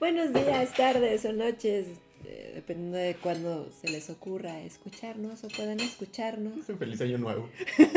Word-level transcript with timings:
Buenos 0.00 0.32
días, 0.32 0.72
tardes 0.74 1.24
o 1.26 1.32
noches, 1.32 1.86
eh, 2.24 2.52
dependiendo 2.54 2.96
de 2.98 3.14
cuándo 3.16 3.70
se 3.80 3.88
les 3.88 4.08
ocurra 4.10 4.60
escucharnos 4.62 5.44
o 5.44 5.48
puedan 5.48 5.78
escucharnos. 5.80 6.64
Feliz 6.78 7.00
año 7.02 7.18
nuevo. 7.18 7.48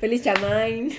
Feliz 0.00 0.22
chamain. 0.22 0.90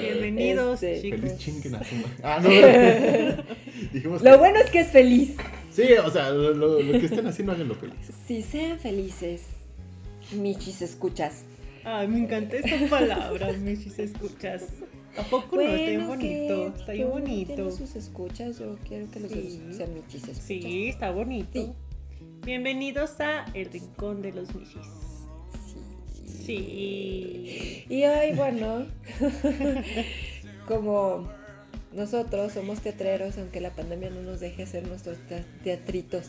Bienvenidos, 0.00 0.82
Este, 0.82 1.00
chicos. 1.02 1.20
Feliz 1.20 1.38
chinguenazuma. 1.38 2.08
Ah, 2.22 2.40
no. 2.42 2.50
Dijimos 3.92 4.22
Lo 4.22 4.32
que- 4.32 4.36
bueno 4.36 4.58
es 4.58 4.70
que 4.70 4.80
es 4.80 4.88
feliz. 4.88 5.36
Sí, 5.72 5.84
o 6.04 6.10
sea, 6.10 6.30
lo, 6.30 6.52
lo- 6.52 6.82
lo 6.82 6.92
que 6.98 7.06
estén 7.06 7.26
haciendo, 7.26 7.52
háganlo 7.52 7.74
feliz. 7.76 7.94
Si 8.26 8.42
sean 8.42 8.78
felices, 8.80 9.42
Michis 10.32 10.82
escuchas. 10.82 11.44
Ay, 11.84 12.08
me 12.08 12.18
encanta 12.18 12.56
esa 12.56 12.84
palabra, 12.90 13.52
Michis, 13.52 13.98
escuchas. 13.98 14.64
¿A 15.16 15.22
poco 15.24 15.56
no? 15.56 15.62
Está 15.62 15.76
bien 15.90 16.06
bonito, 16.06 16.66
está 16.76 16.92
bien 16.92 17.10
bonito. 17.10 17.54
Tiene 17.54 17.70
sus 17.72 17.96
escuchas, 17.96 18.58
yo 18.58 18.76
quiero 18.86 19.10
que 19.10 19.20
los 19.20 19.30
Sí. 19.32 19.60
sean 19.72 19.94
Michis 19.94 20.22
escuchas. 20.22 20.38
Sí, 20.44 20.88
está 20.88 21.10
bonito. 21.10 21.50
Sí. 21.52 21.72
Bienvenidos 22.44 23.20
a 23.20 23.44
El 23.54 23.70
Rincón 23.70 24.22
de 24.22 24.32
los 24.32 24.54
Michis. 24.54 24.86
Sí. 26.44 26.46
Sí. 26.46 27.84
Y 27.88 28.04
hoy, 28.04 28.32
bueno, 28.36 28.86
como 30.68 31.28
nosotros 31.92 32.52
somos 32.52 32.80
teatreros, 32.80 33.36
aunque 33.38 33.60
la 33.60 33.70
pandemia 33.70 34.10
no 34.10 34.22
nos 34.22 34.40
deje 34.40 34.62
hacer 34.62 34.86
nuestros 34.86 35.18
te- 35.28 35.44
teatritos. 35.64 36.26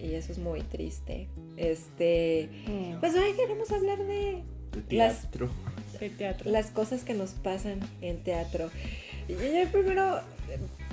Y 0.00 0.14
eso 0.14 0.32
es 0.32 0.38
muy 0.38 0.60
triste. 0.62 1.28
Este, 1.56 2.48
Mm, 2.66 3.00
pues 3.00 3.14
hoy 3.14 3.32
queremos 3.36 3.70
hablar 3.72 3.98
de 3.98 4.42
De 4.88 4.96
Las- 4.96 5.22
teatro. 5.22 5.50
De 5.98 6.10
teatro. 6.10 6.50
las 6.50 6.66
cosas 6.66 7.04
que 7.04 7.14
nos 7.14 7.30
pasan 7.30 7.80
en 8.00 8.18
teatro. 8.22 8.70
Y 9.28 9.32
yo 9.32 9.70
primero, 9.72 10.20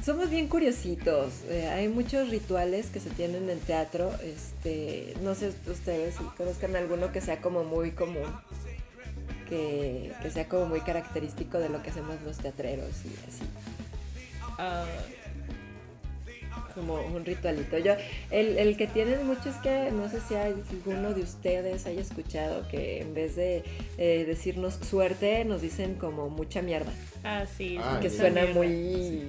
somos 0.04 0.30
bien 0.30 0.48
curiositos. 0.48 1.34
eh, 1.50 1.68
hay 1.68 1.88
muchos 1.90 2.30
rituales 2.30 2.88
que 2.88 3.00
se 3.00 3.10
tienen 3.10 3.50
en 3.50 3.60
teatro. 3.60 4.12
Este, 4.24 5.14
no 5.22 5.36
sé 5.36 5.52
ustedes 5.68 6.16
si 6.16 6.24
conozcan 6.38 6.76
alguno 6.76 7.12
que 7.12 7.22
sea 7.22 7.42
como 7.42 7.64
muy 7.64 7.92
común. 7.92 8.32
Que, 9.50 10.14
que 10.22 10.32
sea 10.32 10.48
como 10.48 10.66
muy 10.66 10.80
característico 10.80 11.60
de 11.60 11.68
lo 11.68 11.84
que 11.84 11.90
hacemos 11.90 12.22
los 12.22 12.38
teatreros 12.38 12.90
y 13.04 13.10
así. 13.28 13.44
Ah, 14.58 14.86
Como 16.76 16.96
un 16.96 17.26
ritualito. 17.26 17.78
Yo, 17.78 17.94
el, 18.30 18.58
el 18.58 18.78
que 18.78 18.88
tienen 18.88 19.26
muchos 19.28 19.56
que 19.58 19.90
no 19.92 20.10
sé 20.10 20.20
si 20.22 20.36
alguno 20.36 21.14
de 21.14 21.22
ustedes 21.22 21.86
haya 21.86 22.02
escuchado 22.02 22.68
que 22.70 23.02
en 23.02 23.14
vez 23.14 23.36
de 23.36 23.64
eh, 23.98 24.24
decirnos 24.28 24.76
suerte, 24.76 25.44
nos 25.46 25.62
dicen 25.62 25.96
como 25.96 26.30
mucha 26.30 26.62
mierda. 26.62 26.92
ah, 27.24 27.46
sí. 27.58 27.78
Ah, 27.80 28.00
que 28.02 28.10
suena 28.10 28.42
mierda. 28.42 28.54
muy. 28.56 29.22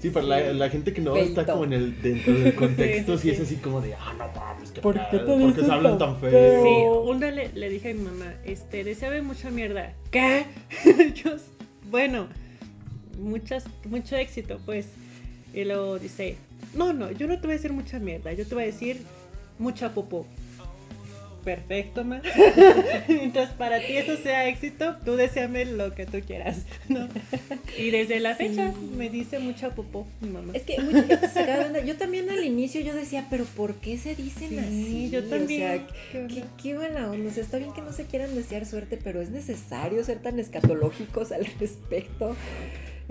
Sí, 0.00 0.10
para 0.10 0.26
la, 0.26 0.52
la 0.52 0.68
gente 0.68 0.92
que 0.92 1.00
no 1.00 1.14
Feito. 1.14 1.40
está 1.40 1.52
como 1.52 1.64
en 1.64 1.72
el 1.74 2.02
dentro 2.02 2.34
del 2.34 2.54
contexto, 2.56 3.16
Sí, 3.16 3.22
sí, 3.30 3.34
sí, 3.36 3.42
es 3.42 3.48
sí. 3.48 3.54
así 3.54 3.62
como 3.62 3.80
de, 3.80 3.94
ah, 3.94 4.12
no 4.18 4.28
mames, 4.38 4.72
qué 4.72 4.80
¿Por 4.80 4.94
qué 4.94 5.18
¿por 5.20 5.54
qué 5.54 5.60
se 5.64 5.70
hablan 5.70 5.96
tan 5.96 6.20
tan 6.20 6.30
Sí, 6.30 6.36
feo? 6.36 7.02
una 7.02 7.30
le, 7.30 7.52
le 7.52 7.68
dije 7.70 7.92
a 7.92 7.94
mi 7.94 8.00
mamá, 8.02 8.34
este, 8.44 8.82
deseaba 8.82 9.20
mucha 9.22 9.50
mierda. 9.50 9.92
¿Qué? 10.10 10.44
Yo, 11.24 11.36
bueno, 11.88 12.26
muchas, 13.18 13.64
mucho 13.84 14.16
éxito, 14.16 14.58
pues. 14.66 14.88
Y 15.54 15.64
luego 15.64 15.98
dice, 16.00 16.36
no, 16.74 16.92
no, 16.92 17.10
yo 17.10 17.26
no 17.26 17.34
te 17.36 17.42
voy 17.42 17.50
a 17.52 17.56
decir 17.56 17.72
mucha 17.72 17.98
mierda, 17.98 18.32
yo 18.32 18.46
te 18.46 18.54
voy 18.54 18.64
a 18.64 18.66
decir 18.66 18.98
mucha 19.58 19.92
popó. 19.94 20.26
Perfecto, 21.44 22.04
ma. 22.04 22.22
Mientras 23.08 23.50
para 23.54 23.80
ti 23.84 23.96
eso 23.96 24.16
sea 24.16 24.46
éxito, 24.46 24.94
tú 25.04 25.16
deseame 25.16 25.64
lo 25.64 25.92
que 25.92 26.06
tú 26.06 26.20
quieras, 26.24 26.58
¿no? 26.88 27.08
Y 27.76 27.90
desde 27.90 28.20
la 28.20 28.36
fecha 28.36 28.72
me 28.96 29.10
dice 29.10 29.40
mucha 29.40 29.70
popó 29.74 30.06
mi 30.20 30.28
mamá. 30.28 30.52
Es 30.54 30.62
que 30.62 30.80
mucha 30.80 31.02
gente 31.02 31.28
se 31.28 31.40
acaba 31.40 31.58
de 31.58 31.64
onda. 31.66 31.80
Yo 31.84 31.96
también 31.96 32.30
al 32.30 32.44
inicio 32.44 32.80
yo 32.82 32.94
decía, 32.94 33.26
pero 33.28 33.44
¿por 33.44 33.74
qué 33.74 33.98
se 33.98 34.14
dicen 34.14 34.50
Sí, 34.50 34.58
así? 34.60 35.10
yo 35.10 35.18
O 35.18 35.22
también. 35.24 35.60
sea, 35.60 35.86
¿Qué 36.28 36.44
qué 36.62 36.74
buena 36.76 37.10
onda. 37.10 37.28
O 37.28 37.32
sea, 37.34 37.42
está 37.42 37.58
bien 37.58 37.72
que 37.72 37.82
no 37.82 37.92
se 37.92 38.04
quieran 38.06 38.36
desear 38.36 38.64
suerte, 38.64 38.96
pero 39.02 39.20
es 39.20 39.30
necesario 39.30 40.04
ser 40.04 40.20
tan 40.20 40.38
escatológicos 40.38 41.32
al 41.32 41.44
respecto. 41.58 42.36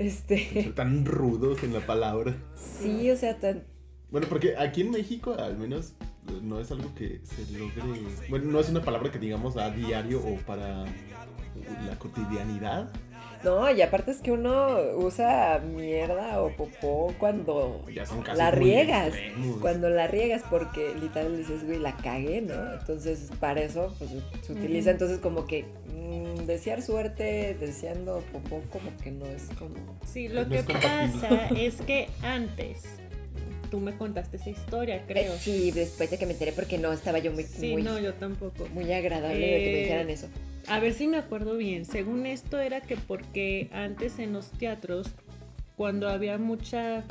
Este, 0.02 0.74
Tan 0.76 1.06
rudos 1.06 1.62
en 1.64 1.74
la 1.74 1.80
palabra. 1.86 2.36
sí, 2.56 3.12
o 3.12 3.16
sea, 3.16 3.40
tan, 3.40 3.64
Bueno, 4.10 4.28
porque 4.28 4.58
aquí 4.58 4.82
en 4.82 4.92
México 4.92 5.36
al 5.38 5.58
menos 5.58 5.94
no 6.42 6.60
es 6.60 6.72
algo 6.72 6.94
que 6.96 7.22
se 7.24 7.58
logre. 7.58 7.84
Bueno, 8.30 8.52
no 8.52 8.60
es 8.60 8.70
una 8.70 8.82
palabra 8.82 9.12
que 9.12 9.20
digamos 9.20 9.58
a 9.58 9.70
diario 9.70 10.20
o 10.20 10.38
para 10.46 10.86
la 11.86 12.00
cotidianidad. 12.00 12.92
No, 13.44 13.72
y 13.72 13.82
aparte 13.82 14.12
es 14.12 14.18
que 14.18 14.32
uno 14.32 14.78
usa 14.98 15.60
mierda 15.60 16.42
o 16.42 16.50
popó 16.56 17.14
cuando 17.20 17.84
Ya 17.94 18.06
son 18.06 18.22
casos 18.22 18.38
la 18.38 18.52
riegas. 18.52 19.08
extremos. 19.08 19.58
Cuando 19.62 19.90
la 19.90 20.08
riegas 20.08 20.44
porque 20.50 20.94
literal 21.00 21.38
dices, 21.38 21.66
güey, 21.66 21.80
la 21.80 21.96
cagué, 21.98 22.42
¿no? 22.42 22.74
Entonces, 22.74 23.30
para 23.40 23.62
eso 23.62 23.94
pues, 23.98 24.12
se 24.46 24.52
utiliza 24.54 24.92
entonces 24.92 25.20
como 25.20 25.46
que 25.48 25.66
mm, 25.94 26.46
desear 26.46 26.82
suerte 26.82 27.56
deseando 27.60 28.24
popó 28.32 28.62
como 28.72 28.96
que 29.04 29.12
no 29.12 29.26
es 29.26 29.44
como... 29.58 29.76
Sí, 30.06 30.28
lo 30.28 30.44
No 30.46 30.50
que 30.50 30.64
pasa 30.64 31.48
es 31.58 31.76
que 31.82 32.08
antes 32.22 32.84
tú 33.70 33.80
me 33.80 33.96
contaste 33.98 34.36
esa 34.38 34.50
historia, 34.50 35.04
creo. 35.08 35.34
Eh, 35.34 35.38
Sí, 35.40 35.72
después 35.72 36.12
de 36.12 36.18
que 36.18 36.26
me 36.26 36.34
enteré 36.34 36.52
porque 36.52 36.78
no 36.78 36.92
estaba 36.92 37.20
yo 37.20 37.32
muy, 37.32 37.44
Sí, 37.44 37.72
muy, 37.72 37.82
no, 37.84 37.98
yo 38.00 38.14
tampoco. 38.16 38.68
muy 38.74 38.92
agradable 38.92 39.40
de 39.40 39.60
que 39.60 39.66
me 39.72 39.78
Eh, 39.78 39.82
dijeran 39.84 40.10
eso. 40.10 40.28
A 40.68 40.80
ver 40.80 40.94
si 40.94 41.08
me 41.08 41.18
acuerdo 41.18 41.58
bien. 41.58 41.86
Según 41.86 42.26
esto 42.26 42.60
era 42.60 42.82
que 42.82 42.98
porque 42.98 43.70
antes 43.74 44.20
en 44.20 44.34
los 44.34 44.52
teatros, 44.52 45.08
cuando 45.76 46.10
había 46.10 46.38
mucha 46.38 47.04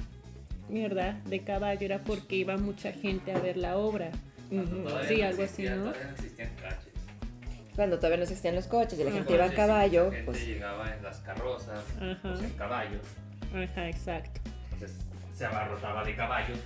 mierda 0.69 1.21
de 1.27 1.41
caballo, 1.41 1.85
era 1.85 1.99
porque 1.99 2.37
iba 2.37 2.57
mucha 2.57 2.93
gente 2.93 3.33
a 3.33 3.39
ver 3.41 3.57
la 3.57 3.77
obra. 3.77 4.11
Sí, 4.49 4.57
no 4.57 4.63
algo 4.89 4.99
existía- 5.43 5.45
así, 5.45 5.63
¿no? 5.65 5.77
Todavía 5.93 6.05
no 6.05 6.11
existían 6.15 6.51
coches. 6.57 6.77
Cuando 7.77 7.97
todavía 7.97 8.17
no 8.19 8.23
existían 8.25 8.55
los 8.57 8.67
coches 8.67 8.99
y 8.99 9.05
la 9.05 9.11
gente 9.13 9.33
iba 9.35 9.45
a 9.45 9.53
caballo, 9.53 10.07
La 10.07 10.11
gente 10.11 10.25
pues... 10.27 10.47
llegaba 10.47 10.95
en 10.95 11.03
las 11.03 11.19
carrozas, 11.21 11.85
Ajá. 12.01 12.19
pues 12.23 12.43
en 12.43 12.51
caballos. 12.51 13.03
Ajá, 13.55 13.89
exacto. 13.89 14.41
Entonces 14.73 14.97
se 15.35 15.45
abarrotaba 15.47 16.05
de 16.05 16.15
caballos 16.17 16.59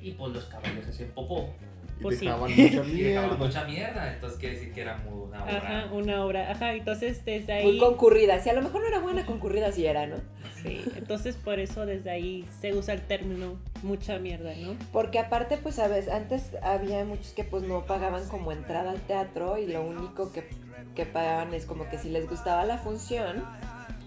y 0.00 0.12
pues 0.12 0.32
los 0.32 0.44
caballos 0.46 0.86
hacían 0.88 1.10
popó. 1.10 1.52
Y 1.98 2.02
Pues 2.02 2.18
sí. 2.18 2.26
dejaban 2.26 2.50
mucha 2.50 2.62
Y 2.62 3.00
dejaban 3.02 3.30
mierda. 3.30 3.36
mucha 3.46 3.64
mierda. 3.64 4.12
Entonces 4.14 4.38
quiere 4.38 4.54
decir 4.56 4.72
que 4.72 4.80
era 4.82 4.96
muy 4.98 5.28
una 5.28 5.42
obra. 5.44 5.56
Ajá, 5.56 5.92
una 5.92 6.24
obra. 6.24 6.50
Ajá, 6.50 6.74
entonces 6.74 7.24
desde 7.24 7.52
ahí. 7.52 7.64
Muy 7.64 7.78
concurrida, 7.78 8.38
si 8.40 8.50
a 8.50 8.52
lo 8.54 8.62
mejor 8.62 8.82
no 8.82 8.88
era 8.88 8.98
buena 9.00 9.24
concurrida, 9.26 9.72
sí 9.72 9.86
era, 9.86 10.06
¿no? 10.06 10.16
Sí, 10.62 10.82
entonces 10.96 11.36
por 11.36 11.58
eso 11.60 11.86
desde 11.86 12.10
ahí 12.10 12.44
se 12.60 12.74
usa 12.74 12.94
el 12.94 13.00
término 13.02 13.56
mucha 13.82 14.18
mierda, 14.18 14.52
¿no? 14.56 14.74
Porque 14.92 15.18
aparte, 15.18 15.58
pues, 15.58 15.76
sabes, 15.76 16.08
antes 16.08 16.56
había 16.62 17.04
muchos 17.04 17.32
que 17.34 17.44
pues 17.44 17.62
no 17.62 17.84
pagaban 17.86 18.26
como 18.28 18.50
entrada 18.52 18.90
al 18.90 19.00
teatro 19.00 19.58
y 19.58 19.66
lo 19.66 19.82
único 19.82 20.32
que, 20.32 20.48
que 20.94 21.06
pagaban 21.06 21.54
es 21.54 21.66
como 21.66 21.88
que 21.88 21.98
si 21.98 22.08
les 22.08 22.28
gustaba 22.28 22.64
la 22.64 22.78
función, 22.78 23.44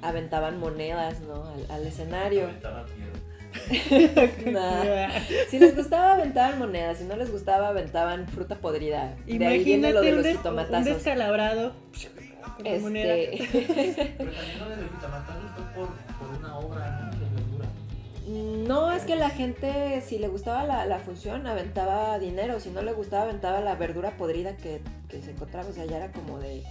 aventaban 0.02 0.60
monedas, 0.60 1.22
¿no? 1.22 1.46
Al, 1.46 1.72
al 1.72 1.88
escenario. 1.88 2.46
Aventaban. 2.46 2.86
Nah. 4.52 5.10
Si 5.50 5.60
les 5.60 5.76
gustaba, 5.76 6.14
aventaban 6.14 6.60
monedas. 6.60 6.98
Si 6.98 7.04
no 7.04 7.16
les 7.16 7.32
gustaba, 7.32 7.70
aventaban 7.70 8.28
fruta 8.28 8.56
podrida. 8.56 9.16
De 9.26 9.46
ahí 9.46 9.64
viene 9.64 9.94
lo 9.94 10.04
Imagínate 10.04 10.06
de 10.06 10.10
un, 10.12 10.16
los 10.16 10.24
des- 10.24 10.34
un 10.36 10.38
jitomatazos. 10.38 10.86
descalabrado. 10.86 11.74
con 12.64 12.82
moneda. 12.82 13.16
Este, 13.16 14.14
Pero 14.18 14.32
también 14.32 14.60
lo 14.60 14.70
de 14.70 14.76
los 14.78 14.86
jitomatazos 14.92 15.44
fue 15.56 15.64
por, 15.76 15.88
por 16.28 16.38
una 16.40 16.58
obra 16.60 17.12
¿no? 17.14 17.20
de 17.20 17.26
verdura. 17.36 18.68
no, 18.68 18.92
es 18.92 19.04
que 19.04 19.16
la 19.16 19.30
gente, 19.30 20.02
si 20.06 20.18
le 20.20 20.28
gustaba 20.28 20.64
la, 20.64 20.86
la 20.86 21.00
función, 21.00 21.46
aventaba 21.48 22.20
dinero. 22.20 22.60
Si 22.60 22.70
no 22.70 22.82
le 22.82 22.92
gustaba, 22.94 23.24
aventaba 23.24 23.62
la 23.62 23.76
verdura 23.76 24.12
podrida 24.18 24.58
que, 24.58 24.82
que 25.10 25.22
se 25.22 25.32
encontraba. 25.32 25.70
O 25.70 25.74
sea, 25.74 25.86
ya 25.86 25.98
era 25.98 26.12
como 26.12 26.40
de. 26.40 26.64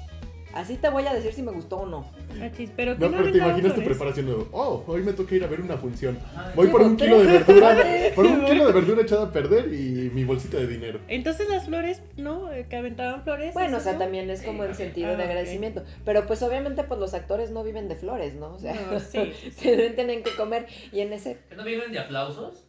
Así 0.55 0.77
te 0.77 0.89
voy 0.89 1.07
a 1.07 1.13
decir 1.15 1.33
si 1.33 1.43
me 1.43 1.53
gustó 1.53 1.79
o 1.79 1.87
no. 1.87 2.11
Ah, 2.41 2.49
pero 2.77 2.97
que 2.97 3.01
No, 3.01 3.11
no, 3.11 3.19
pero 3.19 3.33
te 3.33 3.39
imaginas 3.39 3.75
tu 3.75 3.85
preparación 3.85 4.27
de, 4.27 4.33
oh, 4.53 4.83
hoy 4.87 5.03
me 5.03 5.13
toca 5.13 5.35
ir 5.35 5.45
a 5.45 5.47
ver 5.47 5.61
una 5.61 5.77
función. 5.77 6.19
Voy 6.55 6.69
por 6.69 6.81
un 6.83 6.97
kilo 6.97 7.19
de 7.19 7.27
verdura, 7.27 7.77
por 8.15 8.27
un 8.27 8.45
kilo 8.45 8.67
de 8.67 8.73
verdura 8.73 9.03
echada 9.03 9.25
a 9.27 9.33
perder 9.33 9.73
y 9.73 10.11
mi 10.15 10.25
bolsita 10.25 10.57
de 10.57 10.67
dinero. 10.67 11.01
Entonces 11.09 11.49
las 11.49 11.67
flores, 11.67 12.03
¿no? 12.17 12.51
Eh, 12.53 12.67
Que 12.69 12.77
aventaban 12.77 13.23
flores. 13.25 13.53
Bueno, 13.55 13.75
o 13.77 13.81
¿eso 13.81 13.85
sea, 13.85 13.93
no? 13.95 13.99
también 14.01 14.31
es 14.31 14.43
como 14.43 14.65
en 14.65 14.75
sentido 14.75 15.09
ah, 15.09 15.17
de 15.17 15.23
ok. 15.25 15.29
agradecimiento. 15.29 15.85
Pero 16.05 16.27
pues 16.27 16.43
obviamente 16.43 16.83
pues 16.85 16.99
los 16.99 17.15
actores 17.15 17.51
no 17.51 17.63
viven 17.63 17.89
de 17.89 17.97
flores, 17.97 18.35
¿no? 18.35 18.55
O 18.55 18.59
sea, 18.59 18.75
No, 18.91 18.99
sí, 19.01 19.33
sí, 19.41 19.51
sí. 19.51 19.71
tienen 19.95 20.23
que 20.23 20.31
comer. 20.37 20.67
Y 20.93 21.01
en 21.01 21.13
ese... 21.13 21.39
¿No 21.57 21.65
viven 21.65 21.93
de 21.93 21.99
aplausos? 21.99 22.65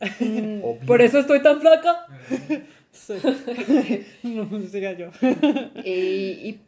Por 0.86 1.02
eso 1.02 1.18
estoy 1.18 1.42
tan 1.42 1.60
flaca. 1.60 2.06
Sí. 2.92 3.14
no, 4.24 4.60
siga 4.68 4.92
yo. 4.92 5.10
Y, 5.84 5.90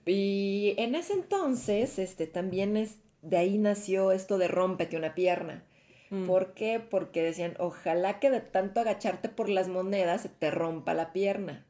y- 0.07 0.11
y 0.11 0.75
en 0.79 0.95
ese 0.95 1.15
entonces, 1.15 1.99
este, 1.99 2.27
también 2.27 2.77
es, 2.77 2.99
de 3.23 3.37
ahí 3.39 3.59
nació 3.59 4.13
esto 4.13 4.39
de 4.39 4.49
rómpete 4.49 4.97
una 4.97 5.15
pierna. 5.15 5.65
Mm. 6.11 6.27
¿Por 6.27 6.55
qué? 6.55 6.79
Porque 6.81 7.23
decían, 7.23 7.55
ojalá 7.59 8.21
que 8.21 8.31
de 8.31 8.41
tanto 8.41 8.81
agacharte 8.81 9.29
por 9.29 9.49
las 9.49 9.69
monedas 9.69 10.23
se 10.23 10.29
te 10.29 10.51
rompa 10.51 10.95
la 10.95 11.13
pierna. 11.13 11.65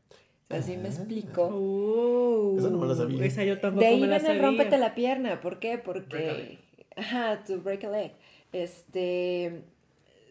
Así 0.49 0.77
me 0.77 0.89
Ah. 0.89 0.93
explico. 0.93 1.47
Uh, 1.49 2.59
Esa 2.59 2.69
no 2.69 2.79
me 2.79 2.87
la 2.87 2.95
sabía. 2.95 3.25
Esa 3.25 3.45
yo 3.45 3.59
tampoco 3.59 3.81
De 3.81 3.87
ahí 3.87 4.01
me 4.01 4.07
la 4.07 4.19
viene 4.19 4.33
el 4.35 4.37
sabía. 4.39 4.43
rómpete 4.49 4.77
la 4.79 4.95
pierna. 4.95 5.41
¿Por 5.41 5.59
qué? 5.61 5.77
Break 5.79 5.81
a 5.81 5.85
Porque... 5.85 6.59
Ajá, 6.97 7.43
to 7.47 7.59
break 7.63 7.85
a 7.85 7.91
leg. 7.91 8.13
Este... 8.53 9.63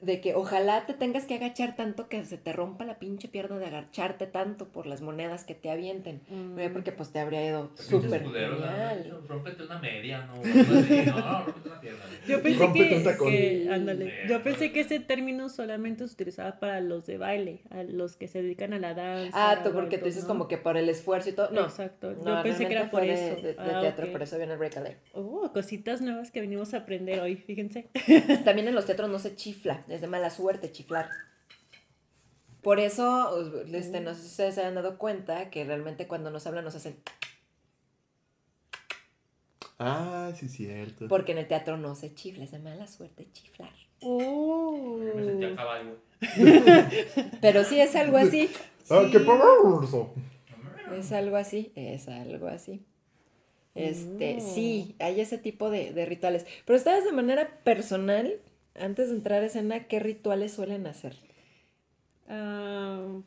de 0.02 0.20
que 0.20 0.34
ojalá 0.36 0.86
te 0.86 0.94
tengas 0.94 1.26
que 1.26 1.36
agachar 1.36 1.76
tanto 1.76 2.10
que 2.10 2.26
se 2.26 2.38
te 2.38 2.54
rompa 2.54 2.86
la 2.86 2.98
pinche 3.00 3.28
pierna 3.28 3.60
de 3.60 3.68
agacharte 3.68 4.26
tanto 4.28 4.68
por 4.68 4.86
las 4.88 5.02
monedas 5.02 5.44
que 5.44 5.54
te 5.56 5.70
avienten. 5.70 6.22
Mm. 6.30 6.60
Porque 6.74 6.92
pues 6.92 7.12
te 7.12 7.20
habría 7.20 7.46
ido 7.46 7.72
súper 7.76 8.24
genial. 8.24 9.22
Rómpete 9.28 9.64
una 9.64 9.80
media, 9.80 10.26
no, 10.28 10.36
no, 10.36 10.42
rómpete 11.46 11.68
una 11.70 11.82
pierna. 11.82 12.00
Yo 12.28 12.42
pensé 12.42 12.72
que, 12.74 13.04
que- 13.30 13.68
ándale, 13.72 14.14
yo 14.28 14.42
pensé 14.44 14.72
que 14.72 14.82
ese 14.82 15.00
término 15.00 15.50
solamente 15.50 16.08
se 16.08 16.14
utilizaba 16.14 16.60
para 16.60 16.82
los 16.82 17.06
de 17.06 17.18
baile, 17.18 17.62
a 17.70 17.84
los 17.84 18.16
que 18.16 18.28
se 18.28 18.42
dedican 18.42 18.74
a 18.74 18.80
la 18.80 18.94
danza. 18.94 19.32
Ah, 19.52 19.62
tú 19.64 19.72
porque 19.72 19.98
tú 19.98 20.06
dices 20.06 20.24
¿no? 20.24 20.28
como 20.30 20.48
que 20.48 20.58
por 20.58 20.78
el 20.78 20.90
esfuerzo 20.90 21.30
y 21.30 21.34
todo. 21.34 21.50
No. 21.52 21.62
Exacto. 21.66 22.12
No, 22.24 22.38
yo 22.38 22.44
pensé 22.44 22.68
que 22.68 22.74
era 22.74 22.90
por 22.92 23.04
eso. 23.04 23.36
De, 23.36 23.54
de 23.54 23.56
Ah, 23.60 23.82
teatro, 23.82 24.06
ok. 24.06 24.12
por 24.12 24.22
eso 24.24 24.38
viene 24.38 24.54
el 24.54 24.60
breakaway. 24.60 24.96
Oh, 25.14 25.52
cositas 25.54 26.02
nuevas 26.02 26.32
que 26.32 26.42
venimos 26.42 26.74
a 26.74 26.78
aprender 26.78 27.20
hoy, 27.20 27.36
fíjense. 27.36 27.88
También 28.44 28.68
en 28.68 28.76
los 28.76 28.86
teatros 28.86 29.10
no 29.10 29.20
se 29.20 29.36
chifla, 29.36 29.84
es 29.92 30.02
de 30.02 30.08
mala 30.08 30.30
suerte 30.30 30.72
chiflar. 30.72 31.10
Por 32.62 32.80
eso, 32.80 33.64
este, 33.74 34.02
no 34.02 34.14
sé 34.14 34.22
si 34.22 34.28
ustedes 34.28 34.56
se 34.56 34.64
han 34.64 34.76
dado 34.76 34.98
cuenta 34.98 35.50
que 35.50 35.64
realmente 35.64 36.08
cuando 36.08 36.30
nos 36.32 36.46
hablan 36.48 36.64
nos 36.64 36.76
hacen, 36.76 36.96
Ah, 39.80 40.32
sí, 40.36 40.48
cierto. 40.48 41.08
porque 41.08 41.32
en 41.32 41.40
el 41.40 41.48
teatro 41.48 41.76
no 41.78 41.96
se 41.96 42.14
chifla, 42.14 42.44
es 42.44 42.52
de 42.52 42.60
mala 42.60 42.86
suerte 42.88 43.28
chiflar. 43.34 43.72
Oh. 44.02 45.00
Yo 45.04 45.16
me 45.16 45.26
sentía 45.26 45.56
caballo. 45.56 45.98
Pero 47.42 47.64
sí 47.64 47.80
es 47.80 47.96
algo 47.96 48.18
así, 48.18 48.50
Ah, 48.90 49.02
Sí. 49.06 49.12
qué 49.12 49.20
perverso. 49.20 50.14
es 50.94 51.12
algo 51.14 51.38
así, 51.38 51.72
es 51.76 52.08
algo 52.08 52.48
así. 52.48 52.86
Este, 53.74 54.38
Oh. 54.40 54.54
sí, 54.54 54.96
hay 55.00 55.20
ese 55.22 55.38
tipo 55.40 55.70
de, 55.72 55.94
de 55.94 56.06
rituales. 56.06 56.46
Pero 56.66 56.78
ustedes 56.78 57.04
de 57.06 57.12
manera 57.14 57.50
personal, 57.64 58.40
antes 58.80 59.10
de 59.10 59.16
entrar 59.16 59.44
a 59.44 59.46
escena, 59.46 59.86
¿qué 59.86 60.00
rituales 60.00 60.54
suelen 60.54 60.88
hacer? 60.88 61.16
Ah, 62.28 63.20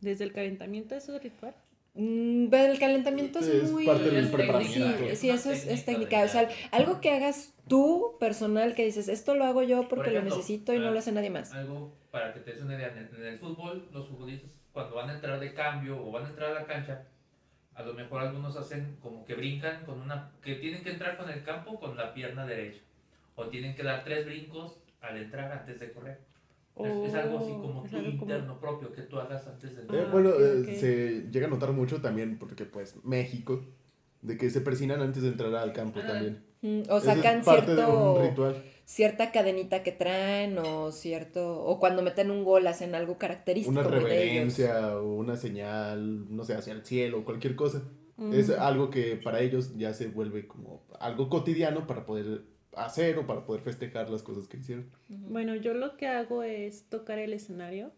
desde 0.00 0.24
el 0.24 0.32
calentamiento, 0.32 0.94
¿eso 0.94 1.16
es 1.16 1.22
ritual? 1.22 1.54
Mm, 1.94 2.48
pero 2.48 2.72
el 2.72 2.78
calentamiento 2.78 3.40
es, 3.40 3.48
Es 3.48 3.72
muy... 3.72 3.84
parte 3.84 4.10
del 4.10 4.26
sí, 4.26 4.32
preparamiento. 4.32 5.08
Sí, 5.10 5.16
sí, 5.16 5.30
eso 5.30 5.50
es, 5.50 5.66
es 5.66 5.84
técnica. 5.84 6.22
O 6.22 6.28
sea, 6.28 6.48
algo 6.70 7.00
que 7.00 7.10
hagas 7.10 7.54
tú 7.68 8.16
personal 8.20 8.74
que 8.74 8.84
dices, 8.84 9.08
esto 9.08 9.34
lo 9.34 9.44
hago 9.44 9.62
yo 9.62 9.88
porque 9.88 10.10
ejemplo, 10.10 10.30
lo 10.30 10.36
necesito 10.36 10.72
y 10.72 10.78
no 10.78 10.90
lo 10.90 10.98
hace 10.98 11.12
nadie 11.12 11.30
más. 11.30 11.52
Algo 11.52 11.96
para 12.10 12.32
que 12.32 12.40
te 12.40 12.52
des 12.52 12.62
una 12.62 12.74
idea, 12.74 12.88
en 12.88 12.98
el, 12.98 13.14
en 13.14 13.26
el 13.26 13.38
fútbol, 13.38 13.88
los 13.92 14.08
futbolistas 14.08 14.50
cuando 14.72 14.96
van 14.96 15.10
a 15.10 15.14
entrar 15.14 15.40
de 15.40 15.52
cambio 15.52 16.00
o 16.00 16.10
van 16.10 16.26
a 16.26 16.28
entrar 16.28 16.50
a 16.50 16.60
la 16.60 16.66
cancha, 16.66 17.06
a 17.74 17.82
lo 17.82 17.94
mejor 17.94 18.20
algunos 18.20 18.56
hacen 18.56 18.96
como 19.00 19.24
que 19.24 19.34
brincan 19.34 19.84
con 19.84 20.00
una, 20.00 20.32
que 20.42 20.56
tienen 20.56 20.82
que 20.82 20.90
entrar 20.90 21.16
con 21.16 21.28
el 21.30 21.42
campo 21.42 21.78
con 21.80 21.96
la 21.96 22.14
pierna 22.14 22.46
derecha, 22.46 22.80
o 23.34 23.46
tienen 23.46 23.74
que 23.74 23.82
dar 23.82 24.04
tres 24.04 24.26
brincos 24.26 24.78
al 25.00 25.16
entrar 25.16 25.52
antes 25.52 25.80
de 25.80 25.92
correr. 25.92 26.18
Es, 26.76 27.08
es 27.08 27.14
algo 27.14 27.38
así 27.38 27.50
como 27.50 27.80
Oh, 27.80 27.84
algo 27.84 28.18
como- 28.18 28.22
interno 28.32 28.58
propio 28.60 28.92
que 28.92 29.02
tú 29.02 29.18
hagas 29.18 29.46
antes 29.46 29.70
de 29.74 29.78
Eh, 29.78 29.82
entrar. 29.82 30.04
Ah, 30.06 30.10
bueno, 30.12 30.30
ok, 30.30 30.40
eh, 30.40 30.60
ok. 30.62 30.74
se 30.78 31.26
llega 31.30 31.46
a 31.46 31.50
notar 31.50 31.72
mucho 31.72 32.00
también 32.00 32.38
porque 32.38 32.64
pues 32.64 32.94
México, 33.04 33.62
de 34.22 34.36
que 34.38 34.48
se 34.50 34.60
persinan 34.60 35.00
antes 35.02 35.22
de 35.22 35.28
entrar 35.28 35.54
al 35.54 35.72
campo 35.72 36.00
Ah. 36.02 36.06
también. 36.06 36.42
Mm, 36.62 36.82
O 36.90 37.00
sacan 37.00 37.42
parte 37.42 37.74
de 37.74 37.84
un 37.84 37.86
cierto, 37.86 38.22
ritual. 38.22 38.62
cierta 38.84 39.32
cadenita 39.32 39.82
que 39.82 39.92
traen 39.92 40.58
o 40.58 40.92
cierto, 40.92 41.62
o 41.64 41.78
cuando 41.80 42.02
meten 42.02 42.30
un 42.30 42.44
gol 42.44 42.66
hacen 42.66 42.94
algo 42.94 43.16
característico. 43.18 43.78
Una 43.78 43.88
de 43.88 43.96
ellos. 43.96 44.02
reverencia 44.08 44.96
o 44.98 45.14
una 45.14 45.36
señal, 45.36 46.34
no 46.34 46.44
sé, 46.44 46.54
hacia 46.54 46.72
el 46.74 46.84
cielo, 46.84 47.24
cualquier 47.24 47.56
cosa. 47.56 47.82
Mm. 48.16 48.34
Es 48.34 48.50
algo 48.50 48.90
que 48.90 49.16
para 49.16 49.40
ellos 49.40 49.76
ya 49.76 49.94
se 49.94 50.08
vuelve 50.08 50.46
como 50.46 50.82
algo 51.00 51.28
cotidiano 51.30 51.86
para 51.86 52.04
poder 52.04 52.42
hacer 52.74 53.18
o 53.18 53.26
para 53.26 53.44
poder 53.44 53.62
festejar 53.62 54.10
las 54.10 54.22
cosas 54.22 54.48
que 54.48 54.58
hicieron. 54.58 54.90
Bueno, 55.08 55.54
yo 55.56 55.74
lo 55.74 55.96
que 55.96 56.06
hago 56.06 56.42
es 56.42 56.84
tocar 56.84 57.18
el 57.18 57.32
escenario, 57.32 57.92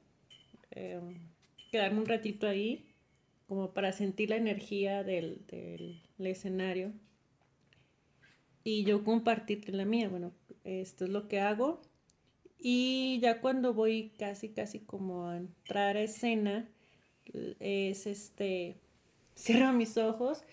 eh, 0.70 1.00
quedarme 1.70 2.00
un 2.00 2.06
ratito 2.06 2.46
ahí, 2.46 2.88
como 3.46 3.72
para 3.72 3.92
sentir 3.92 4.30
la 4.30 4.36
energía 4.36 5.04
del, 5.04 5.46
del 5.46 6.00
escenario. 6.26 6.92
Y 8.64 8.84
yo 8.84 9.04
compartirte 9.04 9.72
la 9.72 9.84
mía, 9.84 10.08
bueno, 10.08 10.32
esto 10.64 11.04
es 11.04 11.10
lo 11.10 11.28
que 11.28 11.40
hago. 11.40 11.82
Y 12.58 13.18
ya 13.20 13.40
cuando 13.40 13.75
voy 13.75 14.12
casi, 14.18 14.50
casi 14.50 14.80
como 14.80 15.28
a 15.28 15.36
entrar 15.36 15.96
a 15.96 16.02
escena, 16.02 16.68
es 17.58 18.06
este, 18.06 18.76
cierro 19.36 19.72
mis 19.72 19.96
ojos 19.96 20.44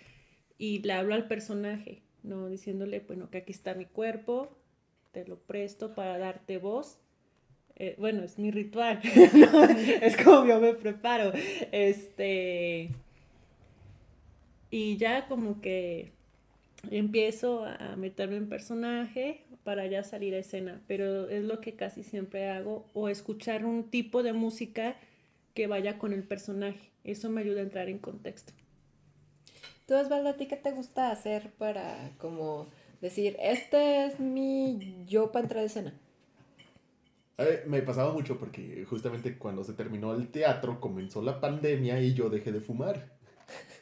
y 0.58 0.80
le 0.80 0.94
hablo 0.94 1.14
al 1.14 1.28
personaje, 1.28 2.02
¿no? 2.24 2.50
Diciéndole, 2.50 3.00
bueno, 3.02 3.30
que 3.30 3.40
aquí 3.40 3.52
está 3.52 3.74
mi 3.74 3.86
cuerpo, 3.86 4.50
te 5.12 5.26
lo 5.26 5.38
presto 5.38 5.96
para 5.96 6.18
darte 6.18 6.58
voz. 6.58 6.98
Eh, 7.76 7.96
bueno, 7.98 8.24
es 8.24 8.38
mi 8.38 8.52
ritual, 8.52 9.00
es 10.02 10.18
como 10.18 10.46
yo 10.46 10.60
me 10.60 10.74
preparo. 10.74 11.32
Este. 11.72 12.90
Y 14.72 14.98
ya 14.98 15.28
como 15.28 15.62
que 15.62 16.12
empiezo 16.92 17.66
a 17.66 17.96
meterme 17.96 18.38
en 18.38 18.50
personaje 18.50 19.42
para 19.64 19.86
ya 19.88 20.04
salir 20.04 20.34
a 20.36 20.40
escena, 20.40 20.82
pero 20.88 21.30
es 21.30 21.44
lo 21.44 21.60
que 21.62 21.76
casi 21.76 22.04
siempre 22.04 22.50
hago, 22.50 22.86
o 22.94 23.10
escuchar 23.10 23.66
un 23.66 23.90
tipo 23.90 24.24
de 24.24 24.34
música 24.34 24.96
que 25.54 25.68
vaya 25.68 25.98
con 25.98 26.14
el 26.14 26.24
personaje. 26.24 26.92
Eso 27.04 27.30
me 27.30 27.42
ayuda 27.42 27.62
a 27.62 27.64
entrar 27.64 27.90
en 27.90 28.00
contexto. 28.00 28.54
¿Tú, 29.90 29.96
Osvaldo, 29.96 30.30
a 30.30 30.34
ti 30.38 30.46
qué 30.46 30.56
te 30.56 30.72
gusta 30.72 31.10
hacer 31.10 31.52
para 31.58 32.12
como 32.20 32.68
decir, 33.02 33.36
este 33.40 34.06
es 34.06 34.20
mi 34.20 35.04
yo 35.08 35.32
para 35.32 35.46
entrar 35.46 35.64
a 35.64 35.66
escena? 35.66 36.00
Eh, 37.40 37.64
me 37.66 37.82
pasaba 37.82 38.14
mucho 38.14 38.38
porque 38.38 38.86
justamente 38.88 39.40
cuando 39.40 39.64
se 39.64 39.74
terminó 39.74 40.14
el 40.14 40.28
teatro 40.28 40.80
comenzó 40.80 41.24
la 41.24 41.42
pandemia 41.42 42.00
y 42.02 42.14
yo 42.14 42.30
dejé 42.30 42.52
de 42.52 42.62
fumar. 42.62 43.18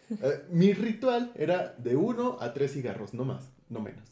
Eh, 0.10 0.46
mi 0.52 0.72
ritual 0.72 1.34
era 1.36 1.76
de 1.78 1.98
uno 1.98 2.38
a 2.40 2.54
tres 2.54 2.72
cigarros, 2.72 3.14
no 3.14 3.26
más, 3.26 3.52
no 3.68 3.82
menos. 3.82 4.08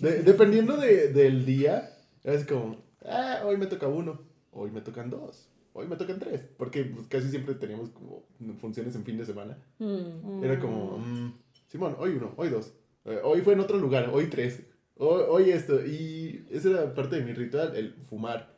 De- 0.00 0.22
dependiendo 0.22 0.78
de- 0.78 1.08
del 1.12 1.44
día, 1.44 1.98
es 2.24 2.46
como, 2.46 2.78
ah, 3.04 3.42
hoy 3.44 3.58
me 3.58 3.66
toca 3.66 3.86
uno, 3.88 4.22
hoy 4.52 4.70
me 4.70 4.80
tocan 4.80 5.10
dos, 5.10 5.50
hoy 5.80 5.88
me 5.88 5.96
tocan 5.96 6.18
tres, 6.18 6.42
porque 6.56 6.84
pues, 6.84 7.06
casi 7.06 7.30
siempre 7.30 7.54
teníamos 7.54 7.90
como 7.90 8.24
funciones 8.58 8.94
en 8.94 9.04
fin 9.04 9.16
de 9.16 9.24
semana. 9.24 9.58
Mm. 9.78 10.44
Era 10.44 10.58
como, 10.60 10.98
mm, 10.98 11.34
Simón, 11.68 11.96
hoy 11.98 12.10
uno, 12.10 12.32
hoy 12.36 12.50
dos, 12.50 12.72
eh, 13.04 13.20
hoy 13.24 13.40
fue 13.40 13.54
en 13.54 13.60
otro 13.60 13.78
lugar, 13.78 14.10
hoy 14.12 14.26
tres, 14.26 14.62
hoy, 14.96 15.22
hoy 15.28 15.50
esto. 15.50 15.84
Y 15.84 16.46
esa 16.50 16.70
era 16.70 16.94
parte 16.94 17.16
de 17.16 17.24
mi 17.24 17.32
ritual, 17.32 17.74
el 17.76 17.94
fumar, 18.08 18.54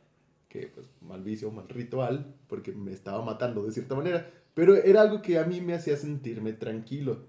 que 0.49 0.67
pues 0.67 0.87
mal 1.01 1.23
vicio, 1.23 1.51
mal 1.51 1.67
ritual, 1.69 2.35
porque 2.47 2.71
me 2.71 2.91
estaba 2.91 3.23
matando 3.23 3.63
de 3.65 3.71
cierta 3.71 3.95
manera, 3.95 4.29
pero 4.53 4.75
era 4.75 5.01
algo 5.01 5.21
que 5.21 5.39
a 5.39 5.45
mí 5.45 5.61
me 5.61 5.73
hacía 5.73 5.97
sentirme 5.97 6.53
tranquilo, 6.53 7.25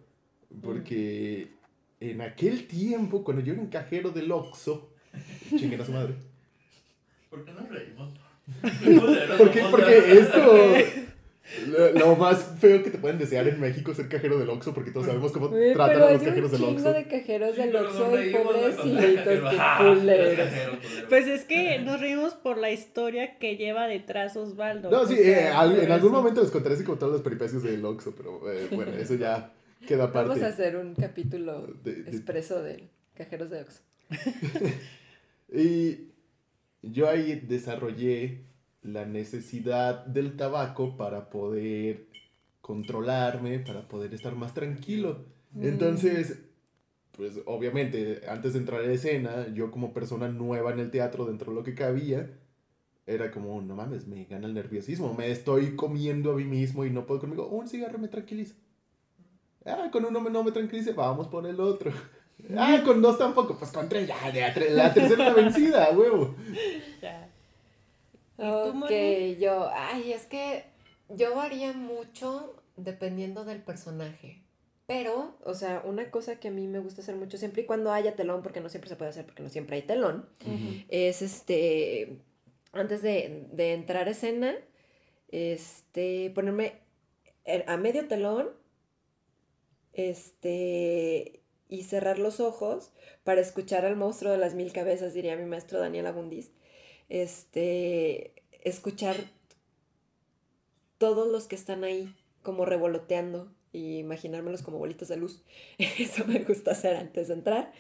porque 0.63 1.53
en 2.01 2.21
aquel 2.21 2.67
tiempo, 2.67 3.25
cuando 3.25 3.43
yo 3.43 3.53
era 3.53 3.63
un 3.63 3.69
cajero 3.69 4.11
del 4.11 4.31
Oxxo, 4.31 4.91
chinguen 5.57 5.81
a 5.81 5.85
su 5.85 5.93
madre. 5.93 6.15
¿Por 7.31 7.45
qué 7.45 7.53
nos 7.53 7.69
reímos? 7.69 8.24
Porque, 9.39 9.63
porque 9.71 10.13
esto... 10.13 10.75
Lo, 11.95 12.17
más 12.17 12.57
feo 12.59 12.83
que 12.83 12.91
te 12.91 12.99
pueden 12.99 13.19
desear 13.19 13.47
en 13.47 13.61
México 13.61 13.91
es 13.91 13.99
ser 13.99 14.09
cajero 14.09 14.39
del 14.39 14.49
Oxxo, 14.49 14.75
porque 14.75 14.91
todos 14.91 15.07
sabemos 15.07 15.31
cómo 15.31 15.51
tratan 15.51 16.03
a 16.03 16.11
los 16.13 16.23
cajeros 16.23 16.51
del 16.51 16.61
chingo 16.61 16.73
Oxxo. 16.73 16.93
de 16.95 17.07
cajeros 17.07 17.57
del 17.57 17.77
Oxxo 17.77 18.23
y 18.25 18.33
pobrecitos, 18.33 19.25
qué 19.51 19.61
culeros. 19.79 20.49
Pues 21.09 21.27
es 21.29 21.45
que 21.45 21.79
nos 21.81 22.01
reímos 22.01 22.35
por 22.35 22.57
la 22.59 22.71
historia 22.73 23.39
que 23.39 23.57
lleva 23.57 23.87
detrás 23.87 24.37
Osvaldo. 24.37 24.91
No, 24.91 25.07
sí, 25.07 25.17
eh, 25.19 25.49
al- 25.49 25.79
en 25.79 25.93
algún 25.93 26.13
momento 26.13 26.41
les 26.41 26.51
contaré 26.51 26.75
así 26.75 26.83
como 26.85 26.99
todas 26.99 27.13
las 27.13 27.23
peripecias 27.23 27.63
del 27.63 27.85
Oxxo, 27.85 28.15
pero 28.17 28.51
eh, 28.51 28.67
bueno, 28.73 28.93
eso 28.93 29.15
ya 29.15 29.53
queda 29.87 30.05
aparte. 30.05 30.31
Vamos 30.31 30.43
a 30.43 30.49
hacer 30.49 30.77
un 30.77 30.95
capítulo 30.95 31.69
De- 31.85 32.03
de- 32.03 32.11
expreso 32.11 32.63
de 32.63 32.89
cajeros 33.15 33.51
de 33.51 33.61
Oxxo. 33.61 33.81
Y 35.53 36.09
yo 36.91 37.09
ahí 37.09 37.41
desarrollé 37.47 38.45
la 38.83 39.07
necesidad 39.07 40.07
del 40.07 40.37
tabaco 40.37 40.97
para 40.97 41.31
poder 41.31 42.07
controlarme, 42.61 43.59
para 43.61 43.89
poder 43.89 44.15
estar 44.15 44.35
más 44.35 44.55
tranquilo. 44.55 45.25
Mm. 45.53 45.65
Entonces, 45.65 46.39
pues 47.17 47.41
obviamente, 47.47 48.23
antes 48.29 48.53
de 48.53 48.59
entrar 48.59 48.81
a 48.81 48.87
la 48.87 48.93
escena, 48.93 49.49
yo 49.55 49.71
como 49.71 49.93
persona 49.93 50.29
nueva 50.29 50.73
en 50.73 50.81
el 50.81 50.91
teatro, 50.91 51.27
dentro 51.27 51.53
de 51.53 51.57
lo 51.57 51.65
que 51.65 51.75
cabía, 51.75 52.39
era 53.07 53.31
como, 53.31 53.61
no 53.61 53.75
mames, 53.75 54.07
me 54.07 54.25
gana 54.25 54.47
el 54.47 54.55
nerviosismo, 54.55 55.15
me 55.15 55.31
estoy 55.31 55.77
comiendo 55.77 56.33
a 56.33 56.37
mí 56.37 56.45
mismo 56.45 56.85
y 56.85 56.91
no 56.91 57.07
puedo 57.07 57.21
conmigo, 57.21 57.47
un 57.49 57.69
cigarro 57.69 57.99
me 57.99 58.09
tranquiliza. 58.09 58.55
Ah, 59.65 59.89
con 59.91 60.05
uno 60.05 60.21
no 60.21 60.45
me 60.45 60.53
tranquilice, 60.53 60.93
vamos 60.93 61.29
por 61.29 61.47
el 61.47 61.61
otro. 61.61 61.93
Ah, 62.57 62.83
con 62.85 63.01
dos 63.01 63.19
tampoco, 63.19 63.57
pues 63.59 63.71
con 63.71 63.89
tres, 63.89 64.07
ya, 64.09 64.31
ya, 64.33 64.55
la 64.71 64.93
tercera 64.93 65.25
la 65.25 65.35
vencida, 65.35 65.91
huevo. 65.93 66.35
Ya. 67.01 67.29
¿Y 68.37 68.43
tú, 68.43 68.85
Ok, 68.85 68.91
yo, 69.41 69.71
ay, 69.73 70.13
es 70.13 70.27
que 70.27 70.65
yo 71.09 71.35
varía 71.37 71.73
mucho 71.73 72.63
dependiendo 72.77 73.45
del 73.45 73.63
personaje. 73.63 74.43
Pero, 74.87 75.37
o 75.45 75.55
sea, 75.55 75.83
una 75.87 76.11
cosa 76.11 76.39
que 76.39 76.49
a 76.49 76.51
mí 76.51 76.67
me 76.69 76.79
gusta 76.81 77.01
hacer 77.01 77.17
mucho, 77.17 77.39
siempre 77.39 77.63
y 77.63 77.65
cuando 77.65 77.91
haya 77.93 78.17
telón, 78.17 78.43
porque 78.43 78.61
no 78.61 78.69
siempre 78.69 78.91
se 78.91 78.97
puede 78.97 79.11
hacer, 79.11 79.25
porque 79.25 79.43
no 79.43 79.49
siempre 79.49 79.77
hay 79.77 79.83
telón, 79.83 80.29
es 80.89 81.23
este 81.23 82.19
antes 82.73 83.01
de, 83.01 83.47
de 83.53 83.73
entrar 83.73 84.09
a 84.09 84.11
escena, 84.11 84.55
este, 85.29 86.31
ponerme 86.35 86.81
er- 87.47 87.65
a 87.69 87.77
medio 87.79 88.07
telón, 88.09 88.51
este, 89.95 91.41
y 91.75 91.83
cerrar 91.83 92.19
los 92.19 92.41
ojos 92.41 92.93
para 93.25 93.41
escuchar 93.41 93.85
al 93.85 93.97
monstruo 93.97 94.31
de 94.33 94.39
las 94.39 94.55
mil 94.55 94.73
cabezas, 94.73 95.13
diría 95.13 95.37
mi 95.37 95.45
maestro 95.45 95.81
Daniel 95.81 96.07
Abundis. 96.07 96.53
Este, 97.09 98.33
escuchar 98.63 99.17
todos 100.99 101.27
los 101.31 101.47
que 101.47 101.57
están 101.57 101.83
ahí 101.85 102.15
como 102.43 102.65
revoloteando 102.65 103.53
y 103.73 103.99
imaginármelos 103.99 104.63
como 104.63 104.79
bolitas 104.79 105.09
de 105.09 105.17
luz. 105.17 105.43
Eso 105.99 106.25
me 106.27 106.39
gusta 106.41 106.71
hacer 106.71 106.97
antes 106.97 107.29
de 107.29 107.35
entrar, 107.35 107.73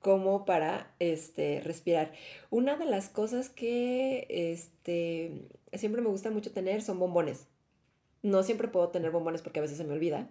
como 0.00 0.46
para 0.46 0.94
este, 0.98 1.60
respirar. 1.60 2.12
Una 2.50 2.76
de 2.76 2.86
las 2.86 3.10
cosas 3.10 3.50
que 3.50 4.26
este, 4.30 5.46
siempre 5.74 6.00
me 6.00 6.08
gusta 6.08 6.30
mucho 6.30 6.52
tener 6.52 6.80
son 6.80 6.98
bombones. 6.98 7.48
No 8.22 8.42
siempre 8.42 8.68
puedo 8.68 8.88
tener 8.88 9.10
bombones 9.10 9.42
porque 9.42 9.58
a 9.58 9.62
veces 9.62 9.76
se 9.76 9.84
me 9.84 9.92
olvida, 9.92 10.30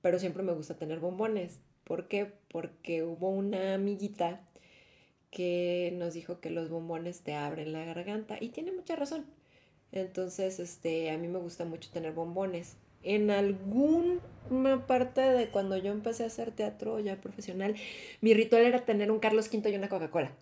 pero 0.00 0.18
siempre 0.18 0.42
me 0.42 0.54
gusta 0.54 0.76
tener 0.78 1.00
bombones. 1.00 1.60
¿Por 1.86 2.08
qué? 2.08 2.32
Porque 2.48 3.04
hubo 3.04 3.30
una 3.30 3.74
amiguita 3.74 4.40
que 5.30 5.94
nos 5.96 6.14
dijo 6.14 6.40
que 6.40 6.50
los 6.50 6.68
bombones 6.68 7.20
te 7.20 7.34
abren 7.34 7.72
la 7.72 7.84
garganta 7.84 8.38
y 8.40 8.48
tiene 8.48 8.72
mucha 8.72 8.96
razón. 8.96 9.24
Entonces, 9.92 10.58
este, 10.58 11.10
a 11.12 11.18
mí 11.18 11.28
me 11.28 11.38
gusta 11.38 11.64
mucho 11.64 11.88
tener 11.92 12.12
bombones. 12.12 12.76
En 13.04 13.30
alguna 13.30 14.84
parte 14.88 15.20
de 15.20 15.48
cuando 15.50 15.76
yo 15.76 15.92
empecé 15.92 16.24
a 16.24 16.26
hacer 16.26 16.50
teatro 16.50 16.98
ya 16.98 17.20
profesional, 17.20 17.76
mi 18.20 18.34
ritual 18.34 18.62
era 18.62 18.84
tener 18.84 19.12
un 19.12 19.20
Carlos 19.20 19.48
V 19.52 19.70
y 19.70 19.76
una 19.76 19.88
Coca-Cola. 19.88 20.32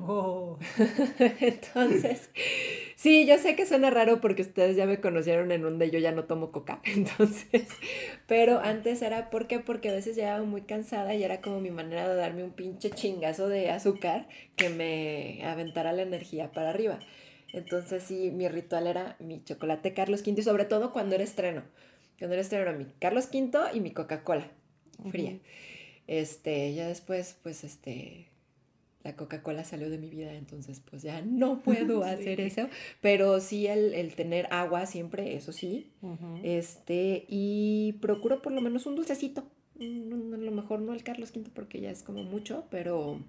Oh. 0.00 0.56
Entonces, 1.40 2.30
sí, 3.04 3.26
yo 3.26 3.36
sé 3.38 3.54
que 3.54 3.66
suena 3.66 3.90
raro 3.90 4.22
porque 4.22 4.40
ustedes 4.40 4.76
ya 4.76 4.86
me 4.86 4.98
conocieron 4.98 5.52
en 5.52 5.60
donde 5.60 5.90
yo 5.90 5.98
ya 5.98 6.10
no 6.10 6.24
tomo 6.24 6.50
coca. 6.52 6.80
Entonces, 6.84 7.68
pero 8.26 8.60
antes 8.60 9.02
era, 9.02 9.28
¿por 9.28 9.46
qué? 9.46 9.60
Porque 9.60 9.90
a 9.90 9.92
veces 9.92 10.16
llegaba 10.16 10.42
muy 10.42 10.62
cansada 10.62 11.14
y 11.14 11.22
era 11.22 11.42
como 11.42 11.60
mi 11.60 11.70
manera 11.70 12.08
de 12.08 12.16
darme 12.16 12.42
un 12.44 12.52
pinche 12.52 12.90
chingazo 12.90 13.46
de 13.48 13.70
azúcar 13.70 14.26
que 14.56 14.70
me 14.70 15.44
aventara 15.44 15.92
la 15.92 16.00
energía 16.00 16.50
para 16.52 16.70
arriba. 16.70 16.98
Entonces, 17.52 18.02
sí, 18.02 18.30
mi 18.30 18.48
ritual 18.48 18.86
era 18.86 19.16
mi 19.20 19.44
chocolate 19.44 19.92
Carlos 19.92 20.22
V 20.22 20.40
y 20.40 20.42
sobre 20.42 20.64
todo 20.64 20.90
cuando 20.90 21.14
era 21.14 21.24
estreno. 21.24 21.62
Cuando 22.18 22.34
era 22.34 22.40
estreno 22.42 22.62
era 22.62 22.72
mi 22.72 22.86
Carlos 23.00 23.28
V 23.30 23.70
y 23.74 23.80
mi 23.80 23.90
Coca-Cola 23.92 24.50
fría. 25.10 25.38
Este, 26.06 26.72
ya 26.72 26.88
después, 26.88 27.36
pues, 27.42 27.64
este, 27.64 28.30
la 29.04 29.16
Coca-Cola 29.16 29.64
salió 29.64 29.90
de 29.90 29.98
mi 29.98 30.08
vida, 30.10 30.32
entonces, 30.34 30.80
pues 30.80 31.02
ya 31.02 31.20
no 31.22 31.62
puedo 31.62 32.02
Sí. 32.04 32.08
hacer 32.10 32.40
eso. 32.40 32.68
Pero 33.00 33.40
sí 33.40 33.66
el, 33.66 33.94
el 33.94 34.14
tener 34.14 34.48
agua 34.50 34.86
siempre, 34.86 35.36
eso 35.36 35.52
sí. 35.52 35.90
Este, 36.42 37.24
y 37.28 37.94
procuro 38.00 38.42
por 38.42 38.52
lo 38.52 38.60
menos 38.60 38.86
un 38.86 38.96
dulcecito. 38.96 39.44
Mm, 39.78 40.34
A 40.34 40.36
lo 40.38 40.50
mejor 40.52 40.80
no 40.80 40.92
el 40.94 41.02
Carlos 41.02 41.32
V 41.34 41.50
porque 41.54 41.80
ya 41.80 41.90
es 41.90 42.02
como 42.02 42.22
mucho, 42.22 42.64
pero, 42.70 43.20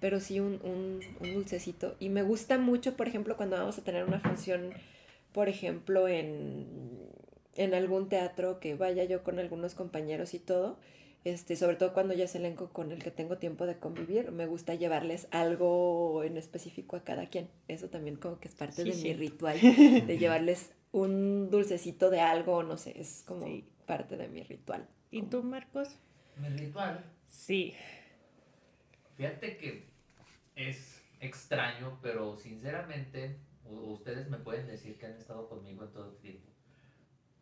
pero 0.00 0.20
sí 0.20 0.40
un, 0.40 0.60
un, 0.64 1.00
un 1.20 1.34
dulcecito. 1.34 1.96
Y 1.98 2.08
me 2.08 2.22
gusta 2.22 2.58
mucho, 2.58 2.96
por 2.96 3.08
ejemplo, 3.08 3.36
cuando 3.36 3.56
vamos 3.56 3.78
a 3.78 3.84
tener 3.84 4.04
una 4.04 4.20
función, 4.20 4.72
por 5.32 5.48
ejemplo, 5.48 6.08
en, 6.08 6.66
en 7.56 7.74
algún 7.74 8.08
teatro 8.08 8.60
que 8.60 8.74
vaya 8.74 9.04
yo 9.04 9.22
con 9.22 9.38
algunos 9.38 9.74
compañeros 9.74 10.34
y 10.34 10.38
todo. 10.38 10.78
Este, 11.24 11.56
sobre 11.56 11.76
todo 11.76 11.94
cuando 11.94 12.12
ya 12.12 12.24
es 12.24 12.34
elenco 12.34 12.68
con 12.70 12.92
el 12.92 13.02
que 13.02 13.10
tengo 13.10 13.38
tiempo 13.38 13.64
de 13.66 13.78
convivir, 13.78 14.30
me 14.30 14.46
gusta 14.46 14.74
llevarles 14.74 15.26
algo 15.30 16.22
en 16.22 16.36
específico 16.36 16.96
a 16.96 17.04
cada 17.04 17.26
quien. 17.30 17.48
Eso 17.66 17.88
también 17.88 18.16
como 18.16 18.38
que 18.40 18.48
es 18.48 18.54
parte 18.54 18.82
Sí, 18.82 18.90
de 18.90 18.96
mi 18.96 19.14
ritual, 19.14 19.58
de 20.06 20.18
llevarles 20.18 20.72
un 20.92 21.50
dulcecito 21.50 22.10
de 22.10 22.20
algo, 22.20 22.62
no 22.62 22.76
sé, 22.76 23.00
es 23.00 23.24
como 23.26 23.46
Sí. 23.46 23.64
parte 23.86 24.16
de 24.18 24.28
mi 24.28 24.42
ritual. 24.42 24.86
¿Y 25.10 25.22
tú, 25.22 25.42
Marcos? 25.42 25.96
Mi 26.36 26.48
ritual, 26.50 27.02
Sí. 27.26 27.74
fíjate 29.16 29.56
que 29.56 29.88
es 30.56 31.02
extraño, 31.20 31.98
pero 32.02 32.36
sinceramente, 32.36 33.38
ustedes 33.64 34.28
me 34.28 34.38
pueden 34.38 34.66
decir 34.66 34.98
que 34.98 35.06
han 35.06 35.14
estado 35.14 35.48
conmigo 35.48 35.84
en 35.84 35.92
todo 35.92 36.10
el 36.10 36.16
tiempo. 36.18 36.50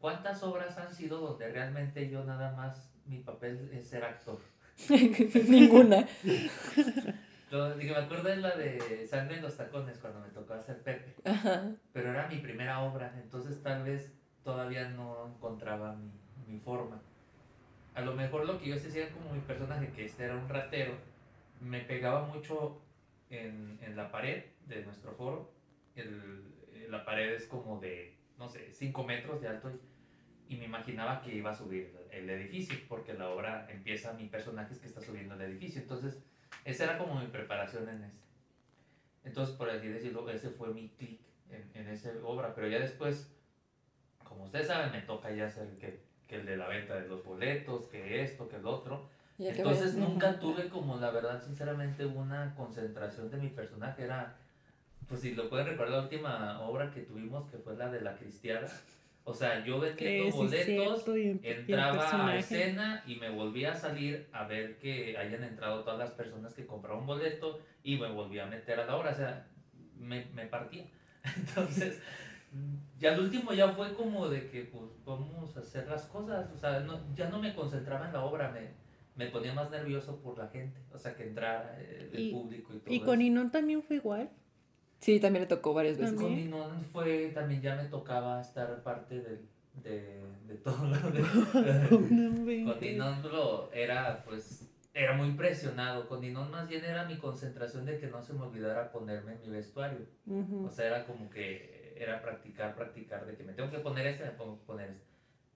¿Cuántas 0.00 0.42
obras 0.42 0.76
han 0.78 0.94
sido 0.94 1.20
donde 1.20 1.48
realmente 1.50 2.08
yo 2.08 2.24
nada 2.24 2.52
más, 2.52 2.91
mi 3.06 3.18
papel 3.20 3.70
es 3.72 3.88
ser 3.88 4.04
actor? 4.04 4.38
Ninguna. 5.48 6.06
Yo, 7.50 7.74
digo, 7.76 7.94
me 7.94 8.00
acuerdo 8.00 8.28
de 8.30 8.36
la 8.36 8.56
de 8.56 9.06
Sangre 9.06 9.36
en 9.36 9.42
los 9.42 9.56
Tacones 9.56 9.98
cuando 9.98 10.20
me 10.20 10.28
tocó 10.28 10.54
hacer 10.54 10.82
Pepe, 10.82 11.14
Ajá. 11.24 11.70
pero 11.92 12.10
era 12.10 12.26
mi 12.28 12.38
primera 12.38 12.80
obra, 12.80 13.12
entonces 13.22 13.62
tal 13.62 13.84
vez 13.84 14.10
todavía 14.42 14.88
no 14.88 15.26
encontraba 15.26 15.94
mi, 15.94 16.10
mi 16.46 16.58
forma. 16.60 17.02
A 17.94 18.00
lo 18.00 18.14
mejor 18.14 18.46
lo 18.46 18.58
que 18.58 18.68
yo 18.70 18.76
hacía 18.76 19.10
como 19.10 19.34
mi 19.34 19.40
personaje, 19.40 19.88
que 19.92 20.06
este 20.06 20.24
era 20.24 20.34
un 20.36 20.48
ratero, 20.48 20.94
me 21.60 21.80
pegaba 21.80 22.26
mucho 22.26 22.80
en, 23.28 23.78
en 23.82 23.96
la 23.96 24.10
pared 24.10 24.44
de 24.66 24.82
nuestro 24.84 25.12
foro. 25.12 25.52
El- 25.94 26.50
la 26.90 27.04
pared 27.04 27.34
es 27.34 27.46
como 27.46 27.80
de, 27.80 28.16
no 28.38 28.48
sé, 28.48 28.72
5 28.72 29.04
metros 29.04 29.40
de 29.42 29.48
alto 29.48 29.70
y, 29.70 29.78
y 30.48 30.56
me 30.56 30.64
imaginaba 30.66 31.22
que 31.22 31.34
iba 31.34 31.50
a 31.50 31.56
subir 31.56 31.94
el 32.10 32.28
edificio, 32.28 32.76
porque 32.88 33.14
la 33.14 33.30
obra 33.30 33.66
empieza, 33.70 34.12
mi 34.12 34.28
personaje 34.28 34.74
es 34.74 34.80
que 34.80 34.86
está 34.86 35.00
subiendo 35.00 35.34
el 35.34 35.42
edificio. 35.42 35.80
Entonces, 35.80 36.22
esa 36.64 36.84
era 36.84 36.98
como 36.98 37.20
mi 37.20 37.26
preparación 37.26 37.88
en 37.88 38.04
ese. 38.04 38.22
Entonces, 39.24 39.54
por 39.56 39.70
así 39.70 39.88
decirlo, 39.88 40.28
ese 40.28 40.50
fue 40.50 40.72
mi 40.74 40.88
clic 40.90 41.20
en, 41.50 41.70
en 41.74 41.88
esa 41.88 42.10
obra. 42.24 42.54
Pero 42.54 42.68
ya 42.68 42.80
después, 42.80 43.32
como 44.24 44.44
ustedes 44.44 44.66
saben, 44.66 44.92
me 44.92 45.00
toca 45.02 45.30
ya 45.30 45.46
hacer 45.46 45.68
que, 45.78 46.00
que 46.26 46.36
el 46.36 46.46
de 46.46 46.56
la 46.56 46.68
venta 46.68 46.96
de 47.00 47.08
los 47.08 47.24
boletos, 47.24 47.86
que 47.86 48.22
esto, 48.22 48.48
que 48.48 48.56
el 48.56 48.66
otro. 48.66 49.08
Entonces 49.38 49.94
nunca 49.94 50.38
tuve 50.40 50.68
como, 50.68 50.98
la 50.98 51.10
verdad, 51.10 51.42
sinceramente, 51.42 52.04
una 52.04 52.54
concentración 52.54 53.30
de 53.30 53.38
mi 53.38 53.48
personaje. 53.48 54.04
Era, 54.04 54.34
pues 55.08 55.20
si 55.20 55.34
lo 55.34 55.48
pueden 55.48 55.66
recordar, 55.66 55.92
la 55.92 56.02
última 56.02 56.60
obra 56.62 56.90
que 56.90 57.02
tuvimos, 57.02 57.50
que 57.50 57.58
fue 57.58 57.76
la 57.76 57.90
de 57.90 58.00
la 58.00 58.16
cristiana. 58.16 58.68
O 59.24 59.32
sea, 59.34 59.64
yo 59.64 59.78
vendiendo 59.78 60.32
sí, 60.32 60.36
boletos, 60.36 61.04
entraba 61.42 62.28
a 62.28 62.36
escena 62.38 63.04
y 63.06 63.16
me 63.16 63.30
volvía 63.30 63.72
a 63.72 63.74
salir 63.76 64.26
a 64.32 64.46
ver 64.46 64.78
que 64.78 65.16
hayan 65.16 65.44
entrado 65.44 65.84
todas 65.84 65.98
las 65.98 66.10
personas 66.10 66.54
que 66.54 66.66
compraron 66.66 67.06
boleto 67.06 67.60
y 67.84 67.98
me 67.98 68.10
volvía 68.10 68.42
a 68.44 68.46
meter 68.46 68.80
a 68.80 68.86
la 68.86 68.96
hora, 68.96 69.10
o 69.12 69.14
sea, 69.14 69.46
me, 69.96 70.24
me 70.34 70.46
partía. 70.46 70.86
Entonces, 71.36 72.00
ya 72.98 73.14
el 73.14 73.20
último 73.20 73.52
ya 73.52 73.68
fue 73.68 73.94
como 73.94 74.28
de 74.28 74.50
que 74.50 74.62
pues 74.64 74.84
vamos 75.04 75.56
a 75.56 75.60
hacer 75.60 75.86
las 75.86 76.06
cosas, 76.06 76.50
o 76.52 76.58
sea, 76.58 76.80
no, 76.80 77.00
ya 77.14 77.28
no 77.28 77.38
me 77.38 77.54
concentraba 77.54 78.06
en 78.06 78.12
la 78.12 78.24
obra, 78.24 78.50
me, 78.50 78.70
me 79.14 79.30
ponía 79.30 79.54
más 79.54 79.70
nervioso 79.70 80.20
por 80.20 80.36
la 80.36 80.48
gente, 80.48 80.80
o 80.92 80.98
sea, 80.98 81.14
que 81.14 81.22
entrara 81.22 81.76
eh, 81.80 82.10
el 82.12 82.18
Y- 82.20 82.32
público 82.32 82.74
y 82.74 82.78
todo 82.80 82.92
¿Y 82.94 82.98
con 83.00 83.20
eso. 83.20 83.26
Inón 83.28 83.50
también 83.52 83.82
fue 83.84 83.96
igual? 83.96 84.30
Sí, 85.02 85.18
también 85.18 85.42
le 85.42 85.48
tocó 85.48 85.74
varias 85.74 85.98
veces. 85.98 86.14
Con 86.14 86.32
Ninón 86.32 86.84
fue, 86.92 87.32
también 87.34 87.60
ya 87.60 87.74
me 87.74 87.84
tocaba 87.86 88.40
estar 88.40 88.82
parte 88.84 89.20
del, 89.20 89.48
de, 89.82 90.22
de 90.46 90.54
todo 90.54 90.86
lo 90.86 91.10
de... 91.10 91.88
Con 92.64 92.78
Dinón 92.78 93.20
lo 93.22 93.72
era 93.72 94.22
pues 94.24 94.68
era 94.94 95.14
muy 95.14 95.32
presionado. 95.32 96.08
Con 96.08 96.20
Dinón 96.20 96.52
más 96.52 96.68
bien 96.68 96.84
era 96.84 97.04
mi 97.04 97.16
concentración 97.18 97.84
de 97.84 97.98
que 97.98 98.06
no 98.06 98.22
se 98.22 98.32
me 98.32 98.42
olvidara 98.42 98.92
ponerme 98.92 99.34
mi 99.36 99.48
vestuario. 99.48 100.06
Ujú. 100.24 100.66
O 100.66 100.70
sea, 100.70 100.86
era 100.86 101.04
como 101.04 101.28
que 101.28 101.96
era 101.96 102.22
practicar, 102.22 102.76
practicar, 102.76 103.26
de 103.26 103.36
que 103.36 103.42
me 103.42 103.54
tengo 103.54 103.72
que 103.72 103.78
poner 103.78 104.06
este, 104.06 104.24
me 104.24 104.30
pongo 104.30 104.60
que 104.60 104.66
poner 104.66 104.90
este. 104.90 105.12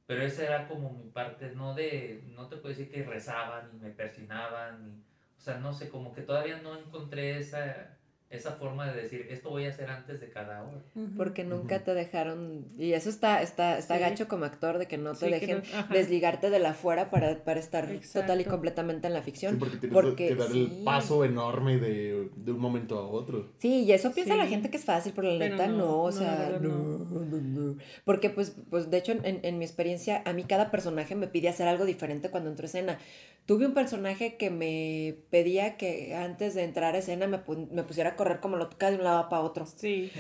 Pero 0.08 0.22
esa 0.22 0.44
era 0.44 0.68
como 0.68 0.90
mi 0.90 1.08
parte, 1.10 1.52
no 1.54 1.74
de, 1.74 2.24
no 2.34 2.48
te 2.48 2.56
puedo 2.56 2.70
decir 2.70 2.90
que 2.90 3.04
rezaban, 3.04 3.70
ni 3.72 3.78
me 3.78 3.90
persinaban, 3.90 4.84
ni, 4.84 5.04
o 5.36 5.40
sea, 5.40 5.58
no 5.58 5.72
sé, 5.72 5.88
como 5.88 6.12
que 6.12 6.22
todavía 6.22 6.60
no 6.62 6.76
encontré 6.76 7.38
esa, 7.38 7.96
esa 8.28 8.52
forma 8.52 8.90
de 8.90 9.02
decir, 9.02 9.26
esto 9.30 9.50
voy 9.50 9.66
a 9.66 9.68
hacer 9.70 9.88
antes 9.88 10.20
de 10.20 10.28
cada 10.30 10.62
hora. 10.64 10.80
Porque 11.16 11.44
nunca 11.44 11.76
Ujú. 11.76 11.84
te 11.84 11.94
dejaron, 11.94 12.66
y 12.76 12.92
eso 12.92 13.08
está, 13.08 13.40
está, 13.40 13.78
está 13.78 13.94
Sí. 13.94 14.00
gacho 14.00 14.26
como 14.26 14.44
actor, 14.44 14.78
de 14.78 14.86
que 14.88 14.98
no 14.98 15.12
te 15.14 15.26
Sí, 15.26 15.30
dejen 15.32 15.62
no- 15.72 15.94
desligarte 15.94 16.50
de 16.50 16.58
la 16.58 16.74
fuera 16.74 17.08
para, 17.08 17.44
para 17.44 17.60
estar 17.60 17.84
total 17.86 17.94
y 17.94 17.96
Exacto. 18.42 18.50
completamente 18.50 19.06
en 19.06 19.12
la 19.12 19.20
Sí, 19.20 19.26
ficción. 19.26 19.58
porque 19.60 19.76
tienes 19.76 19.94
porque 19.94 20.26
que 20.28 20.34
dar 20.34 20.50
sí. 20.50 20.64
el 20.76 20.84
paso 20.84 21.24
enorme 21.24 21.76
de, 21.78 22.28
de 22.34 22.52
un 22.52 22.58
momento 22.58 22.98
a 22.98 23.06
otro. 23.06 23.52
Sí, 23.58 23.84
y 23.84 23.92
eso 23.92 24.10
piensa 24.12 24.34
la 24.34 24.44
Sí. 24.44 24.50
gente 24.50 24.70
que 24.70 24.76
es 24.78 24.84
fácil, 24.84 25.12
pero 25.14 25.30
la 25.30 25.38
Pero 25.38 25.56
neta 25.56 25.68
no, 25.68 25.76
no, 25.78 26.02
o 26.02 26.10
no, 26.10 26.12
sea, 26.12 26.58
no, 26.60 26.68
no. 26.68 26.98
no, 27.20 27.36
no. 27.40 27.76
Porque 28.04 28.30
pues, 28.30 28.56
pues 28.70 28.90
de 28.90 28.96
hecho 28.98 29.12
en, 29.12 29.38
en 29.44 29.58
mi 29.58 29.64
experiencia, 29.64 30.22
a 30.24 30.32
mí 30.32 30.42
cada 30.42 30.72
personaje 30.72 31.14
me 31.14 31.28
pide 31.28 31.48
hacer 31.48 31.68
algo 31.68 31.84
diferente 31.84 32.28
cuando 32.30 32.50
entro 32.50 32.64
a 32.64 32.66
escena. 32.66 32.98
Tuve 33.46 33.64
un 33.64 33.74
personaje 33.74 34.36
que 34.36 34.50
me 34.50 35.18
pedía 35.30 35.76
que 35.76 36.16
antes 36.16 36.56
de 36.56 36.64
entrar 36.64 36.96
a 36.96 36.98
escena 36.98 37.28
me, 37.28 37.38
me 37.70 37.84
pusiera 37.84 38.15
a 38.16 38.18
correr 38.18 38.40
como 38.40 38.56
loca 38.56 38.90
de 38.90 38.96
un 38.96 39.04
lado 39.04 39.28
para 39.28 39.42
otro. 39.42 39.66
Sí. 39.66 40.10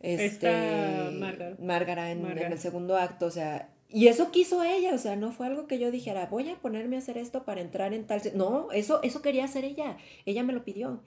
Este, 0.00 0.26
Esta 0.26 1.10
Márgara. 1.12 1.56
Márgara 1.58 2.10
en, 2.10 2.24
en 2.26 2.52
el 2.52 2.58
segundo 2.58 2.96
acto, 2.96 3.26
o 3.26 3.30
sea, 3.30 3.70
y 3.88 4.08
eso 4.08 4.30
quiso 4.30 4.62
ella, 4.62 4.94
o 4.94 4.98
sea, 4.98 5.16
no 5.16 5.32
fue 5.32 5.46
algo 5.46 5.66
que 5.66 5.78
yo 5.78 5.90
dijera, 5.90 6.26
voy 6.26 6.48
a 6.50 6.56
ponerme 6.56 6.96
a 6.96 6.98
hacer 6.98 7.18
esto 7.18 7.44
para 7.44 7.60
entrar 7.60 7.94
en 7.94 8.06
tal... 8.06 8.20
se-". 8.20 8.32
No, 8.32 8.70
eso, 8.72 9.00
eso 9.02 9.22
quería 9.22 9.44
hacer 9.44 9.64
ella, 9.64 9.96
ella 10.24 10.42
me 10.42 10.52
lo 10.52 10.64
pidió. 10.64 11.00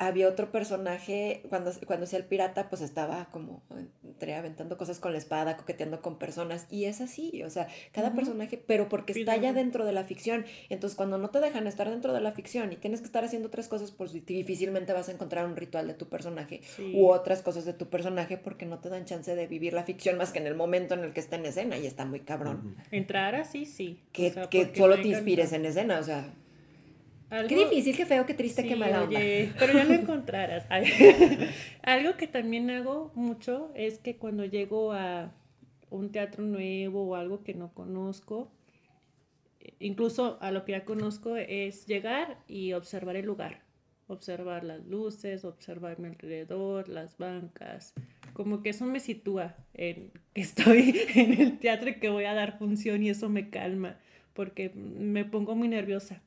Había 0.00 0.28
otro 0.28 0.50
personaje, 0.50 1.42
cuando, 1.50 1.70
cuando 1.86 2.04
hacía 2.04 2.18
el 2.18 2.24
pirata, 2.24 2.70
pues 2.70 2.80
estaba 2.80 3.26
como 3.30 3.62
entre 4.02 4.34
aventando 4.34 4.78
cosas 4.78 4.98
con 4.98 5.12
la 5.12 5.18
espada, 5.18 5.58
coqueteando 5.58 6.00
con 6.00 6.18
personas, 6.18 6.66
y 6.70 6.86
es 6.86 7.02
así, 7.02 7.42
o 7.42 7.50
sea, 7.50 7.68
cada 7.92 8.14
personaje, 8.14 8.56
pero 8.56 8.88
porque 8.88 9.12
está 9.12 9.36
ya 9.36 9.52
dentro 9.52 9.84
de 9.84 9.92
la 9.92 10.04
ficción, 10.04 10.46
entonces 10.70 10.96
cuando 10.96 11.18
no 11.18 11.28
te 11.28 11.38
dejan 11.40 11.66
estar 11.66 11.90
dentro 11.90 12.14
de 12.14 12.20
la 12.22 12.32
ficción 12.32 12.72
y 12.72 12.76
tienes 12.76 13.00
que 13.00 13.06
estar 13.06 13.24
haciendo 13.24 13.48
otras 13.48 13.68
cosas, 13.68 13.92
pues 13.92 14.12
difícilmente 14.12 14.94
vas 14.94 15.10
a 15.10 15.12
encontrar 15.12 15.44
un 15.44 15.54
ritual 15.54 15.86
de 15.86 15.94
tu 15.94 16.08
personaje 16.08 16.62
Sí. 16.76 16.92
u 16.94 17.08
otras 17.10 17.42
cosas 17.42 17.66
de 17.66 17.74
tu 17.74 17.90
personaje 17.90 18.38
porque 18.38 18.64
no 18.64 18.78
te 18.78 18.88
dan 18.88 19.04
chance 19.04 19.36
de 19.36 19.46
vivir 19.46 19.74
la 19.74 19.84
ficción 19.84 20.16
más 20.16 20.32
que 20.32 20.38
en 20.38 20.46
el 20.46 20.54
momento 20.54 20.94
en 20.94 21.04
el 21.04 21.12
que 21.12 21.20
está 21.20 21.36
en 21.36 21.44
escena 21.44 21.76
y 21.76 21.86
está 21.86 22.06
muy 22.06 22.20
cabrón. 22.20 22.74
Ujú. 22.74 22.82
Entrar 22.90 23.34
así, 23.34 23.66
sí. 23.66 24.00
Que, 24.12 24.28
O 24.28 24.32
sea, 24.32 24.48
que 24.48 24.72
solo 24.74 24.96
te 24.96 25.08
inspires 25.08 25.52
en 25.52 25.66
escena, 25.66 25.98
o 25.98 26.02
sea, 26.02 26.32
Algo- 27.30 27.48
qué 27.48 27.56
difícil, 27.56 27.96
qué 27.96 28.06
feo, 28.06 28.26
qué 28.26 28.34
triste, 28.34 28.66
qué 28.66 28.76
mala 28.76 29.04
onda. 29.04 29.18
oye, 29.18 29.52
pero 29.58 29.72
ya 29.72 29.84
lo 29.84 29.94
encontrarás. 30.02 30.66
Algo 31.82 32.16
que 32.16 32.26
también 32.26 32.70
hago 32.70 33.12
mucho 33.14 33.70
es 33.74 33.98
que 33.98 34.16
cuando 34.16 34.44
llego 34.44 34.92
a 34.92 35.32
un 35.90 36.10
teatro 36.12 36.42
nuevo 36.44 37.04
o 37.08 37.14
algo 37.16 37.42
que 37.42 37.54
no 37.54 37.72
conozco, 37.72 38.50
incluso 39.78 40.38
a 40.40 40.50
lo 40.50 40.64
que 40.64 40.72
ya 40.72 40.84
conozco, 40.84 41.36
es 41.36 41.86
llegar 41.86 42.38
y 42.48 42.72
observar 42.72 43.16
el 43.16 43.26
lugar. 43.26 43.60
Observar 44.08 44.64
las 44.64 44.84
luces, 44.86 45.44
observar 45.44 46.00
mi 46.00 46.08
alrededor, 46.08 46.88
las 46.88 47.16
bancas. 47.16 47.94
Como 48.32 48.62
que 48.62 48.70
eso 48.70 48.84
me 48.84 48.98
sitúa 48.98 49.54
en 49.74 50.10
que 50.34 50.40
estoy 50.40 51.00
en 51.14 51.40
el 51.40 51.58
teatro 51.58 51.90
y 51.90 51.94
que 52.00 52.08
voy 52.08 52.24
a 52.24 52.34
dar 52.34 52.58
función 52.58 53.02
y 53.04 53.10
eso 53.10 53.28
me 53.28 53.50
calma 53.50 53.96
porque 54.34 54.70
me 54.74 55.24
pongo 55.24 55.54
muy 55.54 55.68
nerviosa. 55.68 56.22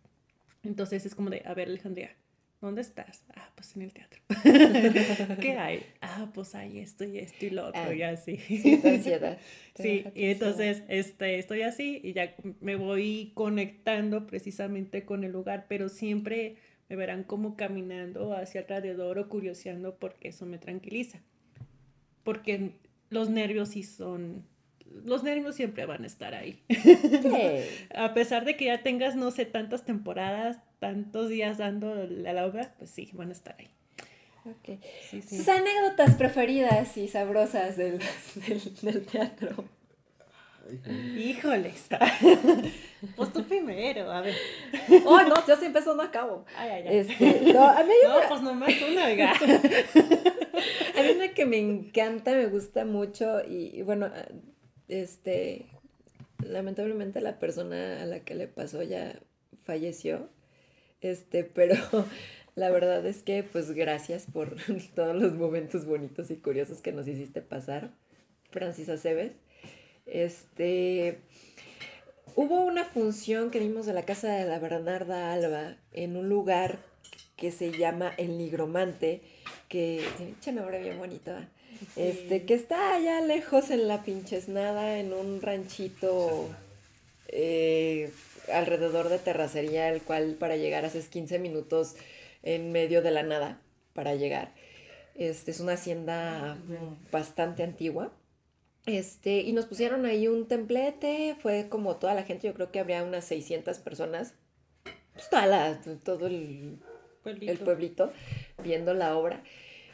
Entonces 0.64 1.06
es 1.06 1.16
como 1.16 1.30
de, 1.30 1.44
a 1.46 1.54
ver, 1.54 1.68
Alejandría, 1.68 2.16
¿dónde 2.62 2.82
estás? 2.82 3.24
Ah, 3.36 3.52
pues 3.56 3.76
en 3.76 3.82
el 3.82 3.94
teatro. 3.94 4.22
¿Qué 5.42 5.58
hay? 5.58 5.86
Ah, 6.02 6.32
pues 6.34 6.56
hay 6.56 6.80
esto 6.80 7.04
y 7.04 7.20
esto 7.20 7.46
y 7.46 7.50
lo 7.50 7.68
otro, 7.68 7.82
Ah, 7.82 7.94
y 7.94 8.02
así. 8.02 8.38
Sí, 8.38 8.82
ansiedad. 8.84 9.38
Sí, 9.76 10.06
y 10.14 10.26
entonces 10.26 10.84
este, 10.88 11.40
estoy 11.40 11.64
así 11.64 12.00
y 12.04 12.14
ya 12.14 12.36
me 12.62 12.76
voy 12.76 13.32
conectando 13.34 14.28
precisamente 14.28 15.04
con 15.04 15.24
el 15.24 15.32
lugar, 15.32 15.66
pero 15.68 15.90
siempre 15.90 16.58
me 16.90 16.96
verán 16.96 17.24
como 17.24 17.56
caminando 17.56 18.34
hacia 18.34 18.62
alrededor 18.62 19.18
o 19.18 19.30
curioseando 19.30 19.98
porque 19.98 20.28
eso 20.28 20.46
me 20.46 20.60
tranquiliza. 20.60 21.22
Porque 22.24 22.76
los 23.10 23.30
nervios 23.30 23.70
sí 23.70 23.82
son, 23.84 24.46
los 25.04 25.24
nervios 25.24 25.56
siempre 25.56 25.86
van 25.86 26.04
a 26.04 26.08
estar 26.08 26.34
ahí. 26.34 26.62
A 27.96 28.14
pesar 28.14 28.46
de 28.46 28.56
que 28.56 28.66
ya 28.66 28.84
tengas, 28.84 29.16
no 29.16 29.32
sé, 29.32 29.46
tantas 29.46 29.86
temporadas, 29.86 30.60
tantos 30.80 31.30
días 31.30 31.58
dando 31.58 31.96
la 31.96 32.34
la 32.34 32.46
obra, 32.46 32.74
pues 32.78 32.90
sí, 32.90 33.10
van 33.14 33.30
a 33.30 33.34
estar 33.34 33.56
ahí. 33.60 33.70
Ok. 34.46 34.80
Sí, 35.10 35.22
sí. 35.22 35.38
Sus 35.38 35.48
anécdotas 35.48 36.16
preferidas 36.16 36.98
y 36.98 37.08
sabrosas 37.08 37.78
del, 37.78 38.00
del, 38.48 38.76
del 38.82 39.06
teatro. 39.06 39.66
Híjoles. 41.18 41.88
pues 43.16 43.34
tú 43.34 43.44
primero, 43.44 44.10
a 44.12 44.22
ver. 44.22 44.36
Oh, 45.06 45.22
no, 45.22 45.46
yo 45.46 45.58
siempre 45.58 45.82
eso 45.82 45.94
no 45.96 46.04
acabo. 46.04 46.46
Ay, 46.56 46.70
ay, 46.70 46.84
ay. 46.88 46.98
Este, 47.00 47.54
no, 47.54 47.68
a 47.68 47.84
mí 47.84 47.94
pues 48.30 48.42
nomás 48.42 48.74
una, 48.90 49.06
oiga. 49.08 49.34
hay 50.96 51.16
una 51.16 51.28
que 51.30 51.46
me 51.46 51.58
encanta, 51.58 52.32
me 52.32 52.48
gusta 52.48 52.86
mucho 52.86 53.42
y, 53.46 53.72
y 53.74 53.82
bueno, 53.82 54.10
este, 54.88 55.66
lamentablemente 56.46 57.22
la 57.22 57.40
persona 57.40 58.02
a 58.02 58.06
la 58.06 58.20
que 58.20 58.36
le 58.36 58.48
pasó 58.48 58.84
ya 58.84 59.20
falleció, 59.64 60.30
este, 61.02 61.44
pero 61.44 61.76
la 62.56 62.70
verdad 62.70 63.06
es 63.06 63.24
que 63.24 63.44
pues 63.44 63.72
gracias 63.72 64.26
por 64.32 64.56
todos 64.96 65.16
los 65.16 65.34
momentos 65.34 65.86
bonitos 65.86 66.32
y 66.32 66.38
curiosos 66.38 66.82
que 66.82 66.92
nos 66.92 67.08
hiciste 67.08 67.42
pasar, 67.42 67.92
Francis 68.52 68.90
Aceves. 68.90 69.34
Este, 70.06 71.20
hubo 72.36 72.62
una 72.62 72.84
función 72.84 73.52
que 73.52 73.60
dimos 73.60 73.86
de 73.86 73.94
la 73.94 74.04
casa 74.04 74.30
de 74.34 74.46
la 74.46 74.60
Bernarda 74.60 75.34
Alba 75.34 75.78
en 75.94 76.18
un 76.18 76.30
lugar 76.30 76.80
que 77.36 77.52
se 77.52 77.72
llama 77.72 78.14
El 78.18 78.38
Nigromante, 78.38 79.22
que 79.70 80.04
nombre 80.54 80.82
bien 80.82 80.98
bonito. 80.98 81.32
Este, 81.96 82.44
que 82.46 82.54
está 82.54 82.96
allá 82.96 83.22
lejos 83.22 83.70
en 83.72 83.88
la 83.88 84.04
pinches 84.04 84.48
nada, 84.48 85.00
en 85.00 85.14
un 85.14 85.42
ranchito 85.42 86.50
eh, 87.28 88.12
alrededor 88.52 89.10
de 89.10 89.20
terracería, 89.20 89.90
el 89.90 90.02
cual 90.02 90.36
para 90.40 90.58
llegar 90.58 90.86
haces 90.86 91.08
15 91.08 91.40
minutos 91.40 91.96
en 92.44 92.72
medio 92.72 93.02
de 93.02 93.12
la 93.12 93.24
nada 93.24 93.62
para 93.94 94.16
llegar. 94.16 94.54
Este 95.16 95.52
es 95.52 95.60
una 95.60 95.74
hacienda 95.74 96.58
bastante 97.12 97.64
antigua. 97.64 98.12
Este, 98.86 99.40
y 99.42 99.54
nos 99.54 99.66
pusieron 99.66 100.06
ahí 100.06 100.28
un 100.28 100.48
templete, 100.48 101.38
fue 101.42 101.70
como 101.70 101.96
toda 101.96 102.14
la 102.16 102.24
gente, 102.24 102.48
yo 102.48 102.54
creo 102.54 102.70
que 102.72 102.80
habría 102.80 103.04
unas 103.04 103.24
600 103.24 103.80
personas, 103.80 104.34
pues 105.14 105.30
toda 105.30 105.46
la- 105.46 105.80
todo 106.04 106.28
el 106.28 106.80
el 107.26 107.58
pueblito 107.60 108.12
viendo 108.62 108.94
la 108.94 109.16
obra. 109.16 109.42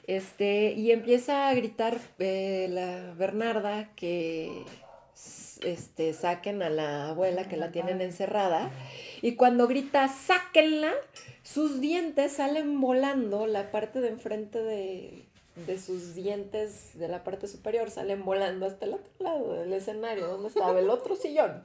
Este, 0.09 0.71
y 0.71 0.91
empieza 0.91 1.49
a 1.49 1.53
gritar 1.53 1.99
eh, 2.17 2.65
la 2.71 3.13
Bernarda 3.13 3.91
que 3.95 4.65
este, 5.61 6.13
saquen 6.13 6.63
a 6.63 6.71
la 6.71 7.09
abuela 7.09 7.47
que 7.47 7.57
la 7.57 7.71
tienen 7.71 8.01
encerrada. 8.01 8.71
Y 9.21 9.35
cuando 9.35 9.67
grita, 9.67 10.07
sáquenla, 10.07 10.93
sus 11.43 11.79
dientes 11.79 12.31
salen 12.31 12.81
volando, 12.81 13.45
la 13.45 13.69
parte 13.69 14.01
de 14.01 14.07
enfrente 14.07 14.63
de, 14.63 15.25
de 15.67 15.77
sus 15.77 16.15
dientes 16.15 16.97
de 16.97 17.07
la 17.07 17.23
parte 17.23 17.47
superior 17.47 17.91
salen 17.91 18.25
volando 18.25 18.65
hasta 18.65 18.87
el 18.87 18.95
otro 18.95 19.13
lado 19.19 19.53
del 19.53 19.71
escenario, 19.73 20.25
donde 20.25 20.47
estaba 20.47 20.79
el 20.79 20.89
otro 20.89 21.15
sillón. 21.15 21.61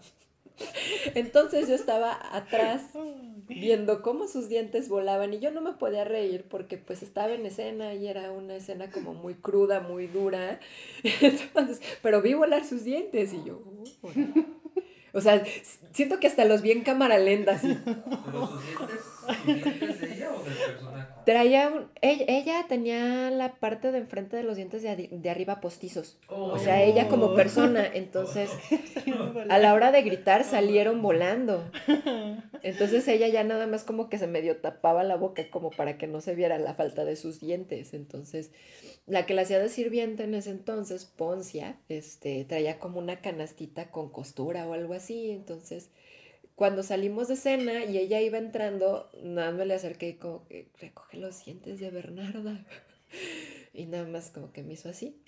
Entonces 1.14 1.68
yo 1.68 1.74
estaba 1.74 2.18
atrás 2.32 2.82
viendo 3.48 4.02
cómo 4.02 4.26
sus 4.26 4.48
dientes 4.48 4.88
volaban 4.88 5.34
y 5.34 5.38
yo 5.38 5.50
no 5.50 5.60
me 5.60 5.72
podía 5.72 6.04
reír 6.04 6.44
porque 6.48 6.78
pues 6.78 7.02
estaba 7.02 7.32
en 7.32 7.44
escena 7.46 7.94
y 7.94 8.06
era 8.06 8.32
una 8.32 8.56
escena 8.56 8.90
como 8.90 9.14
muy 9.14 9.34
cruda, 9.34 9.80
muy 9.80 10.06
dura. 10.06 10.60
Entonces, 11.20 11.80
pero 12.02 12.22
vi 12.22 12.34
volar 12.34 12.64
sus 12.64 12.84
dientes 12.84 13.32
y 13.32 13.44
yo, 13.44 13.62
"Oh". 14.02 14.10
o 15.12 15.20
sea, 15.20 15.44
siento 15.92 16.20
que 16.20 16.26
hasta 16.26 16.44
los 16.44 16.62
vi 16.62 16.72
en 16.72 16.82
cámara 16.82 17.18
lenta 17.18 17.58
dientes, 17.58 17.84
dientes 19.44 20.00
de 20.00 20.14
ella 20.14 20.30
o 20.32 20.42
del 20.42 20.54
personaje. 20.54 21.14
Traía 21.24 21.68
un, 21.68 21.88
ella, 22.02 22.24
ella 22.28 22.66
tenía 22.68 23.30
la 23.30 23.54
parte 23.54 23.92
de 23.92 23.98
enfrente 23.98 24.36
de 24.36 24.42
los 24.42 24.56
dientes 24.56 24.82
de, 24.82 25.08
de 25.10 25.30
arriba 25.30 25.60
postizos. 25.60 26.18
Oh. 26.28 26.52
O 26.52 26.58
sea, 26.58 26.82
ella 26.82 27.08
como 27.08 27.34
persona, 27.34 27.86
entonces 27.94 28.50
a 29.48 29.58
la 29.58 29.74
hora 29.74 29.92
de 29.92 30.02
gritar 30.02 30.44
salieron 30.44 31.02
volando. 31.02 31.64
Entonces 32.62 33.06
ella 33.08 33.28
ya 33.28 33.44
nada 33.44 33.66
más 33.66 33.84
como 33.84 34.08
que 34.08 34.18
se 34.18 34.26
medio 34.26 34.56
tapaba 34.56 35.04
la 35.04 35.16
boca 35.16 35.50
como 35.50 35.70
para 35.70 35.98
que 35.98 36.06
no 36.06 36.22
se 36.22 36.34
viera 36.34 36.58
la 36.58 36.74
falta 36.74 37.04
de 37.04 37.16
sus 37.16 37.40
dientes. 37.40 37.92
Entonces, 37.92 38.52
la 39.06 39.26
que 39.26 39.34
la 39.34 39.42
hacía 39.42 39.58
de 39.58 39.68
sirviente 39.68 40.24
en 40.24 40.34
ese 40.34 40.50
entonces, 40.50 41.04
Poncia, 41.04 41.76
este, 41.90 42.44
traía 42.44 42.78
como 42.78 42.98
una 42.98 43.20
canastita 43.20 43.90
con 43.90 44.08
costura 44.08 44.66
o 44.66 44.72
algo 44.72 44.94
así. 44.94 45.30
Entonces, 45.30 45.90
cuando 46.54 46.82
salimos 46.82 47.28
de 47.28 47.36
cena 47.36 47.84
y 47.84 47.98
ella 47.98 48.20
iba 48.20 48.38
entrando, 48.38 49.10
nada 49.22 49.50
más 49.50 49.58
me 49.58 49.66
le 49.66 49.74
acerqué 49.74 50.10
y 50.10 50.14
como 50.14 50.46
que 50.46 50.70
recoge 50.80 51.16
los 51.18 51.44
dientes 51.44 51.80
de 51.80 51.90
Bernarda. 51.90 52.64
Y 53.76 53.86
nada 53.86 54.06
más 54.06 54.30
como 54.30 54.52
que 54.52 54.62
me 54.62 54.74
hizo 54.74 54.88
así. 54.88 55.20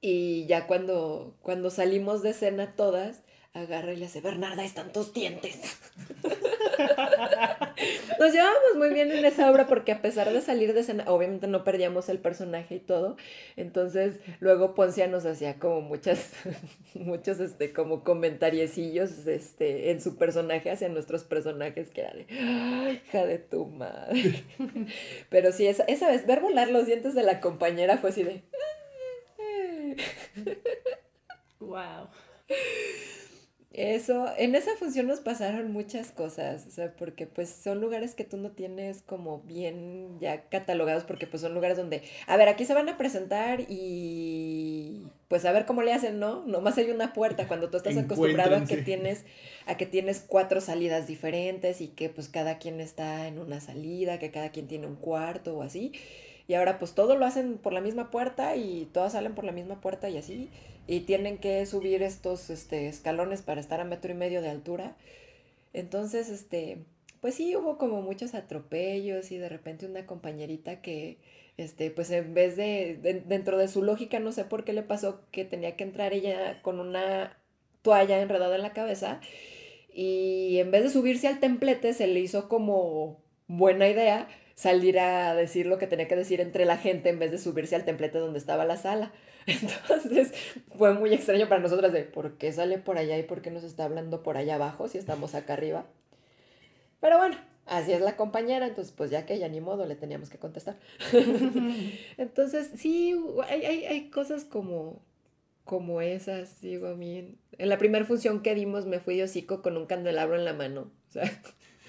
Y 0.00 0.46
ya 0.46 0.66
cuando, 0.66 1.36
cuando 1.40 1.70
salimos 1.70 2.20
de 2.20 2.32
cena 2.32 2.74
todas, 2.74 3.22
agarra 3.52 3.92
y 3.92 3.96
le 3.96 4.06
hace, 4.06 4.20
Bernarda, 4.20 4.64
están 4.64 4.92
tus 4.92 5.12
dientes. 5.12 5.78
Nos 8.18 8.32
llevábamos 8.32 8.76
muy 8.76 8.90
bien 8.90 9.10
en 9.12 9.24
esa 9.24 9.50
obra 9.50 9.66
porque 9.66 9.92
a 9.92 10.02
pesar 10.02 10.32
de 10.32 10.40
salir 10.40 10.74
de 10.74 10.80
escena, 10.80 11.04
obviamente 11.06 11.46
no 11.46 11.64
perdíamos 11.64 12.08
el 12.08 12.18
personaje 12.18 12.76
y 12.76 12.80
todo. 12.80 13.16
Entonces, 13.56 14.20
luego 14.40 14.74
Poncia 14.74 15.06
nos 15.06 15.24
hacía 15.24 15.58
como 15.58 15.80
muchas, 15.80 16.30
muchos, 16.94 17.40
este, 17.40 17.72
como 17.72 18.04
comentariecillos, 18.04 19.26
este, 19.26 19.90
en 19.90 20.00
su 20.00 20.16
personaje 20.16 20.70
hacia 20.70 20.88
nuestros 20.88 21.24
personajes, 21.24 21.90
que 21.90 22.02
era 22.02 22.12
de, 22.12 22.26
"Ay, 22.30 23.02
hija 23.06 23.24
de 23.26 23.38
tu 23.38 23.66
madre. 23.66 24.44
Pero 25.30 25.52
sí, 25.52 25.66
esa, 25.66 25.84
esa 25.84 26.08
vez, 26.08 26.26
ver 26.26 26.40
volar 26.40 26.68
los 26.70 26.86
dientes 26.86 27.14
de 27.14 27.22
la 27.22 27.40
compañera 27.40 27.98
fue 27.98 28.10
así 28.10 28.22
de... 28.22 28.42
Wow. 31.60 32.08
Eso, 33.72 34.26
en 34.36 34.56
esa 34.56 34.74
función 34.76 35.06
nos 35.06 35.20
pasaron 35.20 35.72
muchas 35.72 36.10
cosas, 36.10 36.66
o 36.66 36.70
sea, 36.72 36.92
porque 36.96 37.28
pues 37.28 37.48
son 37.50 37.80
lugares 37.80 38.16
que 38.16 38.24
tú 38.24 38.36
no 38.36 38.50
tienes 38.50 39.00
como 39.02 39.42
bien 39.42 40.18
ya 40.18 40.42
catalogados, 40.48 41.04
porque 41.04 41.28
pues 41.28 41.40
son 41.42 41.54
lugares 41.54 41.76
donde, 41.76 42.02
a 42.26 42.36
ver, 42.36 42.48
aquí 42.48 42.64
se 42.64 42.74
van 42.74 42.88
a 42.88 42.98
presentar 42.98 43.60
y 43.68 45.06
pues 45.28 45.44
a 45.44 45.52
ver 45.52 45.66
cómo 45.66 45.82
le 45.82 45.92
hacen, 45.92 46.18
¿no? 46.18 46.44
Nomás 46.46 46.78
hay 46.78 46.90
una 46.90 47.12
puerta 47.12 47.46
cuando 47.46 47.70
tú 47.70 47.76
estás 47.76 47.96
acostumbrado 47.96 48.56
a 48.56 48.64
que 48.64 48.78
tienes 48.78 49.24
a 49.66 49.76
que 49.76 49.86
tienes 49.86 50.24
cuatro 50.26 50.60
salidas 50.60 51.06
diferentes 51.06 51.80
y 51.80 51.86
que 51.88 52.08
pues 52.08 52.28
cada 52.28 52.58
quien 52.58 52.80
está 52.80 53.28
en 53.28 53.38
una 53.38 53.60
salida, 53.60 54.18
que 54.18 54.32
cada 54.32 54.50
quien 54.50 54.66
tiene 54.66 54.88
un 54.88 54.96
cuarto 54.96 55.56
o 55.56 55.62
así. 55.62 55.92
Y 56.48 56.54
ahora 56.54 56.80
pues 56.80 56.94
todo 56.94 57.14
lo 57.14 57.24
hacen 57.24 57.56
por 57.58 57.72
la 57.72 57.80
misma 57.80 58.10
puerta 58.10 58.56
y 58.56 58.88
todas 58.92 59.12
salen 59.12 59.36
por 59.36 59.44
la 59.44 59.52
misma 59.52 59.80
puerta 59.80 60.08
y 60.10 60.18
así. 60.18 60.50
Y 60.86 61.00
tienen 61.00 61.38
que 61.38 61.64
subir 61.66 62.02
estos 62.02 62.50
este, 62.50 62.88
escalones 62.88 63.42
para 63.42 63.60
estar 63.60 63.80
a 63.80 63.84
metro 63.84 64.10
y 64.12 64.16
medio 64.16 64.42
de 64.42 64.48
altura. 64.50 64.96
Entonces, 65.72 66.28
este, 66.30 66.78
pues 67.20 67.34
sí, 67.36 67.54
hubo 67.56 67.78
como 67.78 68.02
muchos 68.02 68.34
atropellos 68.34 69.30
y 69.32 69.38
de 69.38 69.48
repente 69.48 69.86
una 69.86 70.06
compañerita 70.06 70.82
que, 70.82 71.18
este, 71.56 71.90
pues 71.90 72.10
en 72.10 72.34
vez 72.34 72.56
de, 72.56 72.98
de- 73.02 73.20
dentro 73.20 73.58
de 73.58 73.68
su 73.68 73.82
lógica, 73.82 74.18
no 74.20 74.32
sé 74.32 74.44
por 74.44 74.64
qué 74.64 74.72
le 74.72 74.82
pasó 74.82 75.22
que 75.32 75.44
tenía 75.44 75.76
que 75.76 75.84
entrar 75.84 76.12
ella 76.12 76.60
con 76.62 76.80
una 76.80 77.36
toalla 77.82 78.20
enredada 78.20 78.56
en 78.56 78.62
la 78.62 78.72
cabeza 78.72 79.20
y 79.92 80.58
en 80.58 80.70
vez 80.70 80.82
de 80.84 80.90
subirse 80.90 81.28
al 81.28 81.40
templete 81.40 81.92
se 81.94 82.06
le 82.06 82.20
hizo 82.20 82.48
como 82.48 83.20
buena 83.48 83.88
idea 83.88 84.28
salir 84.54 84.98
a 84.98 85.34
decir 85.34 85.66
lo 85.66 85.78
que 85.78 85.86
tenía 85.86 86.06
que 86.08 86.16
decir 86.16 86.40
entre 86.40 86.64
la 86.64 86.76
gente 86.76 87.08
en 87.08 87.18
vez 87.18 87.30
de 87.30 87.38
subirse 87.38 87.74
al 87.76 87.84
templete 87.84 88.18
donde 88.18 88.38
estaba 88.38 88.64
la 88.64 88.76
sala. 88.76 89.12
Entonces 89.62 90.32
fue 90.76 90.94
muy 90.94 91.12
extraño 91.12 91.48
para 91.48 91.60
nosotras 91.60 91.92
de 91.92 92.04
por 92.04 92.38
qué 92.38 92.52
sale 92.52 92.78
por 92.78 92.98
allá 92.98 93.18
y 93.18 93.22
por 93.22 93.42
qué 93.42 93.50
nos 93.50 93.64
está 93.64 93.84
hablando 93.84 94.22
por 94.22 94.36
allá 94.36 94.56
abajo 94.56 94.88
si 94.88 94.98
estamos 94.98 95.34
acá 95.34 95.54
arriba. 95.54 95.86
Pero 97.00 97.18
bueno, 97.18 97.36
así 97.66 97.92
es 97.92 98.00
la 98.00 98.16
compañera, 98.16 98.66
entonces 98.66 98.92
pues 98.96 99.10
ya 99.10 99.24
que 99.26 99.38
ya 99.38 99.48
ni 99.48 99.60
modo 99.60 99.86
le 99.86 99.96
teníamos 99.96 100.28
que 100.28 100.38
contestar. 100.38 100.76
Entonces 102.18 102.70
sí, 102.76 103.16
hay, 103.48 103.64
hay, 103.64 103.84
hay 103.86 104.10
cosas 104.10 104.44
como, 104.44 105.00
como 105.64 106.02
esas, 106.02 106.60
digo 106.60 106.88
a 106.88 106.94
mí. 106.94 107.38
En, 107.58 107.68
la 107.68 107.78
primera 107.78 108.04
función 108.04 108.42
que 108.42 108.54
dimos 108.54 108.86
me 108.86 109.00
fui 109.00 109.16
de 109.16 109.24
hocico 109.24 109.62
con 109.62 109.76
un 109.76 109.86
candelabro 109.86 110.36
en 110.36 110.44
la 110.44 110.52
mano. 110.52 110.90
O 111.08 111.12
sea, 111.12 111.30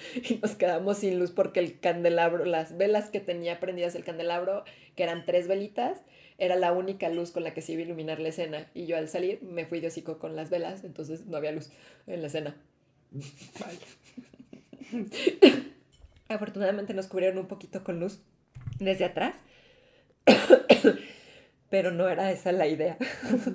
y 0.30 0.36
nos 0.36 0.56
quedamos 0.56 0.98
sin 0.98 1.20
luz 1.20 1.32
porque 1.32 1.60
el 1.60 1.80
candelabro, 1.80 2.46
las 2.46 2.78
velas 2.78 3.10
que 3.10 3.20
tenía 3.20 3.60
prendidas 3.60 3.96
el 3.96 4.04
candelabro, 4.04 4.64
que 4.96 5.04
eran 5.04 5.26
tres 5.26 5.48
velitas, 5.48 6.02
era 6.38 6.56
la 6.56 6.72
única 6.72 7.10
luz 7.10 7.32
con 7.32 7.44
la 7.44 7.54
que 7.54 7.62
se 7.62 7.74
iba 7.74 7.82
a 7.82 7.86
iluminar 7.86 8.20
la 8.20 8.30
escena. 8.30 8.68
Y 8.74 8.88
yo 8.88 8.98
al 8.98 9.10
salir 9.10 9.42
me 9.44 9.66
fui 9.66 9.80
de 9.80 9.88
hocico 9.88 10.18
con 10.18 10.36
las 10.36 10.50
velas, 10.50 10.84
entonces 10.84 11.26
no 11.28 11.38
había 11.38 11.52
luz 11.52 11.70
en 12.08 12.22
la 12.22 12.28
escena. 12.28 12.56
Afortunadamente 16.28 16.94
nos 16.94 17.08
cubrieron 17.08 17.40
un 17.40 17.48
poquito 17.48 17.84
con 17.84 18.00
luz 18.00 18.22
desde 18.80 19.06
atrás. 19.06 19.36
Pero 21.70 21.92
no 21.92 22.10
era 22.10 22.32
esa 22.32 22.52
la 22.52 22.68
idea. 22.68 22.98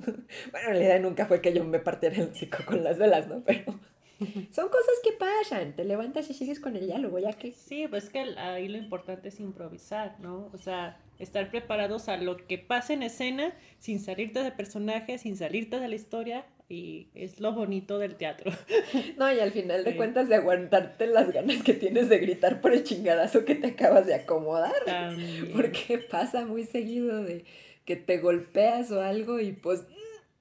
bueno, 0.52 0.72
la 0.72 0.78
idea 0.78 0.98
nunca 0.98 1.26
fue 1.26 1.40
que 1.40 1.52
yo 1.52 1.64
me 1.64 1.80
partiera 1.80 2.16
el 2.16 2.30
hocico 2.30 2.58
con 2.64 2.82
las 2.82 2.98
velas, 2.98 3.28
¿no? 3.28 3.42
Pero 3.44 3.78
son 4.52 4.68
cosas 4.68 4.94
que 5.04 5.12
pasan. 5.12 5.74
Te 5.74 5.84
levantas 5.84 6.28
y 6.30 6.34
sigues 6.34 6.60
con 6.60 6.76
el 6.76 6.86
diálogo, 6.86 7.18
ya 7.18 7.32
que... 7.32 7.52
Sí, 7.52 7.86
pues 7.88 8.08
que 8.10 8.20
ahí 8.38 8.68
lo 8.68 8.78
importante 8.78 9.28
es 9.28 9.40
improvisar, 9.40 10.18
¿no? 10.20 10.50
O 10.52 10.58
sea, 10.58 10.98
estar 11.18 11.50
preparados 11.50 12.08
a 12.08 12.16
lo 12.16 12.36
que 12.36 12.58
pasa 12.58 12.92
en 12.94 13.02
escena 13.02 13.54
sin 13.78 14.00
salirte 14.00 14.42
de 14.42 14.52
personaje, 14.52 15.18
sin 15.18 15.36
salirte 15.36 15.78
de 15.80 15.88
la 15.88 15.94
historia. 15.94 16.46
Y 16.68 17.10
es 17.14 17.38
lo 17.38 17.52
bonito 17.52 17.98
del 17.98 18.16
teatro. 18.16 18.50
No, 19.18 19.32
y 19.32 19.38
al 19.38 19.52
final 19.52 19.84
de 19.84 19.92
Sí. 19.92 19.96
cuentas 19.96 20.28
de 20.28 20.34
aguantarte 20.34 21.06
las 21.06 21.30
ganas 21.32 21.62
que 21.62 21.74
tienes 21.74 22.08
de 22.08 22.18
gritar 22.18 22.60
por 22.60 22.72
el 22.72 22.82
chingadazo 22.82 23.44
que 23.44 23.54
te 23.54 23.68
acabas 23.68 24.06
de 24.06 24.14
acomodar. 24.14 24.74
También. 24.84 25.52
Porque 25.52 25.98
pasa 26.10 26.44
muy 26.44 26.64
seguido 26.64 27.22
de 27.22 27.44
que 27.84 27.94
te 27.96 28.18
golpeas 28.18 28.90
o 28.90 29.00
algo 29.00 29.38
y 29.38 29.52
pues... 29.52 29.84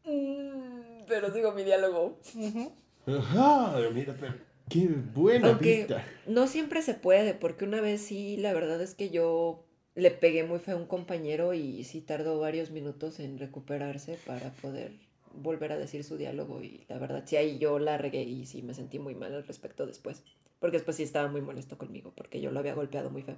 mm, 0.03 1.03
Pero 1.07 1.31
sigo 1.31 1.51
mi 1.51 1.63
diálogo. 1.63 2.17
Ujú. 2.35 2.71
Ajá, 3.07 3.77
mira, 3.93 4.15
pero 4.19 4.33
qué 4.69 4.87
buena 4.87 5.49
Aunque 5.49 5.77
vista. 5.77 6.05
no 6.27 6.47
siempre 6.47 6.81
se 6.81 6.93
puede, 6.93 7.33
porque 7.33 7.65
una 7.65 7.81
vez 7.81 8.01
sí, 8.01 8.37
la 8.37 8.53
verdad 8.53 8.81
es 8.81 8.95
que 8.95 9.09
yo 9.09 9.63
le 9.95 10.11
pegué 10.11 10.43
muy 10.43 10.59
feo 10.59 10.75
a 10.75 10.79
un 10.79 10.87
compañero 10.87 11.53
y 11.53 11.83
sí 11.83 12.01
tardó 12.01 12.39
varios 12.39 12.71
minutos 12.71 13.19
en 13.19 13.37
recuperarse 13.37 14.17
para 14.25 14.49
poder 14.53 14.91
volver 15.33 15.71
a 15.71 15.77
decir 15.77 16.03
su 16.03 16.17
diálogo 16.17 16.61
y 16.63 16.85
la 16.87 16.97
verdad 16.97 17.23
sí 17.25 17.35
ahí 17.35 17.57
yo 17.59 17.77
la 17.79 17.97
regué 17.97 18.23
y 18.23 18.45
sí 18.45 18.61
me 18.61 18.73
sentí 18.73 18.99
muy 18.99 19.15
mal 19.15 19.33
al 19.33 19.45
respecto 19.45 19.85
después, 19.85 20.23
porque 20.59 20.77
después 20.77 20.97
sí 20.97 21.03
estaba 21.03 21.27
muy 21.29 21.41
molesto 21.41 21.77
conmigo 21.77 22.13
porque 22.15 22.41
yo 22.41 22.51
lo 22.51 22.59
había 22.59 22.73
golpeado 22.73 23.09
muy 23.09 23.21
feo. 23.21 23.35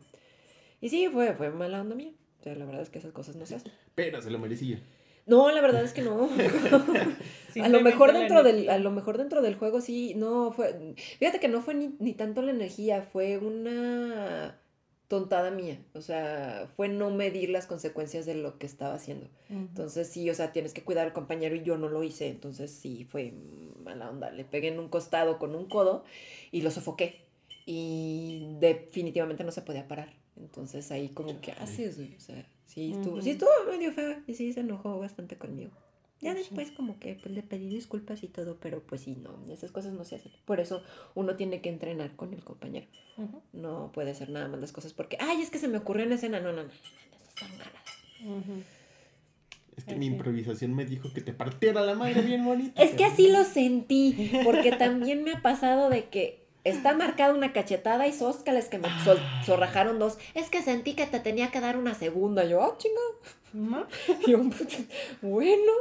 Y 0.80 0.90
sí, 0.90 1.08
fue, 1.12 1.34
fue 1.34 1.50
mala 1.50 1.82
onda 1.82 1.96
mía. 1.96 2.12
O 2.40 2.44
sea, 2.44 2.56
la 2.56 2.66
verdad 2.66 2.84
es 2.84 2.90
que 2.90 3.00
esas 3.00 3.12
cosas 3.12 3.36
no 3.36 3.46
se 3.48 3.56
hacen. 3.56 3.72
Pero 3.96 4.22
se 4.22 4.30
lo 4.30 4.38
merecía. 4.38 4.80
No, 5.26 5.52
la 5.52 5.60
verdad 5.60 5.84
es 5.84 5.92
que 5.92 6.04
no. 6.04 6.30
a 7.62 7.70
lo 7.70 7.82
mejor 7.82 8.14
dentro 8.14 8.44
del, 8.44 8.70
a 8.70 8.78
lo 8.78 8.92
mejor 8.92 9.18
dentro 9.18 9.42
del 9.42 9.56
juego 9.56 9.82
sí, 9.82 10.14
no 10.16 10.52
fue. 10.52 10.96
Fíjate 11.20 11.40
que 11.40 11.48
no 11.48 11.62
fue 11.62 11.74
ni, 11.76 11.96
ni 12.00 12.14
tanto 12.14 12.42
la 12.42 12.52
energía, 12.52 13.02
fue 13.02 13.38
una 13.38 14.58
tontada 15.08 15.52
mía. 15.52 15.80
O 15.94 16.02
sea, 16.02 16.70
fue 16.76 16.90
no 16.90 17.10
medir 17.10 17.50
las 17.50 17.66
consecuencias 17.66 18.26
de 18.26 18.36
lo 18.36 18.58
que 18.58 18.66
estaba 18.66 18.94
haciendo. 18.94 19.28
Entonces 19.50 20.08
sí, 20.08 20.30
o 20.30 20.36
sea, 20.36 20.52
tienes 20.52 20.74
que 20.74 20.84
cuidar 20.84 21.06
al 21.06 21.14
compañero 21.14 21.56
y 21.56 21.64
yo 21.64 21.78
no 21.78 21.88
lo 21.88 22.04
hice. 22.04 22.28
Entonces 22.28 22.72
sí, 22.72 23.06
fue 23.10 23.34
mala 23.84 24.10
onda. 24.10 24.32
Le 24.32 24.44
pegué 24.44 24.68
en 24.70 24.80
un 24.80 24.90
costado 24.90 25.40
con 25.40 25.56
un 25.56 25.66
codo 25.66 26.04
y 26.52 26.62
lo 26.62 26.72
sofoqué. 26.72 27.22
Y 27.66 28.56
definitivamente 28.60 29.44
no 29.44 29.52
se 29.52 29.62
podía 29.62 29.88
parar. 29.88 30.14
Entonces 30.36 30.92
ahí 30.92 31.10
como, 31.10 31.40
¿qué 31.42 31.52
haces? 31.54 31.98
güey? 31.98 32.16
O 32.16 32.20
sea, 32.20 32.46
sí 32.66 32.92
estuvo, 32.92 33.22
sí 33.22 33.32
estuvo 33.32 33.50
medio 33.70 33.92
fea 33.92 34.24
y 34.28 34.34
sí 34.36 34.54
se 34.54 34.60
enojó 34.60 35.00
bastante 35.00 35.38
conmigo. 35.38 35.72
Ya 36.20 36.32
Sí. 36.34 36.40
después 36.40 36.72
como 36.72 37.00
que 37.00 37.14
pues, 37.16 37.34
le 37.34 37.44
pedí 37.44 37.70
disculpas 37.70 38.24
y 38.24 38.28
todo, 38.28 38.58
pero 38.60 38.82
pues 38.82 39.02
sí, 39.02 39.16
no, 39.22 39.38
esas 39.54 39.72
cosas 39.72 39.94
no 39.94 40.04
se 40.04 40.16
hacen. 40.16 40.32
Por 40.46 40.60
eso 40.60 40.82
uno 41.14 41.36
tiene 41.36 41.62
que 41.62 41.70
entrenar 41.70 42.16
con 42.16 42.34
el 42.34 42.44
compañero. 42.44 42.88
Ujú. 43.18 43.42
No 43.54 43.92
puede 43.94 44.12
hacer 44.12 44.30
nada 44.30 44.48
más 44.48 44.60
las 44.60 44.72
cosas 44.72 44.94
porque, 44.94 45.18
ay, 45.20 45.42
es 45.42 45.50
que 45.52 45.60
se 45.60 45.68
me 45.68 45.78
ocurrió 45.78 46.06
en 46.06 46.14
escena. 46.14 46.40
No, 46.40 46.52
no, 46.54 46.64
no, 46.64 46.70
no, 46.70 46.70
son 47.40 47.50
jaladas. 47.50 47.84
Ujú. 48.26 48.64
Es 49.76 49.84
que 49.84 49.96
mi 49.96 50.08
Así. 50.08 50.16
improvisación 50.16 50.74
me 50.74 50.86
dijo 50.86 51.14
que 51.14 51.22
te 51.22 51.34
partiera 51.34 51.82
la 51.82 51.94
madre 51.94 52.22
bien 52.24 52.44
bonita. 52.44 52.82
Es 52.82 52.96
que 52.96 53.06
así 53.06 53.30
lo 53.30 53.44
sentí, 53.44 54.32
porque 54.44 54.72
también 54.72 55.24
me 55.24 55.34
ha 55.34 55.42
pasado 55.44 55.90
de 55.92 56.06
que 56.10 56.48
está 56.64 56.96
marcada 56.96 57.32
una 57.36 57.54
cachetada 57.54 58.08
y 58.08 58.12
sóscales 58.14 58.70
que 58.70 58.80
me 58.80 58.88
sol- 59.04 59.22
zorrajaron 59.46 60.00
dos. 60.00 60.18
Es 60.34 60.50
que 60.50 60.64
sentí 60.64 60.96
que 60.96 61.06
te 61.06 61.20
tenía 61.20 61.52
que 61.52 61.60
dar 61.60 61.78
una 61.78 61.94
segunda. 61.94 62.44
Yo, 62.44 62.64
ah, 62.64 62.76
chinga. 63.52 63.88
Ujú. 64.08 64.28
Yo, 64.28 64.44
bueno, 65.22 65.72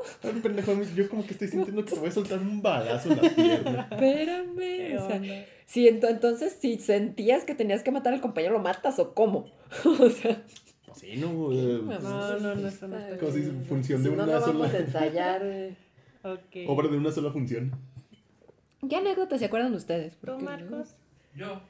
pendejo, 0.43 0.73
yo 0.95 1.09
como 1.09 1.25
que 1.27 1.33
estoy 1.33 1.49
sintiendo 1.49 1.85
que 1.85 1.93
te 1.93 1.99
voy 2.01 2.09
a 2.09 2.13
soltar 2.13 2.39
un 2.39 2.63
balazo 2.63 3.11
en 3.13 3.23
la 3.23 3.31
pierna. 3.31 3.89
espérame. 3.91 4.57
¿Qué 4.57 4.97
O 4.99 5.07
sea, 5.07 5.21
sí, 5.67 5.89
ento- 5.89 6.09
entonces, 6.09 6.57
si 6.61 6.79
sentías 6.79 7.45
que 7.45 7.55
tenías 7.55 7.83
que 7.83 7.91
matar 7.91 8.15
al 8.15 8.21
compañero, 8.21 8.55
¿lo 8.55 8.61
matas 8.61 8.99
o 8.99 9.15
cómo? 9.15 9.51
o 9.85 10.09
sea, 10.11 10.43
Pues 10.87 10.99
sí, 10.99 11.17
no. 11.17 11.53
eh, 11.53 11.81
No, 11.83 12.39
no, 12.39 12.55
no, 12.55 12.69
eso 12.69 12.89
no 12.89 12.97
está 12.99 13.19
Como 13.19 13.33
si 13.33 13.43
función 13.69 14.03
de 14.03 14.11
si 14.11 14.17
no, 14.17 14.23
una 14.25 14.33
no 14.35 14.41
vamos 14.41 14.67
sola. 14.69 14.79
a 14.79 14.79
ensayar. 14.83 15.41
eh. 15.45 15.77
Ok. 16.23 16.69
Obra 16.69 16.89
de 16.89 16.97
una 16.97 17.13
sola 17.13 17.31
función. 17.31 17.73
¿Qué 18.89 18.97
anécdotas 18.97 19.39
se 19.41 19.47
acuerdan 19.47 19.75
ustedes? 19.75 20.17
¿Tú, 20.25 20.39
Marcos? 20.41 20.95
Yo, 21.35 21.61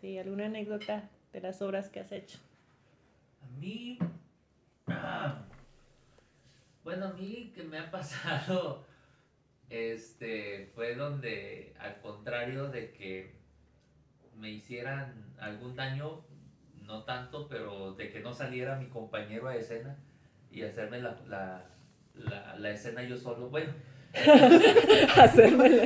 Sí, 0.00 0.18
alguna 0.18 0.46
anécdota 0.46 1.08
de 1.32 1.40
las 1.40 1.62
obras 1.62 1.88
que 1.88 2.00
has 2.00 2.12
hecho. 2.12 2.38
a 3.42 3.60
mí. 3.60 3.98
Bueno, 6.82 7.06
a 7.06 7.12
mí 7.12 7.52
que 7.54 7.62
me 7.62 7.78
ha 7.78 7.90
pasado. 7.90 8.84
Este. 9.70 10.70
Fue 10.74 10.94
donde, 10.94 11.74
al 11.78 12.00
contrario 12.00 12.68
de 12.68 12.92
que 12.92 13.34
me 14.36 14.50
hicieran 14.50 15.34
algún 15.38 15.74
daño, 15.76 16.24
no 16.82 17.04
tanto, 17.04 17.48
pero 17.48 17.94
de 17.94 18.10
que 18.10 18.20
no 18.20 18.32
saliera 18.32 18.76
mi 18.76 18.86
compañero 18.86 19.48
a 19.48 19.56
escena 19.56 19.96
y 20.50 20.62
hacerme 20.62 21.00
la, 21.00 21.16
la, 21.26 21.64
la, 22.14 22.56
la 22.56 22.70
escena 22.70 23.02
yo 23.02 23.16
solo. 23.16 23.48
Bueno, 23.48 23.72
Hacérmelo. 25.16 25.82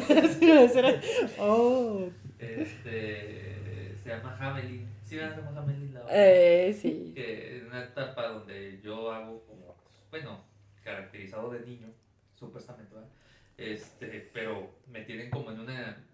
oh, 1.39 2.11
este. 2.39 3.95
Se 4.03 4.09
llama 4.09 4.37
Hamelin. 4.39 4.87
¿Sí 5.09 5.17
me 5.17 5.23
llama 5.23 5.61
Hamelin 5.61 5.95
la 5.95 6.03
obra? 6.05 6.13
Eh, 6.15 6.73
sí. 6.75 7.13
que 7.15 7.59
en 7.59 7.67
una 7.67 7.85
etapa 7.85 8.29
donde 8.29 8.81
yo 8.83 9.11
hago 9.13 9.43
como, 9.47 9.77
bueno, 10.11 10.45
caracterizado 10.83 11.51
de 11.51 11.61
niño, 11.61 11.89
supuestamente, 12.35 12.95
¿verdad? 12.95 13.09
Este, 13.57 14.31
pero 14.33 14.71
me 14.87 15.03
tienen 15.03 15.31
como 15.31 15.51
en 15.51 15.61
una, 15.61 16.05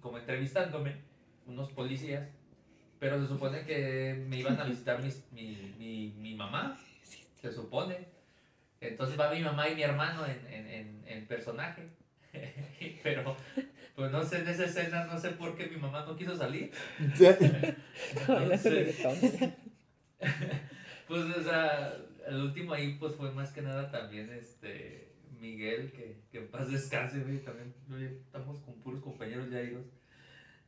como 0.00 0.18
entrevistándome, 0.18 0.96
unos 1.46 1.70
policías, 1.72 2.28
pero 2.98 3.20
se 3.20 3.26
supone 3.26 3.64
que 3.64 4.14
me 4.28 4.36
iban 4.38 4.58
a 4.60 4.64
visitar 4.64 5.02
mis- 5.02 5.26
mi, 5.32 5.74
mi, 5.78 6.14
mi 6.18 6.34
mamá, 6.34 6.78
se 7.40 7.52
supone. 7.52 8.06
Entonces 8.80 9.18
va 9.18 9.32
mi 9.32 9.40
mamá 9.40 9.68
y 9.68 9.74
mi 9.74 9.82
hermano 9.82 10.26
en, 10.26 10.46
en, 10.52 10.68
en, 10.68 11.04
en 11.06 11.26
personaje. 11.26 11.88
pero, 13.02 13.36
pues 13.96 14.12
no 14.12 14.22
sé, 14.22 14.40
en 14.40 14.48
esa 14.48 14.66
escena 14.66 15.06
no 15.06 15.18
sé 15.18 15.30
por 15.30 15.56
qué 15.56 15.68
mi 15.68 15.76
mamá 15.76 16.04
no 16.04 16.16
quiso 16.16 16.36
salir. 16.36 16.70
Entonces, 16.98 18.96
pues, 21.08 21.24
o 21.24 21.42
sea, 21.42 21.96
el 22.26 22.42
último 22.42 22.74
ahí, 22.74 22.96
pues 23.00 23.14
fue 23.14 23.32
más 23.32 23.52
que 23.52 23.62
nada 23.62 23.90
también, 23.90 24.30
este, 24.30 25.14
Miguel, 25.40 25.90
que, 25.92 26.20
que 26.30 26.38
en 26.38 26.48
paz 26.48 26.70
descanse, 26.70 27.20
güey, 27.20 27.42
también 27.42 27.74
güey, 27.88 28.04
estamos 28.04 28.58
con 28.60 28.74
puros 28.82 29.02
compañeros 29.02 29.50
ya 29.50 29.62
hijos. 29.62 29.86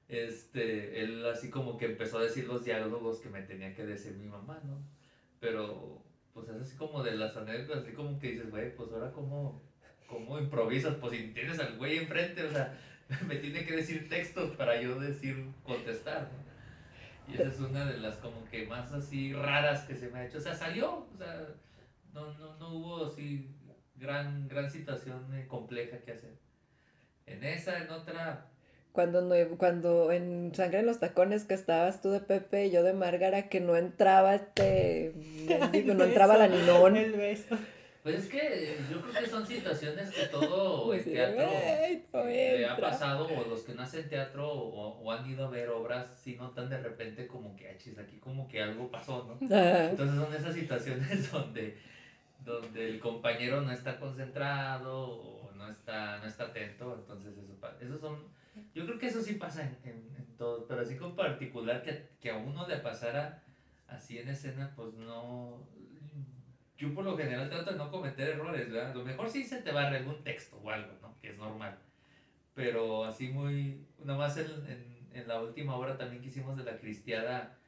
Este, 0.08 1.02
él 1.02 1.26
así 1.26 1.50
como 1.50 1.76
que 1.76 1.84
empezó 1.84 2.18
a 2.18 2.22
decir 2.22 2.46
los 2.46 2.64
diálogos 2.64 3.20
que 3.20 3.28
me 3.28 3.42
tenía 3.42 3.74
que 3.74 3.84
decir 3.84 4.14
mi 4.14 4.26
mamá, 4.26 4.58
¿no? 4.64 4.80
Pero, 5.38 6.02
pues 6.32 6.48
es 6.48 6.62
así 6.62 6.76
como 6.76 7.02
de 7.02 7.14
las 7.14 7.36
anécdotas, 7.36 7.84
así 7.84 7.92
como 7.92 8.18
que 8.18 8.32
dices, 8.32 8.50
güey, 8.50 8.74
pues 8.74 8.90
ahora 8.90 9.12
cómo, 9.12 9.62
cómo 10.06 10.38
improvisas, 10.38 10.94
pues 10.94 11.12
si 11.12 11.34
tienes 11.34 11.58
al 11.58 11.76
güey 11.76 11.98
enfrente, 11.98 12.42
o 12.44 12.50
sea, 12.50 12.74
me 13.26 13.36
tiene 13.36 13.64
que 13.64 13.76
decir 13.76 14.08
textos 14.08 14.54
para 14.56 14.80
yo 14.80 14.98
decir, 14.98 15.46
contestar, 15.64 16.22
¿no? 16.22 16.48
Y 17.32 17.34
esa 17.34 17.48
es 17.48 17.60
una 17.60 17.84
de 17.84 17.98
las 17.98 18.16
como 18.16 18.44
que 18.46 18.66
más 18.66 18.90
así 18.92 19.34
raras 19.34 19.84
que 19.84 19.94
se 19.94 20.08
me 20.08 20.18
ha 20.18 20.26
hecho. 20.26 20.38
O 20.38 20.40
sea, 20.40 20.54
salió, 20.54 21.06
o 21.12 21.16
sea, 21.18 21.46
no, 22.14 22.32
no, 22.38 22.56
no 22.56 22.68
hubo 22.70 23.06
así 23.06 23.50
gran, 23.96 24.48
gran 24.48 24.70
situación 24.70 25.34
eh, 25.34 25.46
compleja 25.46 25.98
que 25.98 26.12
hacer. 26.12 26.32
En 27.26 27.44
esa, 27.44 27.82
en 27.82 27.90
otra, 27.90 28.46
Cuando, 28.92 29.20
no, 29.20 29.34
cuando 29.58 30.10
en 30.10 30.54
Sangre 30.54 30.80
en 30.80 30.86
los 30.86 31.00
Tacones 31.00 31.44
que 31.44 31.52
estabas 31.52 32.00
tú 32.00 32.10
de 32.10 32.20
Pepe 32.20 32.66
y 32.66 32.70
yo 32.70 32.82
de 32.82 32.94
Márgara, 32.94 33.50
que 33.50 33.60
no 33.60 33.76
entraba 33.76 34.34
este, 34.34 35.12
no 35.84 36.04
entraba 36.04 36.38
la 36.38 36.48
Ninón. 36.48 36.96
El 36.96 37.12
beso. 37.12 37.58
Pues 38.08 38.24
es 38.24 38.30
que 38.30 38.78
yo 38.90 39.02
creo 39.02 39.22
que 39.22 39.26
son 39.30 39.46
situaciones 39.46 40.10
que 40.10 40.26
todo 40.26 40.92
el 40.94 41.00
Pues, 41.04 41.04
teatro 41.04 41.46
"Güey, 41.46 42.04
no 42.12 42.24
le 42.24 42.64
ha 42.66 42.70
entra". 42.70 42.90
pasado 42.90 43.26
o 43.28 43.48
los 43.48 43.62
que 43.64 43.74
no 43.74 43.82
hacen 43.82 44.08
teatro 44.08 44.50
o, 44.50 44.98
o 45.02 45.12
han 45.12 45.28
ido 45.28 45.44
a 45.46 45.50
ver 45.50 45.68
obras 45.68 46.18
si 46.22 46.36
notan 46.36 46.70
de 46.70 46.78
repente 46.78 47.26
como 47.26 47.54
que, 47.54 47.68
"Ay, 47.68 47.76
chis, 47.78 47.98
aquí 47.98 48.16
como 48.16 48.48
que 48.48 48.62
algo 48.62 48.90
pasó, 48.90 49.24
¿no? 49.28 49.36
Entonces 49.90 50.16
son 50.16 50.34
esas 50.34 50.54
situaciones 50.54 51.30
donde, 51.32 51.76
donde 52.46 52.88
el 52.88 52.98
compañero 52.98 53.60
no 53.60 53.72
está 53.72 53.98
concentrado 54.00 55.10
o 55.10 55.52
no 55.52 55.68
está, 55.68 56.18
no 56.18 56.26
está 56.26 56.44
atento, 56.44 56.94
entonces 56.98 57.36
eso, 57.36 57.52
esos 57.80 58.00
son, 58.00 58.16
yo 58.74 58.86
creo 58.86 58.98
que 58.98 59.08
eso 59.08 59.20
sí 59.20 59.34
pasa 59.34 59.62
en, 59.62 59.76
en, 59.90 60.14
en 60.16 60.36
todo, 60.38 60.66
pero 60.66 60.80
así 60.80 60.96
con 60.96 61.14
particular 61.14 61.82
que, 61.82 62.08
que 62.22 62.30
a 62.30 62.36
uno 62.38 62.66
le 62.66 62.78
pasara 62.78 63.42
así 63.86 64.18
en 64.18 64.28
escena, 64.28 64.72
pues 64.76 64.94
no, 64.94 65.66
yo 66.78 66.94
por 66.94 67.04
lo 67.04 67.16
general 67.16 67.50
trato 67.50 67.72
de 67.72 67.76
no 67.76 67.90
cometer 67.90 68.30
errores, 68.30 68.70
¿verdad? 68.70 68.92
A 68.92 68.94
lo 68.94 69.04
mejor 69.04 69.28
sí 69.28 69.44
se 69.44 69.62
te 69.62 69.72
va 69.72 69.88
algún 69.88 70.22
texto 70.22 70.58
o 70.62 70.70
algo, 70.70 70.92
¿no? 71.02 71.16
Que 71.20 71.30
es 71.30 71.36
normal, 71.36 71.76
pero 72.54 73.04
así 73.04 73.28
muy, 73.28 73.84
nada 74.04 74.18
más 74.18 74.36
en, 74.38 74.46
en, 74.68 75.08
en 75.12 75.28
la 75.28 75.42
última 75.42 75.76
obra 75.76 75.98
también 75.98 76.22
que 76.22 76.28
hicimos 76.28 76.56
de 76.56 76.64
la 76.64 76.78
cristiada, 76.78 77.58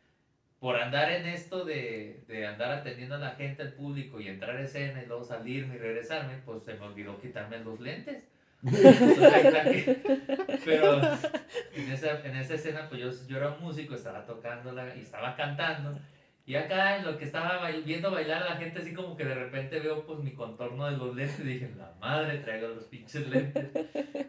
por 0.60 0.76
andar 0.76 1.10
en 1.10 1.26
esto 1.26 1.64
de, 1.64 2.22
de 2.28 2.46
andar 2.46 2.70
atendiendo 2.70 3.14
a 3.14 3.18
la 3.18 3.30
gente, 3.30 3.62
al 3.62 3.72
público 3.72 4.20
y 4.20 4.28
entrar 4.28 4.56
a 4.56 4.62
escena 4.62 5.02
y 5.02 5.06
luego 5.06 5.24
salirme 5.24 5.76
y 5.76 5.78
regresarme, 5.78 6.36
pues 6.44 6.64
se 6.64 6.74
me 6.74 6.84
olvidó 6.84 7.18
quitarme 7.18 7.60
los 7.60 7.80
lentes. 7.80 8.28
Pero 10.66 11.00
en 11.74 11.90
esa, 11.90 12.20
en 12.26 12.36
esa 12.36 12.54
escena, 12.54 12.90
pues 12.90 13.00
yo, 13.00 13.10
yo 13.26 13.38
era 13.38 13.56
músico, 13.58 13.94
estaba 13.94 14.26
tocándola 14.26 14.94
y 14.94 15.00
estaba 15.00 15.34
cantando. 15.34 15.98
Y 16.50 16.56
acá 16.56 16.96
en 16.96 17.04
lo 17.04 17.16
que 17.16 17.26
estaba 17.26 17.60
bail- 17.62 17.84
viendo 17.84 18.10
bailar 18.10 18.42
a 18.42 18.50
la 18.54 18.56
gente, 18.56 18.80
así 18.80 18.92
como 18.92 19.16
que 19.16 19.24
de 19.24 19.36
repente 19.36 19.78
veo 19.78 20.04
pues 20.04 20.18
mi 20.18 20.32
contorno 20.32 20.90
de 20.90 20.96
los 20.96 21.14
lentes 21.14 21.38
y 21.38 21.44
dije, 21.44 21.70
la 21.78 21.94
madre, 22.00 22.38
traigo 22.38 22.66
los 22.66 22.84
pinches 22.86 23.28
lentes. 23.28 23.68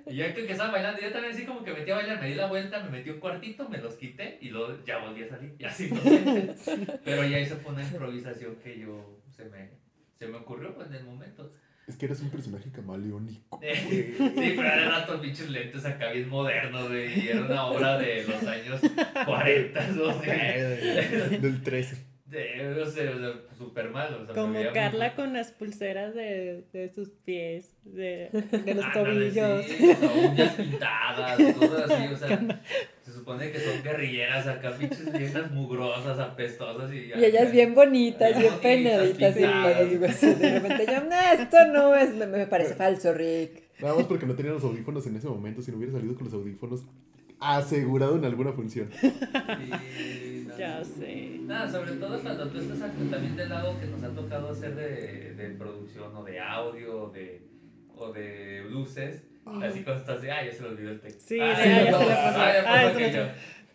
Y 0.05 0.17
ya 0.17 0.31
que 0.31 0.51
estaba 0.51 0.71
bailando, 0.71 1.01
yo 1.01 1.11
también 1.11 1.33
así 1.33 1.45
como 1.47 1.63
que 1.63 1.73
metí 1.73 1.89
a 1.89 1.95
bailar, 1.95 2.21
me 2.21 2.27
di 2.27 2.35
la 2.35 2.45
vuelta, 2.45 2.83
me 2.83 2.91
metí 2.91 3.09
un 3.09 3.19
cuartito, 3.19 3.67
me 3.69 3.79
los 3.79 3.95
quité 3.95 4.37
y 4.39 4.49
luego 4.49 4.77
ya 4.85 4.99
volví 4.99 5.23
a 5.23 5.29
salir. 5.29 5.55
Y 5.57 5.63
así 5.65 5.89
los 5.89 6.05
lentes. 6.05 6.69
Pero 7.03 7.25
ya 7.25 7.39
eso 7.39 7.55
fue 7.57 7.73
una 7.73 7.81
improvisación 7.81 8.55
que 8.57 8.77
yo 8.79 9.19
se 9.35 9.45
me, 9.45 9.71
se 10.19 10.27
me 10.27 10.37
ocurrió 10.37 10.75
pues, 10.75 10.89
en 10.89 10.97
el 10.97 11.05
momento. 11.05 11.51
Es 11.87 11.97
que 11.97 12.05
eres 12.05 12.21
un 12.21 12.29
personaje 12.29 12.71
camaleónico. 12.71 13.59
Sí, 13.71 14.53
pero 14.55 14.61
era 14.67 14.89
rato 14.89 15.19
pinches 15.19 15.49
lentes 15.49 15.83
acá 15.85 16.11
bien 16.11 16.29
modernos, 16.29 16.87
güey, 16.87 17.19
y 17.25 17.29
era 17.29 17.41
una 17.41 17.65
obra 17.65 17.97
de 17.97 18.23
los 18.23 18.43
años 18.43 18.79
40, 19.25 19.87
no 19.87 20.21
sé. 20.21 21.37
Del 21.41 21.61
13. 21.63 22.10
De, 22.31 22.73
no 22.79 22.85
sé, 22.85 23.09
o 23.09 23.19
sea, 23.19 23.33
súper 23.57 23.89
mal. 23.89 24.13
O 24.13 24.17
sea, 24.19 24.27
me 24.27 24.33
Como 24.33 24.53
muy 24.53 24.67
Carla 24.73 25.07
mal. 25.07 25.15
con 25.15 25.33
las 25.33 25.51
pulseras 25.51 26.15
de, 26.15 26.63
de 26.71 26.89
sus 26.93 27.09
pies, 27.09 27.75
de, 27.83 28.29
de 28.31 28.73
los 28.73 28.85
Ándale, 28.85 29.31
tobillos. 29.31 29.65
Sí, 29.65 29.91
uñas 30.29 30.53
pintadas, 30.53 31.53
cosas 31.55 31.91
así, 31.91 32.13
o 32.13 32.15
sea, 32.17 32.61
se 33.01 33.11
supone 33.11 33.51
que 33.51 33.59
son 33.59 33.83
guerrilleras 33.83 34.47
acá, 34.47 34.71
pinches 34.77 35.11
viejas 35.11 35.51
mugrosas, 35.51 36.17
apestosas 36.19 36.93
y... 36.93 37.11
Y 37.19 37.25
ellas 37.25 37.51
bien 37.51 37.75
bonitas, 37.75 38.39
Bien 38.39 38.53
peinaditas. 38.61 39.37
Y 39.37 39.43
así 40.05 40.33
de 40.33 40.59
repente 40.59 40.85
yo, 40.87 41.03
no, 41.03 41.19
esto 41.33 41.67
no 41.67 41.95
es, 41.95 42.15
me, 42.15 42.27
me 42.27 42.47
parece 42.47 42.75
falso, 42.75 43.13
Rick. 43.13 43.63
Nada 43.81 43.95
más 43.95 44.05
porque 44.05 44.25
no 44.25 44.35
tenía 44.35 44.53
los 44.53 44.63
audífonos 44.63 45.05
en 45.05 45.17
ese 45.17 45.27
momento. 45.27 45.61
Si 45.61 45.69
no 45.71 45.77
hubiera 45.77 45.91
salido 45.91 46.15
con 46.15 46.25
los 46.25 46.33
audífonos, 46.33 46.85
asegurado 47.41 48.15
en 48.17 48.25
alguna 48.25 48.53
función. 48.53 48.89
Sí, 49.01 50.45
no, 50.47 50.57
Ya 50.57 50.83
sé. 50.83 51.39
Nada, 51.41 51.69
sobre 51.71 51.93
todo 51.93 52.19
cuando 52.21 52.47
tú 52.49 52.59
estás 52.59 52.79
también 52.79 53.35
del 53.35 53.49
lado 53.49 53.79
que 53.79 53.87
nos 53.87 54.03
ha 54.03 54.09
tocado 54.09 54.49
hacer 54.51 54.75
de, 54.75 55.33
de 55.33 55.49
producción 55.55 56.15
o 56.15 56.23
de 56.23 56.39
audio 56.39 57.03
o 57.03 57.09
de, 57.09 57.41
o 57.95 58.11
de 58.13 58.63
luces, 58.69 59.23
así 59.61 59.83
cuando 59.83 60.01
estás 60.01 60.21
de, 60.21 60.31
ah, 60.31 60.45
ya 60.45 60.51
se 60.53 60.61
le 60.61 60.69
olvidó 60.69 60.91
el 60.91 60.99
texto. 61.01 61.23
Sí, 61.27 61.39
ah, 61.41 61.53
ya, 61.57 61.83
ya 61.85 61.91
no, 61.91 61.97
se 61.99 62.05
le 62.05 62.11
pasó. 62.15 62.39
ah, 62.39 62.53
ya 62.53 62.61
Ah, 62.61 62.93
pasó 62.93 62.99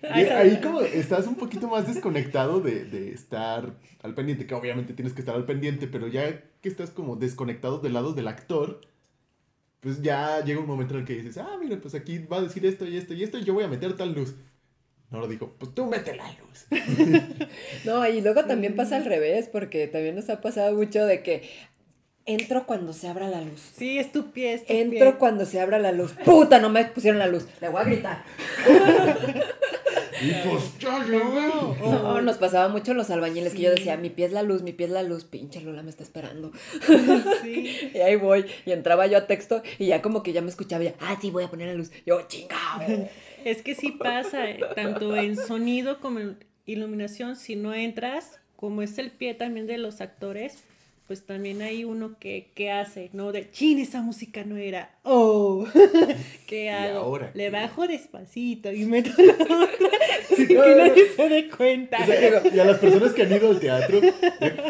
¿sabes? 0.00 0.30
ahí 0.30 0.60
como 0.60 0.80
estás 0.82 1.26
un 1.26 1.34
poquito 1.36 1.68
más 1.68 1.86
desconectado 1.86 2.60
de, 2.60 2.84
de 2.84 3.10
estar 3.10 3.72
al 4.02 4.14
pendiente, 4.14 4.46
que 4.46 4.54
obviamente 4.54 4.92
tienes 4.92 5.12
que 5.14 5.20
estar 5.20 5.34
al 5.34 5.44
pendiente, 5.46 5.86
pero 5.88 6.06
ya 6.06 6.42
que 6.62 6.68
estás 6.68 6.90
como 6.90 7.16
desconectado 7.16 7.78
del 7.80 7.94
lado 7.94 8.12
del 8.12 8.28
actor, 8.28 8.80
pues 9.86 10.02
ya 10.02 10.42
llega 10.44 10.58
un 10.58 10.66
momento 10.66 10.94
en 10.94 11.00
el 11.02 11.06
que 11.06 11.14
dices, 11.14 11.38
ah, 11.38 11.56
mira, 11.62 11.78
pues 11.80 11.94
aquí 11.94 12.18
va 12.18 12.38
a 12.38 12.40
decir 12.40 12.66
esto 12.66 12.84
y 12.84 12.96
esto 12.96 13.14
y 13.14 13.22
esto 13.22 13.38
y 13.38 13.44
yo 13.44 13.54
voy 13.54 13.62
a 13.62 13.68
meter 13.68 13.96
tal 13.96 14.12
luz. 14.14 14.34
No 15.12 15.20
lo 15.20 15.28
dijo, 15.28 15.54
pues 15.60 15.72
tú 15.76 15.86
mete 15.86 16.16
la 16.16 16.28
luz. 16.32 16.66
No, 17.84 18.04
y 18.08 18.20
luego 18.20 18.44
también 18.46 18.74
pasa 18.74 18.96
al 18.96 19.04
revés, 19.04 19.48
porque 19.48 19.86
también 19.86 20.16
nos 20.16 20.28
ha 20.28 20.40
pasado 20.40 20.74
mucho 20.76 21.06
de 21.06 21.22
que 21.22 21.48
entro 22.24 22.66
cuando 22.66 22.92
se 22.92 23.06
abra 23.06 23.28
la 23.28 23.42
luz. 23.42 23.60
Sí, 23.76 24.00
es 24.00 24.10
tu 24.10 24.32
pie, 24.32 24.54
es 24.54 24.66
tu 24.66 24.72
Entro 24.72 25.10
pie. 25.10 25.18
cuando 25.20 25.46
se 25.46 25.60
abra 25.60 25.78
la 25.78 25.92
luz. 25.92 26.14
¡Puta! 26.24 26.58
No 26.58 26.68
me 26.68 26.84
pusieron 26.86 27.20
la 27.20 27.28
luz. 27.28 27.46
Le 27.60 27.68
voy 27.68 27.80
a 27.80 27.84
gritar. 27.84 28.24
Y 30.20 30.48
pues 30.48 30.78
ya 30.78 31.04
llegó. 31.04 31.76
No, 31.80 32.20
nos 32.20 32.36
pasaba 32.36 32.68
mucho 32.68 32.94
los 32.94 33.10
albañiles 33.10 33.54
que 33.54 33.62
yo 33.62 33.70
decía, 33.70 33.96
mi 33.96 34.10
pie 34.10 34.26
es 34.26 34.32
la 34.32 34.42
luz, 34.42 34.62
mi 34.62 34.72
pie 34.72 34.86
es 34.86 34.92
la 34.92 35.02
luz. 35.02 35.24
Pinche 35.24 35.60
Lola 35.60 35.82
me 35.82 35.90
está 35.90 36.02
esperando. 36.02 36.52
Sí. 37.42 37.90
Y 37.94 37.98
ahí 37.98 38.16
voy. 38.16 38.46
Y 38.64 38.72
entraba 38.72 39.06
yo 39.06 39.18
a 39.18 39.26
texto 39.26 39.62
y 39.78 39.86
ya 39.86 40.02
como 40.02 40.22
que 40.22 40.32
ya 40.32 40.42
me 40.42 40.48
escuchaba. 40.48 40.84
Y 40.84 40.88
ya, 40.88 40.94
ah, 41.00 41.16
sí, 41.20 41.30
voy 41.30 41.44
a 41.44 41.48
poner 41.48 41.68
la 41.68 41.74
luz. 41.74 41.90
Yo, 42.04 42.22
chingado. 42.28 43.08
Es 43.44 43.62
que 43.62 43.76
sí 43.76 43.92
pasa, 43.92 44.50
eh, 44.50 44.58
tanto 44.74 45.14
en 45.14 45.36
sonido 45.36 46.00
como 46.00 46.18
en 46.18 46.36
iluminación, 46.64 47.36
si 47.36 47.54
no 47.54 47.74
entras, 47.74 48.40
como 48.56 48.82
es 48.82 48.98
el 48.98 49.12
pie 49.12 49.34
también 49.34 49.68
de 49.68 49.78
los 49.78 50.00
actores, 50.00 50.64
pues 51.06 51.24
también 51.24 51.62
hay 51.62 51.84
uno 51.84 52.18
que, 52.18 52.50
que 52.54 52.70
hace, 52.70 53.10
¿no? 53.12 53.32
De, 53.32 53.50
chin, 53.50 53.78
esa 53.78 54.02
música 54.02 54.44
no 54.44 54.56
era, 54.56 54.90
oh, 55.02 55.66
¿qué 56.46 56.70
hago? 56.70 56.98
ahora 56.98 57.30
Le 57.34 57.44
qué? 57.44 57.50
bajo 57.50 57.86
despacito 57.86 58.72
y 58.72 58.84
meto 58.84 59.10
la 59.22 59.34
otra 59.34 59.88
sin 60.36 60.48
que 60.48 60.54
nadie 60.54 61.10
se 61.14 61.28
dé 61.28 61.48
cuenta. 61.48 61.98
O 62.02 62.06
sea, 62.06 62.54
y 62.54 62.58
a 62.58 62.64
las 62.64 62.78
personas 62.78 63.12
que 63.12 63.22
han 63.22 63.32
ido 63.32 63.50
al 63.50 63.60
teatro, 63.60 64.00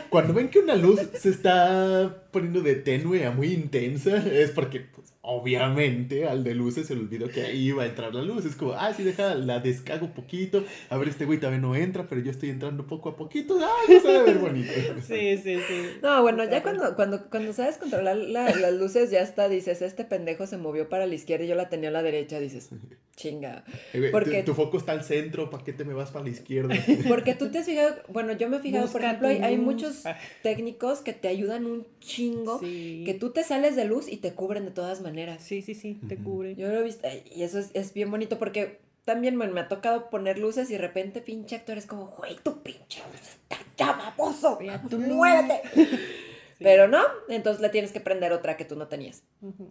cuando 0.09 0.35
ven 0.35 0.49
que 0.49 0.59
una 0.59 0.75
luz 0.75 1.01
se 1.15 1.31
está 1.31 2.25
poniendo 2.31 2.61
de 2.61 2.75
tenue 2.77 3.25
a 3.25 3.31
muy 3.31 3.53
intensa, 3.53 4.17
es 4.17 4.51
porque, 4.51 4.81
pues, 4.81 5.13
obviamente, 5.23 6.27
al 6.27 6.45
de 6.45 6.55
luces 6.55 6.87
se 6.87 6.95
le 6.95 7.01
olvidó 7.01 7.29
que 7.29 7.43
ahí 7.43 7.69
iba 7.69 7.83
a 7.83 7.87
entrar 7.87 8.15
la 8.15 8.23
luz. 8.23 8.45
Es 8.45 8.55
como, 8.55 8.73
ah, 8.73 8.93
sí, 8.95 9.03
deja, 9.03 9.35
la 9.35 9.61
descago 9.61 10.09
poquito. 10.09 10.65
A 10.91 10.97
ver, 10.97 11.09
este 11.09 11.25
güey 11.25 11.39
todavía 11.39 11.61
no 11.61 11.75
entra, 11.75 12.07
pero 12.09 12.21
yo 12.21 12.31
estoy 12.31 12.51
entrando 12.51 12.87
poco 12.87 13.09
a 13.09 13.17
poquito. 13.17 13.59
Ah, 13.61 13.69
ya 13.89 14.01
se 14.01 14.13
va 14.13 14.21
a 14.21 14.23
ver 14.23 14.39
bonito. 14.39 14.73
Sí, 15.07 15.37
sí, 15.39 15.59
sí. 15.67 15.83
No, 16.03 16.23
bueno, 16.33 16.45
ya 16.51 16.63
cuando, 16.63 16.95
cuando, 16.97 17.31
cuando 17.31 17.53
sabes 17.53 17.77
controlar 17.79 18.17
la- 18.17 18.55
las 18.55 18.73
luces, 18.75 19.11
ya 19.11 19.21
está, 19.21 19.49
dices, 19.49 19.83
este 19.83 20.05
pendejo 20.05 20.47
se 20.47 20.57
movió 20.57 20.89
para 20.89 21.07
la 21.07 21.15
izquierda 21.15 21.45
y 21.45 21.49
yo 21.49 21.55
la 21.55 21.69
tenía 21.69 21.91
a 21.91 21.93
la 21.93 22.03
derecha, 22.03 22.39
dices, 22.41 22.71
chinga. 23.17 23.65
Eh, 23.93 24.09
Porque- 24.13 24.41
tu, 24.43 24.53
tu 24.53 24.55
foco 24.55 24.77
está 24.79 24.93
al 24.93 25.05
centro, 25.05 25.49
¿para 25.51 25.65
qué 25.65 25.73
te 25.73 25.85
me 25.85 25.95
vas 25.95 26.11
para 26.11 26.25
la 26.25 26.31
izquierda? 26.31 26.75
Porque 27.09 27.35
tú 27.35 27.51
te 27.51 27.59
has 27.59 27.67
fijado, 27.67 27.95
bueno, 28.09 28.33
yo 28.33 28.49
me 28.49 28.57
he 28.57 28.61
fijado, 28.61 28.87
por 28.91 29.03
ejemplo, 29.03 29.29
hay, 29.29 29.57
muchos 29.57 30.05
Ah. 30.07 30.19
técnicos 30.43 31.01
que 31.01 31.13
te 31.13 31.29
ayudan 31.29 31.67
un 31.67 31.87
chingo, 32.01 32.59
Sí. 32.61 33.03
que 33.07 33.15
tú 33.15 33.31
te 33.31 33.43
sales 33.45 33.77
de 33.77 33.85
luz 33.85 34.09
y 34.09 34.17
te 34.19 34.33
cubren 34.33 34.65
de 34.65 34.71
todas 34.73 35.01
maneras. 35.01 35.43
Sí, 35.43 35.63
sí, 35.63 35.75
sí, 35.75 35.99
te 36.09 36.17
Ujú. 36.17 36.25
cubre. 36.25 36.55
Yo 36.57 36.69
lo 36.69 36.81
he 36.81 36.83
visto, 36.83 37.07
y 37.35 37.43
eso 37.43 37.59
es, 37.59 37.71
es 37.75 37.95
bien 37.95 38.11
bonito 38.11 38.39
porque 38.39 38.79
también 39.07 39.39
bueno, 39.39 39.55
me 39.55 39.61
ha 39.61 39.69
tocado 39.69 40.11
poner 40.11 40.39
luces 40.39 40.69
y 40.69 40.73
de 40.75 40.79
repente 40.81 41.21
pinche 41.23 41.57
actor 41.57 41.79
es 41.79 41.87
como, 41.87 42.09
güey, 42.09 42.37
tu 42.43 42.61
pinche 42.63 43.01
luz 43.11 43.21
está 43.21 43.57
ya 43.79 43.93
baboso, 43.93 44.59
luz". 44.61 44.99
muévete. 44.99 45.63
Pero 46.59 46.89
no, 46.89 47.03
entonces 47.29 47.63
le 47.63 47.69
tienes 47.69 47.93
que 47.93 48.01
prender 48.01 48.33
otra 48.33 48.57
que 48.57 48.65
tú 48.65 48.77
no 48.77 48.89
tenías. 48.89 49.23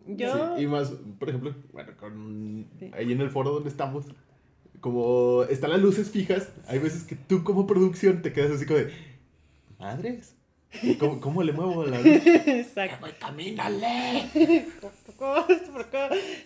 Yo, 0.05 0.55
Sí, 0.55 0.63
y 0.63 0.67
más, 0.67 0.93
por 1.19 1.29
ejemplo, 1.29 1.53
bueno, 1.73 1.91
con 1.97 2.67
Sí. 2.79 2.91
ahí 2.93 3.11
en 3.11 3.21
el 3.21 3.29
foro 3.29 3.51
donde 3.51 3.69
estamos, 3.69 4.05
como 4.79 5.43
están 5.49 5.71
las 5.71 5.81
luces 5.81 6.11
fijas, 6.11 6.49
hay 6.67 6.79
veces 6.79 7.03
que 7.03 7.15
tú 7.15 7.43
como 7.43 7.67
producción 7.67 8.21
te 8.21 8.31
quedas 8.31 8.51
así 8.51 8.65
como 8.65 8.79
de, 8.79 8.93
madres, 9.79 10.35
¿Cómo, 10.99 11.19
cómo 11.21 11.43
le 11.43 11.53
muevo 11.53 11.85
la 11.85 11.99
luz? 11.99 12.05
Exacto. 12.25 12.97
Güey, 13.01 13.13
camínale. 13.19 14.29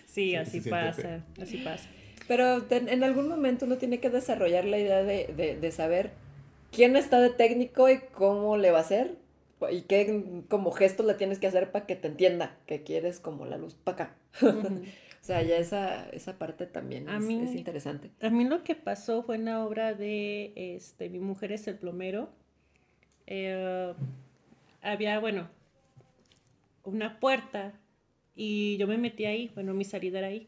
Sí, 0.06 0.32
Sí, 0.32 0.34
así 0.36 0.60
pasa, 0.60 1.24
así 1.40 1.58
pasa. 1.58 1.88
Pero 2.30 2.62
ten- 2.62 2.88
en 2.88 3.02
algún 3.02 3.26
momento 3.26 3.66
uno 3.66 3.76
tiene 3.76 3.98
que 3.98 4.08
desarrollar 4.08 4.64
la 4.64 4.78
idea 4.78 5.02
de, 5.02 5.34
de- 5.36 5.56
de 5.58 5.72
saber 5.72 6.12
quién 6.70 6.94
está 6.94 7.20
de 7.20 7.30
técnico 7.30 7.90
y 7.90 7.98
cómo 7.98 8.56
le 8.56 8.70
va 8.70 8.78
a 8.78 8.82
hacer 8.82 9.16
y 9.72 9.80
qué 9.82 10.22
como 10.48 10.70
gestos 10.70 11.06
le 11.06 11.14
tienes 11.14 11.40
que 11.40 11.48
hacer 11.48 11.72
para 11.72 11.86
que 11.86 11.96
te 11.96 12.06
entienda 12.06 12.56
que 12.66 12.84
quieres 12.84 13.18
como 13.18 13.46
la 13.46 13.58
luz 13.58 13.74
para 13.74 13.94
acá. 14.04 14.16
O 15.22 15.24
sea, 15.24 15.42
ya 15.42 15.56
esa, 15.56 16.08
esa 16.10 16.38
parte 16.38 16.66
también 16.66 17.08
A 17.08 17.16
es, 17.18 17.24
mí- 17.24 17.42
es 17.42 17.54
interesante. 17.56 18.10
A 18.22 18.30
mí 18.30 18.44
lo 18.44 18.62
que 18.62 18.76
pasó 18.76 19.24
fue 19.24 19.34
en 19.34 19.46
la 19.46 19.64
obra 19.64 19.92
de 19.94 20.52
este, 20.54 21.08
Mi 21.10 21.18
mujer 21.18 21.50
es 21.50 21.66
el 21.66 21.78
plomero. 21.78 22.30
Eh, 23.26 23.92
había, 24.82 25.18
bueno, 25.18 25.48
una 26.84 27.18
puerta 27.18 27.72
y 28.36 28.76
yo 28.78 28.86
me 28.86 28.98
metí 28.98 29.24
ahí, 29.24 29.50
bueno, 29.54 29.74
mi 29.74 29.84
salida 29.84 30.18
era 30.20 30.28
ahí 30.28 30.46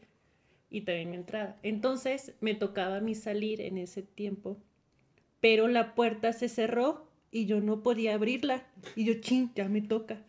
y 0.73 0.81
también 0.81 1.11
mi 1.11 1.17
entrada. 1.17 1.57
Entonces 1.61 2.33
me 2.41 2.55
tocaba 2.55 2.97
a 2.97 2.99
mí 2.99 3.13
salir 3.13 3.61
en 3.61 3.77
ese 3.77 4.01
tiempo, 4.01 4.57
pero 5.39 5.67
la 5.67 5.93
puerta 5.93 6.33
se 6.33 6.49
cerró 6.49 7.07
y 7.29 7.45
yo 7.45 7.61
no 7.61 7.83
podía 7.83 8.15
abrirla. 8.15 8.65
Y 8.95 9.05
yo, 9.05 9.13
ching, 9.21 9.51
ya 9.55 9.69
me 9.69 9.81
toca. 9.81 10.25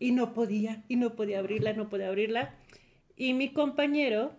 Y 0.00 0.10
no 0.10 0.34
podía, 0.34 0.82
y 0.88 0.96
no 0.96 1.14
podía 1.14 1.38
abrirla, 1.38 1.74
no 1.74 1.88
podía 1.88 2.08
abrirla. 2.08 2.56
Y 3.16 3.34
mi 3.34 3.52
compañero, 3.52 4.34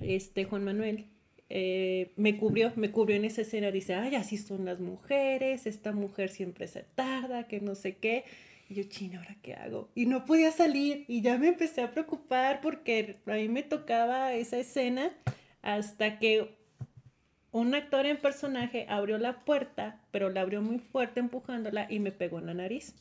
este 0.00 0.44
Juan 0.44 0.64
Manuel, 0.64 1.06
eh, 1.50 2.12
me 2.16 2.38
cubrió, 2.38 2.72
me 2.76 2.90
cubrió 2.90 3.16
en 3.16 3.26
esa 3.26 3.42
escena. 3.42 3.70
Dice, 3.70 3.94
ay, 3.94 4.14
así 4.14 4.38
son 4.38 4.64
las 4.64 4.80
mujeres, 4.80 5.66
esta 5.66 5.92
mujer 5.92 6.30
siempre 6.30 6.66
se 6.66 6.82
tarda, 6.94 7.46
que 7.46 7.60
no 7.60 7.74
sé 7.74 7.96
qué. 7.96 8.24
Y 8.68 8.74
yo, 8.74 8.82
china, 8.84 9.18
¿ahora 9.18 9.36
qué 9.42 9.54
hago? 9.54 9.90
Y 9.94 10.06
no 10.06 10.26
podía 10.26 10.52
salir 10.52 11.04
y 11.08 11.22
ya 11.22 11.38
me 11.38 11.48
empecé 11.48 11.80
a 11.80 11.90
preocupar 11.90 12.60
porque 12.60 13.16
a 13.26 13.32
mí 13.32 13.48
me 13.48 13.62
tocaba 13.62 14.34
esa 14.34 14.58
escena 14.58 15.10
hasta 15.62 16.18
que 16.18 16.54
un 17.50 17.74
actor 17.74 18.04
en 18.04 18.18
personaje 18.18 18.84
abrió 18.90 19.16
la 19.16 19.44
puerta, 19.44 20.02
pero 20.10 20.28
la 20.28 20.42
abrió 20.42 20.60
muy 20.60 20.78
fuerte 20.78 21.20
empujándola 21.20 21.86
y 21.88 21.98
me 21.98 22.12
pegó 22.12 22.38
en 22.40 22.46
la 22.46 22.54
nariz. 22.54 22.94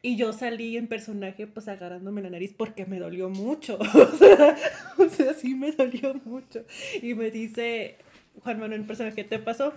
Y 0.00 0.16
yo 0.16 0.32
salí 0.32 0.76
en 0.78 0.86
personaje 0.86 1.46
pues 1.46 1.68
agarrándome 1.68 2.22
la 2.22 2.30
nariz 2.30 2.54
porque 2.56 2.86
me 2.86 2.98
dolió 2.98 3.28
mucho. 3.28 3.78
O 4.98 5.08
sea, 5.10 5.34
sí 5.34 5.54
me 5.54 5.72
dolió 5.72 6.14
mucho. 6.24 6.64
Y 7.02 7.12
me 7.14 7.30
dice 7.30 7.96
Juan 8.42 8.58
Manuel 8.58 8.84
personaje, 8.84 9.16
¿qué 9.16 9.24
te 9.24 9.38
pasó? 9.38 9.74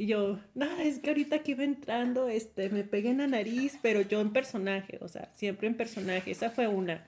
Y 0.00 0.06
yo, 0.06 0.38
nada, 0.54 0.82
es 0.82 0.98
que 0.98 1.10
ahorita 1.10 1.42
que 1.42 1.50
iba 1.50 1.62
entrando, 1.62 2.30
este, 2.30 2.70
me 2.70 2.84
pegué 2.84 3.10
en 3.10 3.18
la 3.18 3.26
nariz, 3.26 3.78
pero 3.82 4.00
yo 4.00 4.22
en 4.22 4.32
personaje, 4.32 4.96
o 5.02 5.08
sea, 5.08 5.28
siempre 5.34 5.68
en 5.68 5.74
personaje. 5.74 6.30
Esa 6.30 6.48
fue 6.48 6.68
una. 6.68 7.06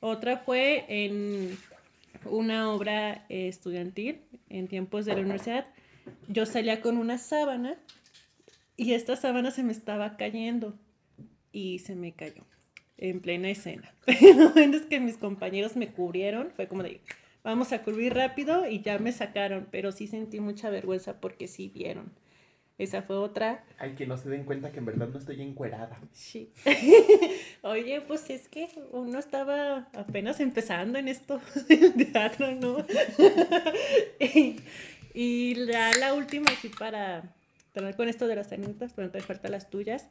Otra 0.00 0.36
fue 0.36 0.84
en 0.88 1.56
una 2.26 2.70
obra 2.70 3.24
eh, 3.30 3.48
estudiantil 3.48 4.20
en 4.50 4.68
tiempos 4.68 5.06
de 5.06 5.14
la 5.14 5.22
universidad. 5.22 5.66
Yo 6.28 6.44
salía 6.44 6.82
con 6.82 6.98
una 6.98 7.16
sábana 7.16 7.78
y 8.76 8.92
esta 8.92 9.16
sábana 9.16 9.50
se 9.50 9.62
me 9.62 9.72
estaba 9.72 10.18
cayendo 10.18 10.78
y 11.50 11.78
se 11.78 11.94
me 11.94 12.12
cayó 12.12 12.44
en 12.98 13.20
plena 13.20 13.48
escena. 13.48 13.94
Lo 14.36 14.50
bueno 14.50 14.76
es 14.76 14.84
que 14.84 15.00
mis 15.00 15.16
compañeros 15.16 15.76
me 15.76 15.92
cubrieron, 15.92 16.50
fue 16.54 16.68
como 16.68 16.82
de, 16.82 17.00
vamos 17.42 17.72
a 17.72 17.82
cubrir 17.82 18.12
rápido 18.12 18.68
y 18.68 18.82
ya 18.82 18.98
me 18.98 19.12
sacaron, 19.12 19.66
pero 19.70 19.92
sí 19.92 20.06
sentí 20.06 20.40
mucha 20.40 20.68
vergüenza 20.68 21.22
porque 21.22 21.48
sí 21.48 21.72
vieron. 21.74 22.12
Esa 22.76 23.02
fue 23.02 23.16
otra. 23.16 23.64
Ay, 23.78 23.94
que 23.94 24.06
no 24.06 24.16
se 24.16 24.28
den 24.28 24.44
cuenta 24.44 24.72
que 24.72 24.78
en 24.78 24.86
verdad 24.86 25.08
no 25.08 25.18
estoy 25.18 25.40
encuerada. 25.40 26.00
Sí. 26.12 26.52
Oye, 27.62 28.00
pues 28.00 28.28
es 28.30 28.48
que 28.48 28.68
uno 28.90 29.18
estaba 29.18 29.88
apenas 29.94 30.40
empezando 30.40 30.98
en 30.98 31.06
esto 31.06 31.40
del 31.68 31.94
teatro, 32.12 32.52
¿no? 32.56 32.78
y 34.18 34.56
y 35.14 35.54
la, 35.54 35.92
la 35.92 36.12
última, 36.12 36.50
así 36.50 36.68
para 36.68 37.22
terminar 37.72 37.96
con 37.96 38.08
esto 38.08 38.26
de 38.26 38.34
las 38.34 38.52
anécdotas, 38.52 38.92
pero 38.94 39.10
te 39.10 39.20
falta 39.20 39.48
las 39.48 39.70
tuyas, 39.70 40.08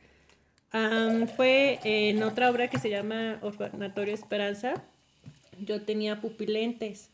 am, 0.71 1.28
fue 1.28 1.80
en 1.84 2.23
otra 2.23 2.49
obra 2.49 2.69
que 2.69 2.80
se 2.80 2.89
llama 2.89 3.38
Orfanatorio 3.41 4.13
Esperanza. 4.13 4.82
Yo 5.60 5.82
tenía 5.84 6.21
pupilentes, 6.21 7.10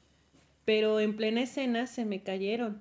pero 0.65 0.99
en 0.99 1.15
plena 1.15 1.41
escena 1.41 1.87
se 1.87 2.05
me 2.05 2.21
cayeron 2.21 2.79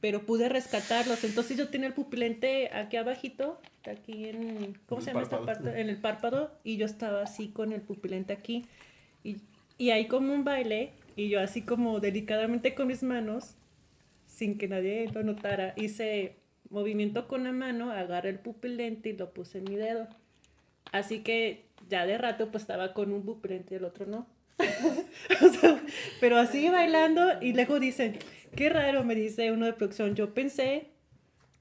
pero 0.00 0.24
pude 0.24 0.48
rescatarlos. 0.48 1.24
Entonces 1.24 1.56
yo 1.56 1.68
tenía 1.68 1.88
el 1.88 1.94
pupilente 1.94 2.70
aquí 2.72 2.96
abajito, 2.96 3.60
aquí 3.90 4.28
en, 4.28 4.78
¿cómo 4.86 5.00
El 5.00 5.04
se 5.04 5.10
llama 5.10 5.22
esta 5.22 5.38
párpado. 5.38 5.64
parte? 5.64 5.80
En 5.80 5.88
el 5.88 5.96
párpado, 5.96 6.52
y 6.64 6.76
yo 6.76 6.86
estaba 6.86 7.22
así 7.22 7.48
con 7.48 7.72
el 7.72 7.80
pupilente 7.80 8.32
aquí. 8.32 8.66
Y, 9.24 9.38
y 9.76 9.90
ahí 9.90 10.06
como 10.06 10.32
un 10.32 10.44
baile, 10.44 10.92
y 11.16 11.28
yo 11.28 11.40
así 11.40 11.62
como 11.62 12.00
delicadamente 12.00 12.74
con 12.74 12.86
mis 12.86 13.02
manos, 13.02 13.54
sin 14.26 14.56
que 14.56 14.68
nadie 14.68 15.08
lo 15.12 15.22
notara, 15.24 15.72
hice 15.76 16.36
movimiento 16.70 17.26
con 17.26 17.44
la 17.44 17.52
mano, 17.52 17.90
agarré 17.90 18.30
el 18.30 18.38
pupilente 18.38 19.08
y 19.08 19.16
lo 19.16 19.30
puse 19.32 19.58
en 19.58 19.64
mi 19.64 19.76
dedo. 19.76 20.06
Así 20.92 21.20
que 21.20 21.64
ya 21.88 22.06
de 22.06 22.18
rato 22.18 22.50
pues 22.50 22.62
estaba 22.62 22.94
con 22.94 23.12
un 23.12 23.24
pupilente 23.24 23.74
y 23.74 23.78
el 23.78 23.84
otro 23.84 24.06
no. 24.06 24.26
O 25.44 25.48
sea, 25.48 25.80
pero 26.20 26.36
así 26.38 26.68
bailando 26.68 27.40
y 27.40 27.52
luego 27.52 27.80
dicen, 27.80 28.18
qué 28.54 28.68
raro, 28.70 29.04
me 29.04 29.14
dice 29.14 29.52
uno 29.52 29.66
de 29.66 29.72
producción, 29.72 30.14
yo 30.14 30.34
pensé, 30.34 30.88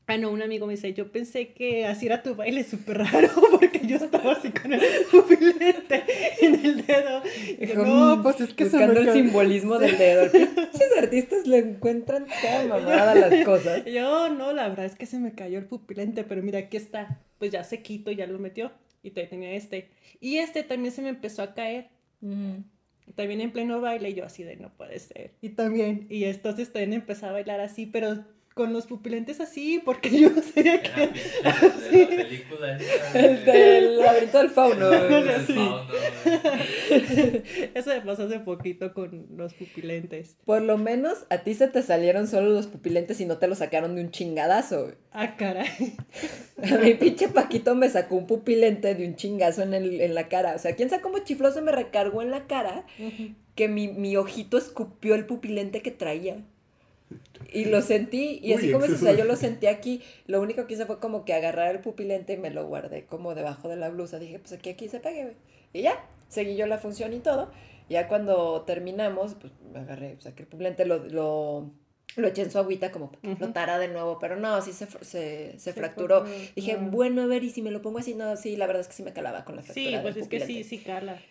ah 0.08 0.18
no, 0.18 0.32
un 0.32 0.42
amigo 0.42 0.66
me 0.68 0.74
dice, 0.74 0.94
yo 0.94 1.12
pensé 1.12 1.50
que 1.54 1.86
así 1.86 2.06
era 2.06 2.24
tu 2.24 2.36
baile 2.36 2.64
súper 2.64 3.00
raro 3.00 3.30
porque 3.52 3.82
yo 3.86 3.98
estaba 3.98 4.34
así 4.34 4.52
con 4.52 4.74
el 4.74 4.82
pupilente 5.12 6.04
en 6.42 6.66
el 6.66 6.86
dedo. 6.86 7.22
Y 7.60 7.68
yo, 7.68 7.86
no, 7.86 8.24
pues 8.24 8.42
es 8.42 8.54
que 8.54 8.66
se 8.66 8.78
Buscando 8.78 8.94
me 8.94 9.00
el 9.02 9.06
ca-". 9.08 9.14
simbolismo 9.14 9.78
del 9.78 9.98
dedo. 9.98 10.26
Muchos 10.34 10.98
artistas 10.98 11.46
le 11.46 11.58
encuentran 11.60 12.26
cada 12.42 12.66
mamada 12.66 13.16
las 13.16 13.46
cosas. 13.46 13.86
Yo 13.86 14.30
no, 14.30 14.54
la 14.54 14.70
verdad 14.70 14.86
es 14.86 14.96
que 14.96 15.06
se 15.06 15.20
me 15.20 15.34
cayó 15.34 15.60
el 15.60 15.66
pupilente, 15.66 16.24
pero 16.24 16.42
mira, 16.42 16.60
aquí 16.60 16.78
está. 16.78 17.20
Pues 17.38 17.52
ya 17.52 17.64
se 17.64 17.82
quito, 17.82 18.12
ya 18.12 18.28
lo 18.28 18.40
metió. 18.40 18.72
Y 19.04 19.12
todavía 19.12 19.30
tenía 19.30 19.52
este. 19.54 19.90
Y 20.20 20.38
este 20.38 20.64
también 20.64 20.94
se 20.94 21.02
me 21.02 21.10
empezó 21.10 21.44
a 21.44 21.54
caer. 21.54 21.90
También 23.16 23.42
en 23.42 23.52
pleno 23.52 23.82
baile, 23.82 24.10
y 24.10 24.14
yo 24.16 24.26
así 24.26 24.44
de 24.44 24.58
no 24.58 24.74
puede 24.76 25.00
ser. 25.00 25.32
Y 25.42 25.50
también, 25.50 26.08
y 26.10 26.26
entonces 26.26 26.72
también 26.72 26.94
empecé 26.94 27.26
a 27.26 27.32
bailar 27.32 27.60
así, 27.60 27.86
pero 27.86 28.26
con 28.58 28.74
los 28.74 28.88
pupilentes 28.88 29.40
así, 29.40 29.80
porque 29.86 30.10
yo 30.20 30.30
no 30.32 30.42
sabía 30.42 30.82
que. 30.84 30.90
pi- 31.08 31.20
en 31.94 32.10
la 32.10 32.16
película 32.24 32.78
esta 32.78 33.20
El 33.20 33.46
de- 33.46 33.52
del 33.54 33.98
laberinto 34.00 34.38
del 34.40 34.50
fauno. 34.50 34.92
Sí. 35.48 35.54
fauno, 35.54 35.82
Eso 37.74 37.90
me 37.92 38.02
pasó 38.02 38.24
hace 38.24 38.40
poquito 38.40 38.94
con 38.94 39.28
los 39.38 39.54
pupilentes. 39.54 40.36
Por 40.46 40.62
lo 40.62 40.78
menos 40.78 41.26
a 41.30 41.38
ti 41.40 41.54
se 41.54 41.68
te 41.68 41.82
salieron 41.82 42.28
solo 42.28 42.50
los 42.50 42.68
pupilentes 42.68 43.22
y 43.22 43.26
no 43.26 43.38
te 43.38 43.48
los 43.48 43.60
sacaron 43.60 43.96
de 43.96 44.02
un 44.02 44.12
chingadazo. 44.12 44.92
Ah, 45.12 45.36
caray. 45.38 45.96
A 46.72 46.78
mi 46.78 46.94
pinche 46.96 47.28
Paquito 47.30 47.76
me 47.76 47.90
sacó 47.90 48.16
un 48.16 48.28
pupilente 48.28 48.94
de 48.96 49.06
un 49.08 49.16
chingazo 49.16 49.62
en, 49.64 49.74
el, 49.74 50.02
en 50.02 50.16
la 50.16 50.28
cara. 50.28 50.56
O 50.56 50.60
sea, 50.60 50.76
quién 50.76 50.90
sabe 50.90 51.02
cómo 51.02 51.20
chifloso 51.20 51.62
me 51.62 51.72
recargó 51.72 52.22
en 52.22 52.32
la 52.32 52.48
cara 52.48 52.86
que 53.56 53.68
mi, 53.68 53.88
mi 53.88 54.16
ojito 54.18 54.58
escupió 54.58 55.16
el 55.16 55.26
pupilente 55.26 55.82
que 55.82 55.92
traía. 55.92 56.38
Y 57.52 57.66
lo 57.66 57.82
sentí, 57.82 58.40
y 58.44 58.54
Uy, 58.54 58.54
así 58.54 58.72
como 58.72 58.86
si, 58.86 58.94
o 58.94 58.98
sea, 58.98 59.14
yo 59.14 59.24
lo 59.26 59.36
sentí 59.36 59.68
aquí. 59.68 60.02
Lo 60.26 60.42
único 60.42 60.68
que 60.68 60.74
hice 60.74 60.86
fue 60.86 61.00
como 61.00 61.24
que 61.26 61.34
agarrar 61.34 61.74
el 61.74 61.82
pupilente 61.82 62.34
y 62.34 62.38
me 62.38 62.52
lo 62.52 62.66
guardé 62.68 63.06
como 63.06 63.36
debajo 63.36 63.70
de 63.70 63.78
la 63.78 63.90
blusa. 63.90 64.20
Dije, 64.20 64.40
pues 64.40 64.54
aquí, 64.54 64.70
aquí 64.70 64.90
se 64.90 65.00
pegue, 65.00 65.24
güey. 65.24 65.36
Y 65.74 65.82
ya, 65.84 66.06
seguí 66.28 66.56
yo 66.56 66.68
la 66.68 66.78
función 66.78 67.14
y 67.14 67.20
todo. 67.20 67.52
Ya 67.90 68.08
cuando 68.08 68.64
terminamos, 68.64 69.36
pues 69.36 69.54
me 69.74 69.80
agarré, 69.80 70.18
saqué 70.20 70.44
el 70.44 70.50
pupilente, 70.50 70.86
lo, 70.86 71.06
lo, 71.06 71.72
lo 72.18 72.28
eché 72.28 72.42
en 72.42 72.52
su 72.52 72.58
agüita 72.58 72.92
como 72.92 73.12
para 73.12 73.22
que 73.22 73.36
flotara 73.36 73.80
de 73.80 73.88
nuevo. 73.88 74.20
Pero 74.20 74.36
no, 74.36 74.62
sí 74.62 74.74
se, 74.74 74.88
se, 74.88 75.06
se 75.06 75.60
Se 75.60 75.74
fracturó. 75.74 76.26
Dije, 76.56 76.76
bueno, 76.76 77.22
a 77.24 77.28
ver, 77.28 77.44
y 77.44 77.50
si 77.52 77.62
me 77.62 77.72
lo 77.72 77.82
pongo 77.82 78.00
así, 78.00 78.14
no, 78.14 78.36
sí, 78.36 78.58
la 78.58 78.68
verdad 78.68 78.82
es 78.82 78.88
que 78.90 78.94
sí 78.96 79.04
me 79.04 79.14
calaba 79.14 79.46
con 79.46 79.56
la 79.56 79.62
fractura. 79.62 79.86
Sí, 79.86 79.92
del 79.94 80.02
pues 80.02 80.18
es 80.18 80.28
que 80.28 80.42
sí, 80.42 80.64
sí, 80.64 80.80
cala. 80.80 81.22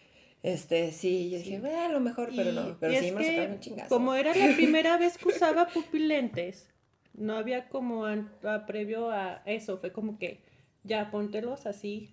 Este, 0.43 0.93
sí, 0.93 1.31
yo 1.31 1.39
dije, 1.39 1.59
bueno, 1.61 1.81
a 1.81 1.89
lo 1.89 2.01
mejor, 2.01 2.31
pero 2.37 2.51
Y- 2.51 2.55
no. 2.55 2.77
Pero 2.79 2.95
sí 3.01 3.11
me 3.13 3.21
lo 3.21 3.27
sacaron 3.27 3.53
un 3.53 3.61
chingazo. 3.61 3.89
Como 3.89 4.15
era 4.15 4.35
la 4.35 4.47
primera 4.57 4.97
vez 4.97 5.19
que 5.19 5.29
usaba 5.29 5.69
pupilentes, 5.69 6.69
no 7.15 7.37
había 7.37 7.69
como 7.69 8.05
an- 8.05 8.31
a- 8.45 8.67
previo 8.67 9.11
a 9.11 9.43
eso, 9.47 9.79
fue 9.79 9.93
como 9.93 10.19
que 10.19 10.41
ya 10.85 11.11
póntelos 11.11 11.67
así. 11.67 12.11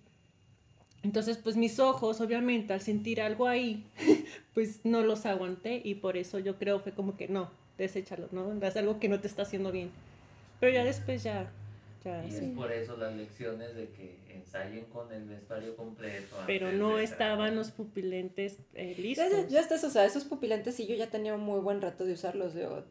Entonces, 1.02 1.36
pues 1.36 1.56
mis 1.56 1.78
ojos, 1.78 2.20
obviamente, 2.20 2.72
al 2.72 2.80
sentir 2.80 3.20
algo 3.20 3.46
ahí, 3.46 3.84
pues 4.54 4.80
no 4.84 5.02
los 5.02 5.26
aguanté 5.26 5.80
y 5.84 5.96
por 5.96 6.16
eso 6.16 6.38
yo 6.38 6.56
creo 6.58 6.80
fue 6.80 6.92
como 6.92 7.16
que 7.16 7.28
no, 7.28 7.50
deséchalos, 7.78 8.32
¿no? 8.32 8.52
Es 8.66 8.76
algo 8.76 8.98
que 8.98 9.08
no 9.08 9.20
te 9.20 9.28
está 9.28 9.42
haciendo 9.42 9.70
bien. 9.70 9.90
Pero 10.60 10.72
ya 10.72 10.82
después 10.84 11.22
ya, 11.22 11.52
Ya, 12.04 12.22
y 12.24 12.30
sí. 12.30 12.44
es 12.44 12.50
por 12.56 12.70
eso 12.70 12.96
las 12.98 13.14
lecciones 13.14 13.74
de 13.74 13.88
que 13.88 14.18
ensayen 14.28 14.84
con 14.86 15.10
el 15.12 15.24
vestuario 15.24 15.74
completo. 15.74 16.36
Pero 16.46 16.70
no 16.70 16.98
estaban 16.98 17.56
los 17.56 17.70
pupilentes 17.70 18.58
eh, 18.74 18.94
Ya, 18.96 19.02
listos. 19.02 19.30
ya, 19.30 19.48
ya 19.48 19.60
estás, 19.60 19.82
o 19.84 19.90
sea, 19.90 20.04
esos 20.04 20.24
pupilentes 20.24 20.74
sí 20.74 20.86
yo 20.86 20.94
ya 20.96 21.06
tenía 21.08 21.34
un 21.34 21.40
muy 21.40 21.60
buen 21.60 21.80
rato 21.80 22.04
de 22.04 22.12
usarlos, 22.12 22.52
yo, 22.54 22.84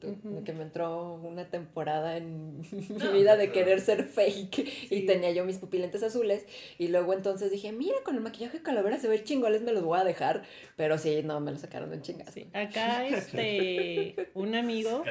que 0.43 0.53
me 0.53 0.63
entró 0.63 1.13
una 1.15 1.45
temporada 1.45 2.17
en 2.17 2.59
mi 2.71 3.07
vida 3.13 3.37
de 3.37 3.43
pero- 3.49 3.53
querer 3.53 3.81
ser 3.81 4.03
fake 4.05 4.55
Sí. 4.65 4.87
y 4.89 5.05
tenía 5.05 5.31
yo 5.31 5.45
mis 5.45 5.57
pupilentes 5.57 6.01
azules 6.01 6.45
y 6.79 6.87
luego 6.87 7.13
entonces 7.13 7.51
dije, 7.51 7.71
mira, 7.71 7.95
con 8.03 8.15
el 8.15 8.21
maquillaje 8.21 8.57
de 8.57 8.63
calavera 8.63 8.97
se 8.99 9.07
ve 9.07 9.23
chingoles, 9.23 9.61
me 9.61 9.73
los 9.73 9.83
voy 9.83 9.99
a 9.99 10.03
dejar, 10.03 10.43
pero 10.75 10.97
sí, 10.97 11.21
no, 11.23 11.39
me 11.39 11.51
lo 11.51 11.57
sacaron 11.59 11.91
de 11.91 11.97
un 11.97 12.01
chingazo. 12.01 12.31
Sí, 12.31 12.47
Acá, 12.53 13.05
este, 13.07 14.15
un 14.33 14.55
amigo. 14.55 15.03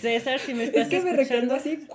César, 0.00 0.38
si 0.38 0.54
me 0.54 0.64
estás 0.64 0.82
Es 0.84 0.88
que 0.88 1.00
me 1.00 1.10
escuchando, 1.20 1.54
así 1.54 1.86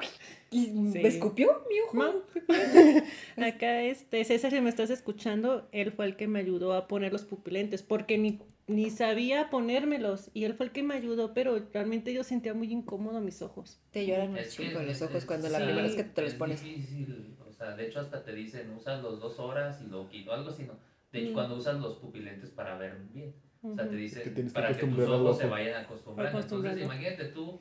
y 0.56 0.66
Sí. 0.68 0.72
me 0.74 1.08
escupió 1.08 1.64
mi 1.70 1.80
ojo. 1.82 1.98
Ma- 1.98 2.14
Acá, 3.48 3.82
este, 3.84 4.24
César, 4.24 4.52
si 4.52 4.62
me 4.62 4.70
estás 4.70 4.90
escuchando, 4.90 5.68
él 5.72 5.92
fue 5.92 6.06
el 6.06 6.16
que 6.16 6.28
me 6.28 6.40
ayudó 6.40 6.74
a 6.74 6.88
poner 6.88 7.12
los 7.12 7.24
pupilentes, 7.24 7.84
porque 7.84 8.18
ni, 8.18 8.40
ni 8.68 8.90
sabía 8.90 9.50
ponérmelos, 9.50 10.30
y 10.34 10.46
él 10.46 10.54
fue 10.54 10.68
el 10.68 10.72
que 10.72 10.84
me 10.84 10.96
ayudó, 10.96 11.34
pero 11.34 11.60
realmente 11.74 12.14
yo 12.14 12.24
sentía 12.24 12.54
muy 12.54 12.72
incómodo 12.72 13.22
mis 13.22 13.42
ojos. 13.42 13.80
Te 13.92 14.06
lloran 14.06 14.32
un 14.32 14.44
chingo 14.44 14.82
los 14.82 15.02
ojos 15.02 15.18
es- 15.18 15.26
cuando 15.26 15.50
la 15.50 15.60
sí, 15.60 15.64
primera 15.66 15.84
vez 15.88 15.96
que 15.96 16.04
te 16.04 16.22
los 16.22 16.32
es 16.34 16.38
pones. 16.38 16.64
difícil, 16.64 17.36
o 17.48 17.52
sea, 17.52 17.76
de 17.76 17.88
hecho 17.88 18.00
hasta 18.00 18.24
te 18.24 18.34
dicen, 18.34 18.70
usas 18.72 19.02
los 19.04 19.20
dos 19.20 19.40
horas 19.40 19.82
y 19.82 19.88
lo 19.90 20.10
quito, 20.10 20.32
algo 20.34 20.50
así, 20.50 20.64
¿no? 20.64 20.74
De 21.12 21.20
hecho, 21.22 21.32
Mm. 21.32 21.34
cuando 21.34 21.56
usas 21.56 21.80
los 21.80 21.96
pupilentes 21.98 22.50
para 22.52 22.78
ver 22.78 22.98
bien. 23.14 23.34
O 23.62 23.74
sea, 23.76 23.90
te 23.90 23.96
dicen 23.96 24.22
Que 24.22 24.44
para 24.44 24.68
que 24.68 24.86
tus 24.86 25.08
ojos 25.08 25.40
se 25.40 25.48
vayan 25.48 25.84
acostumbrando. 25.86 26.38
Entonces, 26.40 26.84
imagínate 26.84 27.26
tú 27.26 27.60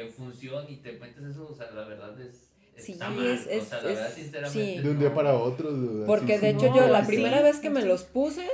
en 0.00 0.10
función 0.10 0.66
y 0.68 0.76
te 0.76 0.92
metes 0.92 1.22
eso, 1.24 1.48
o 1.50 1.54
sea, 1.54 1.70
la 1.72 1.84
verdad 1.84 2.18
es. 2.20 2.46
Sí, 2.76 2.92
está 2.92 3.10
mal. 3.10 3.26
es- 3.26 3.46
o 3.46 3.50
es- 3.50 3.64
sea, 3.64 3.78
la 3.78 3.84
verdad, 3.84 4.08
es- 4.08 4.14
sinceramente. 4.14 4.74
sí. 4.76 4.82
De 4.82 4.90
un 4.90 4.98
día 4.98 5.12
para 5.14 5.34
otro. 5.34 5.70
Porque 6.06 6.36
sí. 6.36 6.40
de 6.40 6.50
hecho 6.50 6.68
No, 6.70 6.76
yo 6.76 6.88
la 6.88 7.02
sí, 7.02 7.08
primera 7.08 7.42
vez 7.42 7.58
que 7.58 7.68
me 7.70 7.82
sí. 7.82 7.88
los 7.88 8.04
puse, 8.04 8.46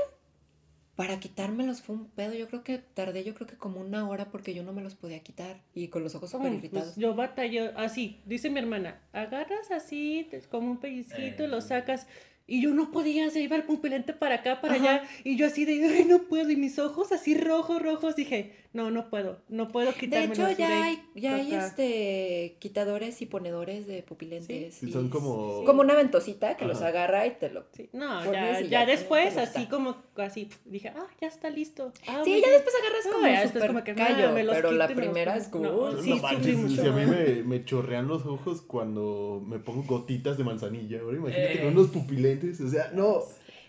para 0.96 1.20
quitármelos 1.20 1.82
fue 1.82 1.94
un 1.94 2.08
pedo. 2.08 2.34
Yo 2.34 2.48
creo 2.48 2.64
que 2.64 2.78
tardé, 2.78 3.22
yo 3.22 3.34
creo 3.34 3.46
que 3.46 3.56
como 3.56 3.80
una 3.80 4.08
hora 4.08 4.30
porque 4.30 4.54
yo 4.54 4.62
no 4.62 4.72
me 4.72 4.82
los 4.82 4.94
podía 4.94 5.20
quitar 5.20 5.60
y 5.74 5.88
con 5.88 6.02
los 6.02 6.14
ojos 6.14 6.30
súper 6.30 6.52
irritados. 6.54 6.88
pues, 6.88 6.96
yo 6.96 7.14
batallo 7.14 7.70
así, 7.76 8.20
dice 8.24 8.48
mi 8.50 8.58
hermana, 8.60 9.00
agarras 9.12 9.70
así, 9.70 10.26
te- 10.30 10.40
como 10.42 10.70
un 10.70 10.78
pellizquito, 10.78 11.44
Eh. 11.44 11.48
lo 11.48 11.60
sacas. 11.60 12.06
Y 12.48 12.62
yo 12.62 12.72
no 12.72 12.92
podía, 12.92 13.28
se 13.30 13.40
iba 13.40 13.56
el 13.56 13.64
pupilente 13.64 14.12
para 14.12 14.36
acá, 14.36 14.60
para 14.60 14.74
Ajá. 14.76 14.82
allá. 15.00 15.02
Y 15.24 15.36
yo 15.36 15.46
así 15.48 15.64
de, 15.64 15.84
ay, 15.84 16.04
no 16.04 16.22
puedo. 16.22 16.48
Y 16.48 16.54
mis 16.56 16.78
ojos 16.78 17.10
así 17.10 17.36
rojos, 17.36 17.82
rojos. 17.82 18.14
Dije, 18.14 18.54
no, 18.76 18.90
no 18.90 19.08
puedo, 19.10 19.38
no 19.48 19.68
puedo 19.68 19.90
De 19.92 19.98
quitármelos. 19.98 20.38
hecho 20.38 20.46
de 20.48 20.54
ya 20.56 20.84
hay, 20.84 21.02
ya 21.14 21.34
hay 21.34 21.54
acá". 21.54 21.66
este 21.66 22.56
quitadores 22.60 23.20
y 23.22 23.26
ponedores 23.26 23.86
de 23.86 24.02
pupilentes. 24.02 24.74
Sí, 24.74 24.88
y 24.88 24.92
son 24.92 25.08
como- 25.08 25.64
como 25.64 25.80
una 25.80 25.94
ventosita 25.94 26.56
que 26.56 26.66
los 26.66 26.82
agarra 26.82 27.26
y 27.26 27.30
te 27.32 27.50
lo. 27.50 27.64
Sí, 27.72 27.88
No, 27.92 28.24
ya, 28.32 28.60
ya 28.60 28.66
ya, 28.68 28.86
después, 28.86 29.36
así 29.38 29.66
como, 29.66 29.96
así, 30.16 30.48
dije, 30.64 30.90
ah, 30.94 31.06
ya 31.20 31.28
está 31.28 31.50
listo. 31.50 31.92
Ah, 32.06 32.20
Sí, 32.24 32.30
muy 32.30 32.42
ya 32.42 32.50
después 32.50 32.74
agarras 32.80 33.06
No, 33.06 33.12
como 33.12 33.26
ya 33.26 33.32
después 33.40 33.52
super 33.52 33.66
como 33.68 33.84
que, 33.84 33.92
no, 33.94 33.98
callo, 33.98 34.32
me 34.32 34.44
los 34.44 34.56
pero 34.56 34.68
quito 34.68 34.78
la 34.78 34.86
los 34.88 34.96
primera 34.96 35.36
es 35.36 35.48
como. 35.48 35.64
No, 35.64 35.90
No 35.92 36.02
sí, 36.02 36.14
manches, 36.20 36.72
si 36.72 36.80
a 36.86 36.92
mí 36.92 37.06
me, 37.06 37.42
me 37.44 37.64
chorrean 37.64 38.06
los 38.08 38.26
ojos 38.26 38.60
cuando 38.62 39.42
me 39.46 39.58
pongo 39.58 39.82
gotitas 39.84 40.36
de 40.38 40.44
manzanilla. 40.44 41.00
Ahora 41.00 41.16
imagínate 41.16 41.54
Eh. 41.54 41.64
con 41.64 41.72
unos 41.76 41.88
pupilentes. 41.88 42.60
O 42.60 42.68
sea, 42.68 42.90
no. 42.92 43.22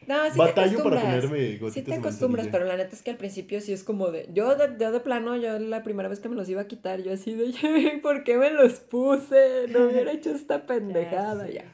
No, 0.08 0.26
sí 0.32 0.32
te 0.32 0.38
Batallo 0.39 0.55
para 0.82 1.01
acostumbras. 1.01 1.03
ponerme 1.03 1.58
gotitas 1.58 1.74
Sí 1.74 1.82
te 1.84 1.93
acostumbras, 1.95 2.47
pero 2.47 2.66
la 2.66 2.78
neta 2.78 2.95
es 2.95 3.01
que 3.03 3.12
al 3.12 3.18
principio 3.18 3.62
sí 3.62 3.74
es 3.74 3.84
como 3.84 4.10
de. 4.12 4.30
Yo 4.34 4.55
de, 4.55 4.68
de 4.70 4.99
plano, 5.01 5.36
yo 5.38 5.60
la 5.60 5.84
primera 5.84 6.10
vez 6.10 6.20
que 6.20 6.30
me 6.30 6.36
los 6.36 6.47
iba 6.49 6.62
a 6.62 6.68
quitar, 6.68 7.01
yo 7.03 7.12
así 7.14 7.34
de. 7.36 7.99
¿Por 8.01 8.24
qué 8.24 8.38
me 8.38 8.49
los 8.51 8.80
puse? 8.80 9.68
No 9.70 9.86
hubiera 9.88 10.12
hecho 10.14 10.32
esta 10.32 10.66
pendejada 10.66 11.49
ya. 11.49 11.74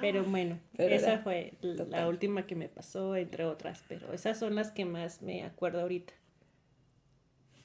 Pero 0.00 0.24
bueno, 0.24 0.58
Pero 0.76 0.94
esa 0.94 1.12
era 1.12 1.22
fue 1.22 1.52
la 1.62 1.76
total. 1.76 2.08
última 2.08 2.46
que 2.46 2.54
me 2.56 2.68
pasó, 2.68 3.16
entre 3.16 3.44
otras, 3.44 3.84
pero 3.88 4.12
esas 4.12 4.38
son 4.38 4.54
las 4.54 4.70
que 4.70 4.84
más 4.84 5.22
me 5.22 5.44
acuerdo 5.44 5.80
ahorita. 5.80 6.12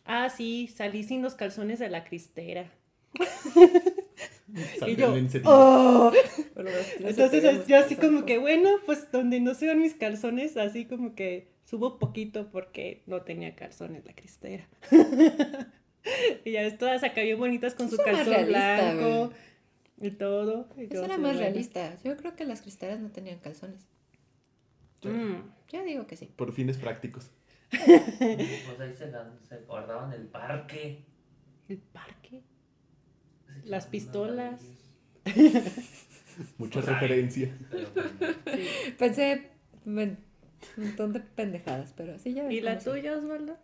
Ah, 0.06 0.30
sí, 0.30 0.68
salí 0.68 1.04
sin 1.04 1.22
los 1.22 1.36
calzones 1.36 1.80
de 1.80 1.90
la 1.90 2.04
cristera. 2.06 2.72
Salió 4.80 5.16
y 5.18 5.28
yo. 5.30 5.42
¡oh! 5.46 6.12
Entonces 7.00 7.68
yo 7.68 7.78
así 7.78 7.96
como 7.96 8.26
que, 8.26 8.38
bueno, 8.38 8.70
pues 8.86 9.12
donde 9.12 9.40
no 9.40 9.54
se 9.54 9.66
ven 9.68 9.80
mis 9.82 9.96
calzones, 9.96 10.56
así 10.58 10.86
como 10.86 11.16
que 11.16 11.48
subo 11.66 11.98
poquito 12.00 12.52
porque 12.52 13.04
no 13.08 13.22
tenía 13.24 13.56
calzones 13.56 14.06
la 14.06 14.14
cristera. 14.14 14.68
y 16.46 16.52
ya 16.52 16.78
todas 16.78 17.04
acá 17.04 17.22
bien 17.22 17.40
bonitas 17.40 17.74
con 17.74 17.90
su 17.90 17.96
Eso 17.96 18.04
calzón 18.04 18.26
realista, 18.34 18.94
blanco 18.94 19.34
y 20.00 20.12
todo. 20.12 20.70
y 20.78 20.84
Eso 20.84 21.06
era 21.06 21.18
más 21.18 21.22
bueno. 21.34 21.40
realista. 21.40 21.98
Yo 22.04 22.16
creo 22.18 22.36
que 22.36 22.46
las 22.46 22.62
cristeras 22.62 23.00
no 23.00 23.10
tenían 23.10 23.40
calzones. 23.40 23.88
Mm. 25.04 25.36
Yo 25.72 25.84
digo 25.84 26.06
que 26.08 26.18
sí. 26.18 26.32
Por 26.36 26.52
fines 26.54 26.78
prácticos. 26.78 27.32
Pues 27.70 28.80
ahí 28.80 28.94
se, 28.96 29.10
dan- 29.10 29.40
se 29.48 29.58
guardaban 29.62 30.14
el 30.14 30.28
parque. 30.28 31.04
¿El 31.68 31.78
parque? 31.80 32.42
Las 33.66 33.88
pistolas. 33.88 34.62
Mucha 36.58 36.82
Pues, 36.82 36.86
pero. 37.00 37.32
Sí. 37.32 37.52
Pensé 38.98 39.50
un 39.86 40.18
montón 40.78 41.14
de 41.14 41.20
pendejadas, 41.22 41.94
pero 41.96 42.18
sí 42.20 42.34
ya 42.34 42.44
ves 42.44 42.54
¿Y 42.54 42.62
la 42.62 42.80
tuya, 42.80 43.18
Osvaldo? 43.18 43.58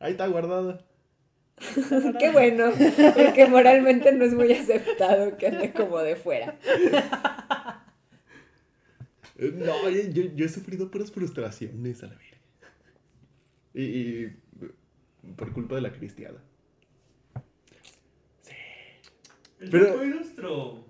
Ahí 0.00 0.12
está 0.12 0.26
guardada. 0.26 0.84
Qué 2.18 2.30
bueno, 2.32 2.72
porque 3.14 3.46
moralmente 3.46 4.12
no 4.12 4.24
es 4.24 4.34
muy 4.34 4.52
aceptado 4.52 5.36
que 5.36 5.46
ande 5.46 5.72
como 5.72 5.98
de 5.98 6.16
fuera. 6.16 6.58
Eh, 9.38 9.52
No, 9.54 9.88
yo, 9.88 10.22
yo- 10.34 10.44
he 10.44 10.48
sufrido 10.48 10.90
puras 10.90 11.10
frustraciones 11.12 12.02
a 12.02 12.06
la 12.08 12.14
verga. 12.16 12.38
Y, 13.72 13.82
y, 13.82 14.36
por 15.36 15.52
culpa 15.52 15.74
de 15.76 15.80
la 15.80 15.92
cristiada. 15.92 16.40
Pero 19.70 19.94
fue 19.94 20.06
nuestro, 20.06 20.84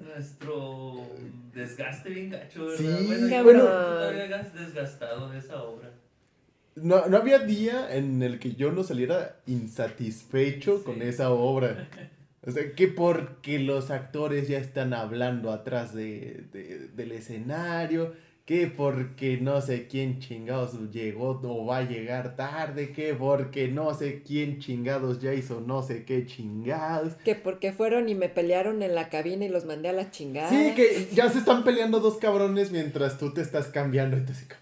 nuestro 0.00 1.06
desgaste 1.54 2.10
bien 2.10 2.30
gacho, 2.30 2.66
¿verdad? 2.66 2.78
Sí, 2.78 3.06
bueno, 3.06 3.28
que 3.28 3.52
tú 3.52 3.58
todavía 3.58 4.36
has 4.40 4.54
desgastado 4.54 5.30
de 5.30 5.38
esa 5.38 5.62
obra. 5.62 5.90
No, 6.76 7.06
no 7.08 7.16
había 7.16 7.40
día 7.40 7.94
en 7.94 8.22
el 8.22 8.38
que 8.38 8.52
yo 8.54 8.72
no 8.72 8.84
saliera 8.84 9.40
insatisfecho 9.46 10.78
Sí. 10.78 10.84
con 10.84 11.02
esa 11.02 11.30
obra. 11.30 11.88
O 12.46 12.50
sea, 12.50 12.72
que 12.72 12.88
porque 12.88 13.58
los 13.58 13.90
actores 13.90 14.48
ya 14.48 14.58
están 14.58 14.94
hablando 14.94 15.52
atrás 15.52 15.94
de, 15.94 16.46
de- 16.52 16.88
del 16.88 17.12
escenario, 17.12 18.14
que 18.44 18.66
porque 18.66 19.38
no 19.40 19.60
sé 19.60 19.86
quién 19.86 20.18
chingados 20.18 20.90
llegó 20.90 21.40
o 21.42 21.66
va 21.66 21.78
a 21.78 21.82
llegar 21.82 22.34
tarde, 22.36 22.92
que 22.92 23.14
porque 23.14 23.68
no 23.68 23.94
sé 23.94 24.22
quién 24.26 24.58
chingados 24.58 25.20
ya 25.20 25.32
hizo 25.34 25.60
no 25.60 25.82
sé 25.82 26.04
qué 26.04 26.26
chingados. 26.26 27.14
Que 27.24 27.34
porque 27.36 27.72
fueron 27.72 28.08
y 28.08 28.14
me 28.14 28.28
pelearon 28.28 28.82
en 28.82 28.94
la 28.94 29.08
cabina 29.08 29.44
y 29.44 29.48
los 29.48 29.64
mandé 29.66 29.88
a 29.90 29.92
la 29.92 30.10
chingada. 30.10 30.48
Sí, 30.48 30.72
que 30.74 31.08
ya 31.14 31.28
se 31.28 31.38
están 31.38 31.62
peleando 31.62 32.00
dos 32.00 32.16
cabrones 32.18 32.72
mientras 32.72 33.18
tú 33.18 33.32
te 33.32 33.40
estás 33.40 33.68
cambiando. 33.68 34.16
Entonces, 34.16 34.48
como- 34.48 34.60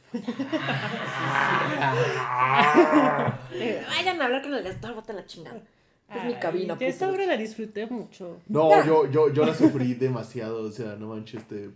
Eh, 3.52 3.82
Vayan 3.88 4.20
a 4.20 4.24
hablar 4.26 4.42
con 4.42 4.54
el 4.54 4.62
director, 4.62 4.94
boten 4.94 5.16
la 5.16 5.26
chingada. 5.26 5.60
Es 6.14 6.24
mi 6.24 6.34
cabina, 6.34 6.74
yo 6.78 6.86
putos. 6.86 7.02
obra 7.02 7.26
la 7.26 7.36
disfruté 7.36 7.86
mucho. 7.86 8.38
No, 8.48 8.84
yo, 8.86 9.10
yo, 9.10 9.30
yo 9.32 9.44
la 9.44 9.54
sufrí 9.54 9.92
demasiado, 9.94 10.62
o 10.62 10.70
sea, 10.70 10.96
no 10.96 11.08
manches, 11.08 11.42
este... 11.42 11.70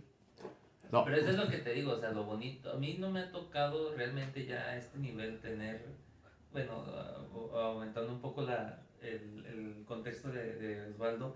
No. 0.93 1.03
Pero 1.05 1.17
eso 1.17 1.29
es 1.31 1.37
lo 1.37 1.47
que 1.47 1.57
te 1.57 1.73
digo, 1.73 1.93
o 1.93 1.97
sea, 1.99 2.11
lo 2.11 2.23
bonito. 2.23 2.71
A 2.71 2.75
mí 2.75 2.97
no 2.99 3.09
me 3.09 3.21
ha 3.21 3.31
tocado 3.31 3.93
realmente 3.95 4.45
ya 4.45 4.61
a 4.69 4.77
este 4.77 4.99
nivel 4.99 5.39
tener, 5.39 5.85
bueno, 6.51 6.85
aumentando 7.53 8.11
un 8.13 8.21
poco 8.21 8.43
la, 8.43 8.79
el, 9.01 9.43
el 9.47 9.83
contexto 9.85 10.29
de, 10.31 10.55
de 10.55 10.91
Osvaldo, 10.91 11.35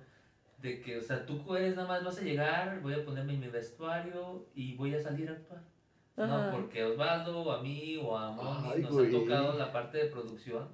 de 0.61 0.79
que, 0.81 0.97
o 0.97 1.01
sea, 1.01 1.25
tú 1.25 1.43
puedes 1.43 1.75
nada 1.75 1.87
más 1.87 2.03
vas 2.03 2.19
a 2.19 2.21
llegar, 2.21 2.81
voy 2.81 2.93
a 2.93 3.03
ponerme 3.03 3.33
mi 3.33 3.47
vestuario 3.47 4.45
y 4.53 4.75
voy 4.75 4.93
a 4.93 5.01
salir 5.01 5.27
a 5.29 5.33
actuar. 5.33 5.61
Ajá. 6.17 6.45
No, 6.47 6.51
porque 6.51 6.83
Osvaldo 6.83 7.39
o 7.41 7.51
a 7.51 7.61
mí 7.63 7.97
o 8.01 8.15
a 8.17 8.31
Moni 8.31 8.69
Ay, 8.75 8.81
nos 8.83 8.91
güey. 8.91 9.07
ha 9.07 9.11
tocado 9.19 9.57
la 9.57 9.71
parte 9.71 9.97
de 9.97 10.05
producción. 10.05 10.67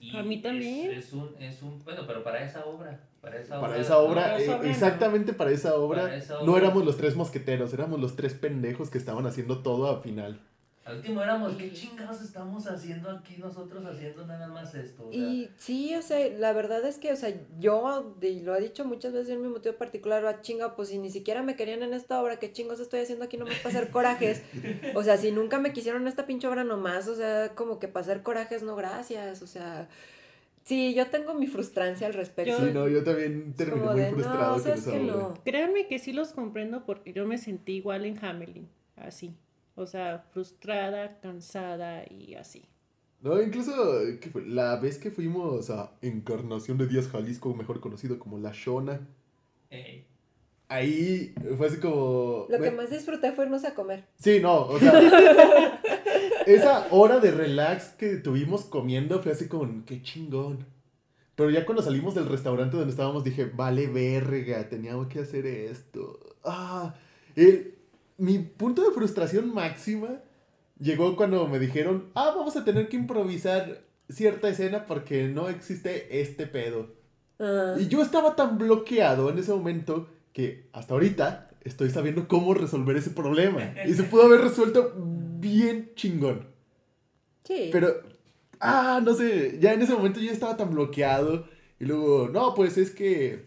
Y 0.00 0.16
A 0.16 0.22
mí 0.22 0.36
es- 0.36 0.42
también. 0.42 0.90
Es, 0.92 1.12
un, 1.12 1.34
es 1.40 1.60
un, 1.62 1.82
bueno, 1.84 2.02
pero 2.06 2.22
para 2.24 2.44
esa 2.44 2.64
obra. 2.66 3.00
Para 3.22 3.38
esa 3.40 3.60
Para 3.60 3.72
obra. 3.74 3.80
esa 3.80 3.94
eh, 3.94 3.96
obra 3.96 4.58
no. 4.58 4.64
exactamente 4.64 5.32
para 5.32 5.52
esa 5.52 5.76
obra, 5.76 6.02
Para 6.02 6.16
esa 6.16 6.42
no 6.42 6.58
éramos 6.58 6.84
los 6.84 6.96
tres 6.96 7.14
mosqueteros, 7.16 7.72
éramos 7.72 8.00
los 8.00 8.16
tres 8.16 8.34
pendejos 8.34 8.90
que 8.90 8.98
estaban 8.98 9.24
haciendo 9.26 9.62
todo 9.62 9.88
al 9.88 10.02
final. 10.02 10.40
Al 10.84 10.96
último 10.96 11.22
éramos, 11.22 11.52
¿qué 11.54 11.72
chingados 11.72 12.20
estamos 12.22 12.66
haciendo 12.66 13.08
aquí 13.08 13.36
nosotros 13.38 13.84
haciendo 13.86 14.26
nada 14.26 14.48
más 14.48 14.74
esto? 14.74 15.06
O 15.06 15.12
sea, 15.12 15.20
Y 15.20 15.48
sí, 15.56 15.94
o 15.94 16.02
sea, 16.02 16.28
la 16.36 16.52
verdad 16.52 16.84
es 16.84 16.98
que, 16.98 17.12
o 17.12 17.16
sea, 17.16 17.32
yo, 17.60 18.16
y 18.20 18.40
lo 18.40 18.56
he 18.56 18.60
dicho 18.60 18.84
muchas 18.84 19.12
veces 19.12 19.28
en 19.28 19.42
mi 19.42 19.46
motivo 19.46 19.76
particular, 19.76 20.26
a 20.26 20.40
chinga, 20.40 20.74
pues 20.74 20.88
si 20.88 20.98
ni 20.98 21.08
siquiera 21.08 21.44
me 21.44 21.54
querían 21.54 21.84
en 21.84 21.94
esta 21.94 22.20
obra, 22.20 22.40
¿qué 22.40 22.50
chingos 22.50 22.80
estoy 22.80 22.98
haciendo 22.98 23.24
aquí 23.24 23.36
nomás 23.36 23.54
para 23.58 23.68
hacer 23.76 23.90
corajes? 23.92 24.42
O 24.96 25.04
sea, 25.04 25.16
si 25.16 25.30
nunca 25.30 25.60
me 25.60 25.72
quisieron 25.72 26.02
en 26.02 26.08
esta 26.08 26.26
pinche 26.26 26.48
obra 26.48 26.64
nomás, 26.64 27.06
o 27.06 27.14
sea, 27.14 27.54
como 27.54 27.78
que 27.78 27.86
para 27.86 28.02
hacer 28.02 28.24
corajes, 28.24 28.64
no 28.64 28.74
gracias, 28.74 29.40
o 29.42 29.46
sea, 29.46 29.88
Sí, 30.64 30.94
yo 30.94 31.08
tengo 31.08 31.34
mi 31.34 31.46
frustrancia 31.46 32.06
al 32.06 32.14
respecto. 32.14 32.56
Sí, 32.58 32.70
no, 32.72 32.88
yo 32.88 33.02
también 33.02 33.52
terminé 33.54 33.86
muy 33.86 34.00
de, 34.00 34.10
frustrado 34.10 34.40
no, 34.40 34.52
con 34.52 34.62
sabes 34.62 34.80
esa 34.80 34.92
que 34.92 35.00
no. 35.00 35.34
Créanme 35.44 35.88
que 35.88 35.98
sí 35.98 36.12
los 36.12 36.32
comprendo 36.32 36.84
porque 36.84 37.12
yo 37.12 37.26
me 37.26 37.38
sentí 37.38 37.72
igual 37.72 38.04
en 38.04 38.24
Hamelin, 38.24 38.68
así. 38.96 39.34
O 39.74 39.86
sea, 39.86 40.24
frustrada, 40.32 41.18
cansada 41.20 42.04
y 42.08 42.34
así. 42.34 42.68
No, 43.22 43.40
incluso 43.40 43.72
¿qué 44.20 44.30
fue? 44.30 44.44
la 44.44 44.76
vez 44.76 44.98
que 44.98 45.10
fuimos 45.10 45.70
a 45.70 45.92
Encarnación 46.02 46.76
de 46.76 46.88
Díaz 46.88 47.08
Jalisco, 47.08 47.54
mejor 47.54 47.80
conocido 47.80 48.18
como 48.18 48.38
La 48.38 48.50
Shona, 48.52 49.00
Ey. 49.70 50.04
ahí 50.68 51.32
fue 51.56 51.68
así 51.68 51.78
como... 51.78 52.46
Lo 52.48 52.58
que 52.58 52.72
más 52.72 52.90
disfruté 52.90 53.30
fue 53.32 53.44
irnos 53.44 53.64
a 53.64 53.74
comer. 53.74 54.06
Sí, 54.18 54.40
no, 54.40 54.66
o 54.66 54.78
sea, 54.78 54.92
esa 56.46 56.86
hora 56.90 57.18
de 57.20 57.30
relax 57.30 57.90
que 57.98 58.16
tuvimos 58.16 58.64
comiendo 58.64 59.20
fue 59.22 59.32
así 59.32 59.48
como, 59.48 59.84
qué 59.84 60.02
chingón. 60.02 60.66
Pero 61.34 61.50
ya 61.50 61.64
cuando 61.64 61.82
salimos 61.82 62.14
del 62.14 62.28
restaurante 62.28 62.76
donde 62.76 62.90
estábamos 62.90 63.24
dije, 63.24 63.50
vale 63.54 63.86
verga, 63.86 64.68
teníamos 64.68 65.06
que 65.08 65.20
hacer 65.20 65.46
esto. 65.46 66.18
Ah, 66.44 66.94
el- 67.36 67.74
mi 68.18 68.38
punto 68.38 68.82
de 68.84 68.94
frustración 68.94 69.52
máxima 69.54 70.20
llegó 70.78 71.16
cuando 71.16 71.48
me 71.48 71.58
dijeron, 71.58 72.10
ah, 72.14 72.32
vamos 72.36 72.56
a 72.56 72.64
tener 72.64 72.88
que 72.88 72.96
improvisar 72.96 73.82
cierta 74.08 74.48
escena 74.48 74.84
porque 74.84 75.28
no 75.28 75.48
existe 75.48 76.20
este 76.20 76.46
pedo. 76.46 76.90
Ah, 77.40 77.76
Y 77.80 77.88
yo 77.88 78.02
estaba 78.02 78.36
tan 78.36 78.58
bloqueado 78.58 79.30
en 79.30 79.38
ese 79.38 79.52
momento 79.52 80.08
que 80.32 80.68
hasta 80.72 80.94
ahorita 80.94 81.50
estoy 81.62 81.90
sabiendo 81.90 82.28
cómo 82.28 82.52
resolver 82.54 82.96
ese 82.96 83.10
problema. 83.10 83.74
Y 83.86 83.94
se 83.94 84.02
pudo 84.04 84.24
haber 84.24 84.40
resuelto 84.42 84.92
bien 85.42 85.92
chingón. 85.96 86.46
sí. 87.44 87.68
Pero, 87.72 87.88
ah, 88.60 89.00
no 89.04 89.14
sé, 89.14 89.58
ya 89.60 89.72
en 89.74 89.82
ese 89.82 89.94
momento 89.94 90.20
yo 90.20 90.30
estaba 90.32 90.56
tan 90.56 90.70
bloqueado. 90.70 91.46
Y 91.80 91.84
luego, 91.86 92.28
no, 92.28 92.54
pues 92.54 92.78
es 92.78 92.90
que, 92.92 93.46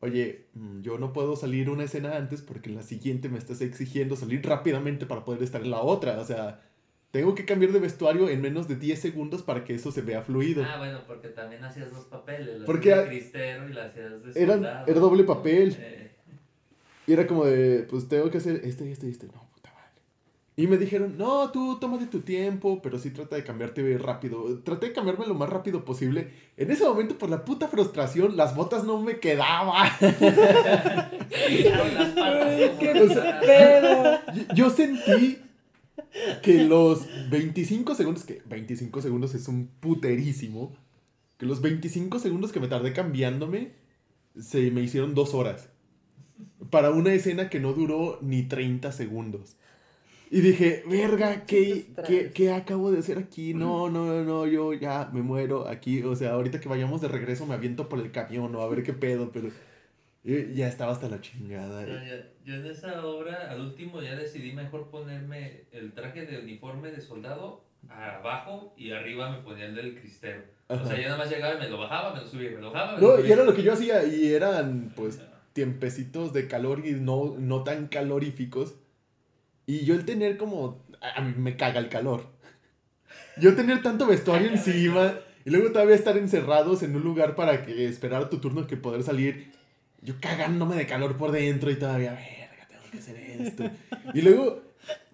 oye, 0.00 0.46
mm, 0.54 0.80
yo 0.82 0.98
no 0.98 1.12
puedo 1.12 1.36
salir 1.36 1.68
una 1.70 1.84
escena 1.84 2.16
antes 2.16 2.40
porque 2.42 2.70
en 2.70 2.76
la 2.76 2.82
siguiente 2.82 3.28
me 3.28 3.38
estás 3.38 3.60
exigiendo 3.60 4.16
salir 4.16 4.44
rápidamente 4.46 5.06
para 5.06 5.24
poder 5.24 5.42
estar 5.42 5.60
en 5.62 5.70
la 5.72 5.80
otra. 5.82 6.20
O 6.20 6.24
sea, 6.24 6.62
tengo 7.10 7.34
que 7.34 7.44
cambiar 7.44 7.72
de 7.72 7.80
vestuario 7.80 8.28
en 8.28 8.40
menos 8.42 8.68
de 8.68 8.76
10 8.76 9.00
segundos 9.00 9.42
para 9.42 9.64
que 9.64 9.74
eso 9.74 9.90
se 9.92 10.02
vea 10.02 10.22
fluido. 10.22 10.64
Ah, 10.64 10.78
bueno, 10.78 11.00
porque 11.06 11.28
también 11.28 11.64
hacías 11.64 11.90
dos 11.92 12.04
papeles. 12.06 12.60
La 12.60 12.66
Porque 12.66 12.94
de 12.94 13.06
cristero 13.08 13.68
y 13.68 13.72
la 13.72 13.86
hacías 13.86 14.22
de 14.24 14.40
Era, 14.42 14.54
soldado. 14.54 14.86
era 14.86 15.00
doble 15.00 15.24
papel. 15.24 15.76
Eh, 15.78 16.12
Y 17.06 17.12
era 17.14 17.26
como 17.26 17.44
de, 17.46 17.84
pues 17.90 18.06
tengo 18.08 18.30
que 18.30 18.38
hacer 18.38 18.60
este 18.64 18.86
y 18.86 18.92
este 18.92 19.06
y 19.08 19.10
este. 19.10 19.26
No. 19.28 19.47
Y 20.58 20.66
me 20.66 20.76
dijeron, 20.76 21.16
no, 21.16 21.52
tú 21.52 21.78
tómate 21.78 22.06
tu 22.06 22.22
tiempo, 22.22 22.82
pero 22.82 22.98
sí 22.98 23.10
trata 23.10 23.36
de 23.36 23.44
cambiarte 23.44 23.96
rápido. 23.96 24.58
Traté 24.64 24.88
de 24.88 24.92
cambiarme 24.92 25.24
lo 25.24 25.34
más 25.34 25.48
rápido 25.48 25.84
posible. 25.84 26.32
En 26.56 26.72
ese 26.72 26.82
momento, 26.82 27.16
por 27.16 27.30
la 27.30 27.44
puta 27.44 27.68
frustración, 27.68 28.36
las 28.36 28.56
botas 28.56 28.82
no 28.82 29.00
me 29.00 29.20
quedaban. 29.20 29.88
Yo 34.56 34.68
sentí 34.70 35.38
que 36.42 36.64
los 36.64 37.06
25 37.30 37.94
segundos, 37.94 38.24
que 38.24 38.42
25 38.46 39.00
segundos 39.00 39.36
es 39.36 39.46
un 39.46 39.68
puterísimo, 39.78 40.76
que 41.36 41.46
los 41.46 41.62
25 41.62 42.18
segundos 42.18 42.50
que 42.50 42.58
me 42.58 42.66
tardé 42.66 42.92
cambiándome 42.92 43.74
se 44.36 44.72
me 44.72 44.82
hicieron 44.82 45.14
dos 45.14 45.34
horas. 45.34 45.68
Para 46.70 46.90
una 46.90 47.12
escena 47.12 47.48
que 47.48 47.60
no 47.60 47.74
duró 47.74 48.18
ni 48.22 48.42
30 48.42 48.90
segundos. 48.90 49.56
Y 50.30 50.40
dije, 50.40 50.82
verga, 50.86 51.44
¿qué, 51.46 51.86
Qué 52.06 52.30
qué, 52.34 52.52
acabo 52.52 52.90
de 52.90 52.98
hacer 52.98 53.16
aquí? 53.18 53.54
No, 53.54 53.88
no, 53.88 54.04
no, 54.06 54.24
no, 54.24 54.46
yo 54.46 54.74
ya 54.74 55.08
me 55.12 55.22
muero 55.22 55.66
aquí. 55.68 56.02
O 56.02 56.14
sea, 56.16 56.32
ahorita 56.32 56.60
que 56.60 56.68
vayamos 56.68 57.00
de 57.00 57.08
regreso 57.08 57.46
me 57.46 57.54
aviento 57.54 57.88
por 57.88 57.98
el 57.98 58.12
camión 58.12 58.54
o 58.54 58.60
a 58.60 58.68
ver 58.68 58.82
qué 58.82 58.92
pedo, 58.92 59.30
pero 59.32 59.48
yo 60.24 60.36
ya 60.54 60.68
estaba 60.68 60.92
hasta 60.92 61.08
la 61.08 61.20
chingada. 61.22 61.80
No, 61.82 61.94
ya- 62.04 62.26
yo 62.44 62.54
en 62.56 62.66
esa 62.66 63.04
obra, 63.06 63.50
al 63.50 63.60
último, 63.60 64.02
ya 64.02 64.16
decidí 64.16 64.52
mejor 64.52 64.88
ponerme 64.90 65.64
el 65.72 65.92
traje 65.92 66.26
de 66.26 66.38
uniforme 66.40 66.90
de 66.90 67.00
soldado 67.00 67.64
abajo 67.88 68.74
y 68.76 68.90
arriba 68.92 69.30
me 69.30 69.38
ponía 69.38 69.66
el 69.66 69.74
del 69.74 69.98
cristero. 69.98 70.42
O 70.68 70.74
Ajá. 70.74 70.86
sea, 70.88 70.96
ya 70.98 71.04
nada 71.08 71.18
más 71.18 71.30
llegaba 71.30 71.54
y 71.54 71.58
me 71.58 71.70
lo 71.70 71.78
bajaba, 71.78 72.14
me 72.14 72.20
lo 72.20 72.26
subía, 72.26 72.50
me 72.50 72.60
lo 72.60 72.70
bajaba. 72.70 72.96
me 72.96 73.00
No, 73.00 73.08
lo 73.08 73.18
y 73.18 73.22
subía. 73.22 73.34
era 73.34 73.44
lo 73.44 73.54
que 73.54 73.62
yo 73.62 73.72
hacía, 73.72 74.04
y 74.04 74.32
eran 74.34 74.92
pues 74.94 75.20
tiempecitos 75.54 76.32
de 76.34 76.46
calor 76.48 76.82
y 76.86 76.92
no, 76.92 77.36
no 77.38 77.64
tan 77.64 77.86
caloríficos. 77.88 78.74
Y 79.68 79.84
yo 79.84 79.94
el 79.94 80.06
tener 80.06 80.38
como, 80.38 80.82
a 81.14 81.20
mí 81.20 81.34
me 81.36 81.54
caga 81.54 81.78
el 81.78 81.90
calor. 81.90 82.24
Yo 83.36 83.54
tener 83.54 83.82
tanto 83.82 84.06
vestuario 84.06 84.48
encima 84.48 85.12
y 85.44 85.50
luego 85.50 85.72
todavía 85.72 85.94
estar 85.94 86.16
encerrados 86.16 86.82
en 86.82 86.96
un 86.96 87.02
lugar 87.02 87.34
para 87.34 87.66
que 87.66 87.84
esperar 87.84 88.30
tu 88.30 88.38
turno 88.38 88.66
que 88.66 88.78
poder 88.78 89.02
salir. 89.02 89.52
Yo 90.00 90.14
cagándome 90.22 90.74
de 90.74 90.86
calor 90.86 91.18
por 91.18 91.32
dentro 91.32 91.70
y 91.70 91.76
todavía, 91.76 92.12
verga, 92.12 92.66
tengo 92.66 92.82
que 92.90 92.96
hacer 92.96 93.16
esto. 93.18 93.64
Y 94.14 94.22
luego, 94.22 94.62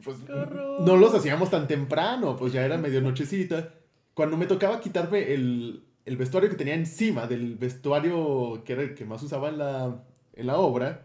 pues 0.04 0.18
no 0.28 0.96
los 0.98 1.12
hacíamos 1.14 1.50
tan 1.50 1.66
temprano, 1.66 2.36
pues 2.36 2.52
ya 2.52 2.64
era 2.64 2.78
medio 2.78 3.00
nochecita. 3.00 3.74
Cuando 4.14 4.36
me 4.36 4.46
tocaba 4.46 4.80
quitarme 4.80 5.34
el, 5.34 5.82
el 6.04 6.16
vestuario 6.16 6.48
que 6.48 6.56
tenía 6.56 6.74
encima 6.74 7.26
del 7.26 7.56
vestuario 7.56 8.62
que 8.64 8.74
era 8.74 8.82
el 8.82 8.94
que 8.94 9.04
más 9.04 9.20
usaba 9.20 9.48
en 9.48 9.58
la, 9.58 10.00
en 10.32 10.46
la 10.46 10.58
obra, 10.58 11.02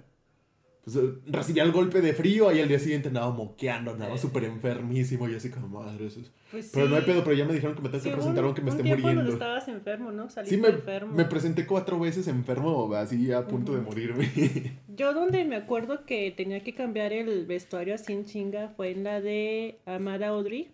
recibía 1.27 1.63
el 1.63 1.71
golpe 1.71 2.01
de 2.01 2.13
frío 2.13 2.51
y 2.51 2.59
al 2.59 2.67
día 2.67 2.79
siguiente 2.79 3.07
andaba 3.09 3.31
moqueando, 3.31 3.91
andaba 3.91 4.15
Sí. 4.17 4.21
súper 4.23 4.43
enfermísimo 4.45 5.27
y 5.29 5.35
así 5.35 5.49
como, 5.49 5.67
madre, 5.67 6.07
eso 6.07 6.19
es-". 6.21 6.31
Pues 6.51 6.71
Pero 6.73 6.87
no 6.89 6.95
hay 6.95 7.03
pedo, 7.03 7.23
pero 7.23 7.35
ya 7.35 7.45
me 7.45 7.53
dijeron 7.53 7.75
que 7.75 7.81
me 7.81 7.89
tengo 7.89 8.03
Sí, 8.03 8.09
que 8.09 8.15
presentar 8.15 8.43
un- 8.43 8.47
aunque 8.47 8.61
me 8.61 8.69
esté 8.71 8.83
muriendo. 8.83 9.31
estabas 9.31 9.67
enfermo, 9.67 10.11
¿no? 10.11 10.29
Saliste 10.29 10.55
Sí, 10.55 10.61
me, 10.61 10.69
enfermo. 10.69 11.13
me 11.13 11.25
presenté 11.25 11.65
cuatro 11.67 11.99
veces 11.99 12.27
enfermo, 12.27 12.93
así 12.95 13.31
a 13.31 13.45
punto 13.47 13.73
de 13.75 13.81
morirme. 13.81 14.29
Yo 14.95 15.13
donde 15.13 15.43
me 15.45 15.55
acuerdo 15.55 16.05
que 16.05 16.31
tenía 16.31 16.61
que 16.61 16.73
cambiar 16.73 17.13
el 17.13 17.45
vestuario 17.45 17.93
así 17.95 18.13
en 18.13 18.25
chinga 18.25 18.69
fue 18.75 18.91
en 18.91 19.03
la 19.03 19.21
de 19.21 19.79
Amada 19.85 20.27
Audrey. 20.29 20.71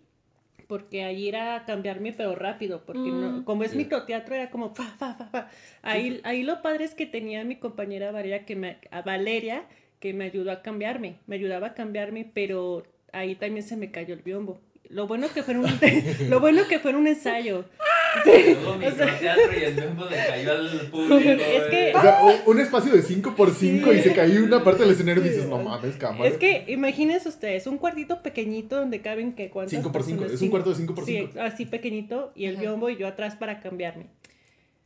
Porque 0.68 1.04
ahí 1.04 1.28
era 1.28 1.64
cambiarme 1.64 2.12
pero 2.12 2.34
rápido, 2.34 2.82
porque 2.84 2.98
no- 3.12 3.30
Mm. 3.38 3.44
como 3.44 3.62
es 3.62 3.70
Sí. 3.70 3.76
microteatro 3.76 4.34
era 4.34 4.50
como 4.50 4.74
fa, 4.74 4.82
fa, 4.98 5.14
fa, 5.14 5.26
fa. 5.26 5.48
Ahí, 5.82 6.20
ahí 6.24 6.42
lo 6.42 6.60
padre 6.60 6.84
es 6.84 6.94
que 6.96 7.06
tenía 7.06 7.42
a 7.42 7.44
mi 7.44 7.54
compañera 7.54 8.10
Valeria 8.10 8.44
que 8.44 8.56
me, 8.56 8.78
a 8.90 9.02
Valeria 9.02 9.62
que 10.00 10.12
me 10.14 10.24
ayudó 10.26 10.50
a 10.52 10.62
cambiarme, 10.62 11.16
me 11.26 11.36
ayudaba 11.36 11.68
a 11.68 11.74
cambiarme, 11.74 12.30
pero 12.32 12.84
ahí 13.12 13.34
también 13.34 13.66
se 13.66 13.76
me 13.76 13.90
cayó 13.90 14.14
el 14.14 14.22
biombo. 14.22 14.60
Lo 14.88 15.08
bueno 15.08 15.26
que 15.34 15.42
fue 15.42 15.56
un, 15.58 15.66
lo 16.30 16.38
bueno 16.40 16.62
que 16.68 16.78
fue 16.78 16.94
un 16.94 17.06
ensayo. 17.08 17.64
Luego 18.24 18.76
microteatro 18.78 19.52
y 19.60 19.64
el 19.64 19.74
mismo 19.74 20.04
le 20.06 20.16
cayó 20.16 20.52
al 20.52 20.68
público. 20.90 21.16
Es 21.18 21.62
que-. 21.64 21.92
O 21.94 22.00
sea, 22.00 22.22
un- 22.22 22.40
un 22.54 22.60
espacio 22.60 22.92
de 22.92 23.02
5x5 23.02 23.92
y 23.92 23.96
Sí. 23.96 24.02
se 24.08 24.14
cayó 24.14 24.42
una 24.44 24.62
parte 24.64 24.82
del 24.84 24.92
escenario 24.92 25.24
y 25.24 25.28
dices, 25.28 25.46
no 25.48 25.58
mames, 25.58 25.96
cámara. 25.96 26.30
Es 26.30 26.36
que 26.38 26.64
imagínense 26.68 27.28
ustedes, 27.28 27.66
un 27.66 27.78
cuartito 27.78 28.22
pequeñito 28.22 28.76
donde 28.76 29.00
caben 29.02 29.32
que 29.34 29.50
cuántas 29.50 29.74
5x5, 29.82 29.92
personas? 29.92 30.24
es 30.26 30.32
un 30.32 30.38
Cinco. 30.38 30.50
cuarto 30.52 30.70
de 30.72 30.76
5x5. 30.86 31.04
Sí, 31.04 31.28
así 31.40 31.66
pequeñito 31.66 32.32
y 32.36 32.46
el 32.46 32.54
Ajá. 32.54 32.62
biombo 32.62 32.88
y 32.88 32.96
yo 32.96 33.06
atrás 33.08 33.34
para 33.36 33.60
cambiarme. 33.60 34.06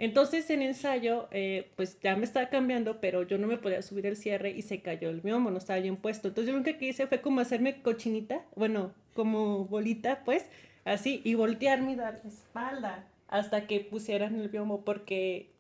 Entonces 0.01 0.48
en 0.48 0.62
ensayo, 0.62 1.28
eh, 1.30 1.70
pues 1.76 2.01
ya 2.01 2.16
me 2.16 2.24
estaba 2.24 2.48
cambiando, 2.48 3.03
pero 3.03 3.22
yo 3.22 3.36
no 3.36 3.46
me 3.46 3.59
podía 3.59 3.82
subir 3.82 4.07
el 4.07 4.16
cierre 4.16 4.51
y 4.51 4.62
se 4.62 4.80
cayó 4.80 5.11
el 5.11 5.20
biombo, 5.20 5.51
no 5.51 5.59
estaba 5.59 5.78
bien 5.78 5.98
puesto. 5.98 6.28
Entonces 6.28 6.51
yo 6.51 6.59
lo 6.59 6.64
que 6.64 6.74
hice 6.80 7.07
fue 7.07 7.20
como 7.20 7.40
hacerme 7.40 7.82
cochinita, 7.82 8.40
bueno, 8.57 8.94
como 9.12 9.66
bolita, 9.66 10.24
pues, 10.24 10.46
así, 10.86 11.20
y 11.22 11.34
voltearme 11.34 11.92
y 11.92 11.96
la 11.96 12.18
espalda 12.26 13.05
hasta 13.28 13.66
que 13.66 13.80
pusieran 13.80 14.40
el 14.40 14.48
biombo, 14.48 14.86
porque, 14.86 15.51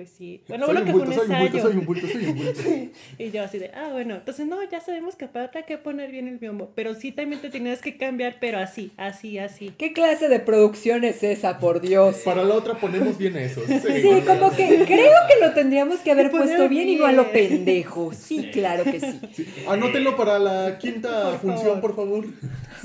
pues 0.00 0.12
sí. 0.16 0.40
Bueno, 0.48 0.64
soy 0.64 0.76
bueno 0.76 0.86
que 0.86 0.92
fue 0.92 1.00
un 1.02 1.06
bulto, 1.06 1.20
soy 1.20 1.36
un 1.36 1.38
bulto, 1.40 1.56
ensayo. 1.58 1.68
soy 1.68 1.76
un 1.76 1.86
bulto, 1.86 2.06
soy 2.06 2.24
un 2.24 2.36
bulto. 2.36 2.96
Y 3.18 3.30
yo 3.32 3.42
así 3.42 3.58
de, 3.58 3.70
ah, 3.74 3.88
bueno, 3.92 4.14
entonces 4.14 4.46
no, 4.46 4.56
ya 4.70 4.80
sabemos 4.80 5.14
que 5.14 5.26
aparte 5.26 5.58
hay 5.58 5.64
que 5.64 5.76
poner 5.76 6.10
bien 6.10 6.26
el 6.26 6.38
biombo, 6.38 6.72
pero 6.74 6.94
sí 6.94 7.12
también 7.12 7.42
te 7.42 7.50
tenías 7.50 7.82
que 7.82 7.98
cambiar, 7.98 8.36
pero 8.40 8.58
así, 8.58 8.92
así, 8.96 9.38
así. 9.38 9.74
¿Qué 9.76 9.92
clase 9.92 10.30
de 10.30 10.40
producción 10.40 11.04
es 11.04 11.22
esa, 11.22 11.58
por 11.58 11.82
Dios? 11.82 12.16
Para 12.24 12.44
la 12.44 12.54
otra 12.54 12.78
ponemos 12.78 13.18
bien 13.18 13.36
eso. 13.36 13.60
Sí, 13.66 14.22
como 14.26 14.50
que 14.56 14.84
creo 14.86 15.12
que 15.28 15.44
lo 15.46 15.52
tendríamos 15.52 15.98
que 16.00 16.12
haber 16.12 16.30
puesto 16.30 16.66
bien 16.70 16.88
y 16.88 16.96
no 16.96 17.04
a 17.04 17.12
lo 17.12 17.24
bien. 17.24 17.48
pendejo. 17.48 18.14
Sí, 18.14 18.48
claro 18.50 18.84
que 18.84 19.00
sí. 19.00 19.20
Sí, 19.34 19.46
Anótenlo 19.68 20.16
para 20.16 20.38
la 20.38 20.78
quinta 20.78 21.32
Por 21.32 21.40
función, 21.40 21.66
favor. 21.66 21.80
por 21.82 21.96
favor. 21.96 22.24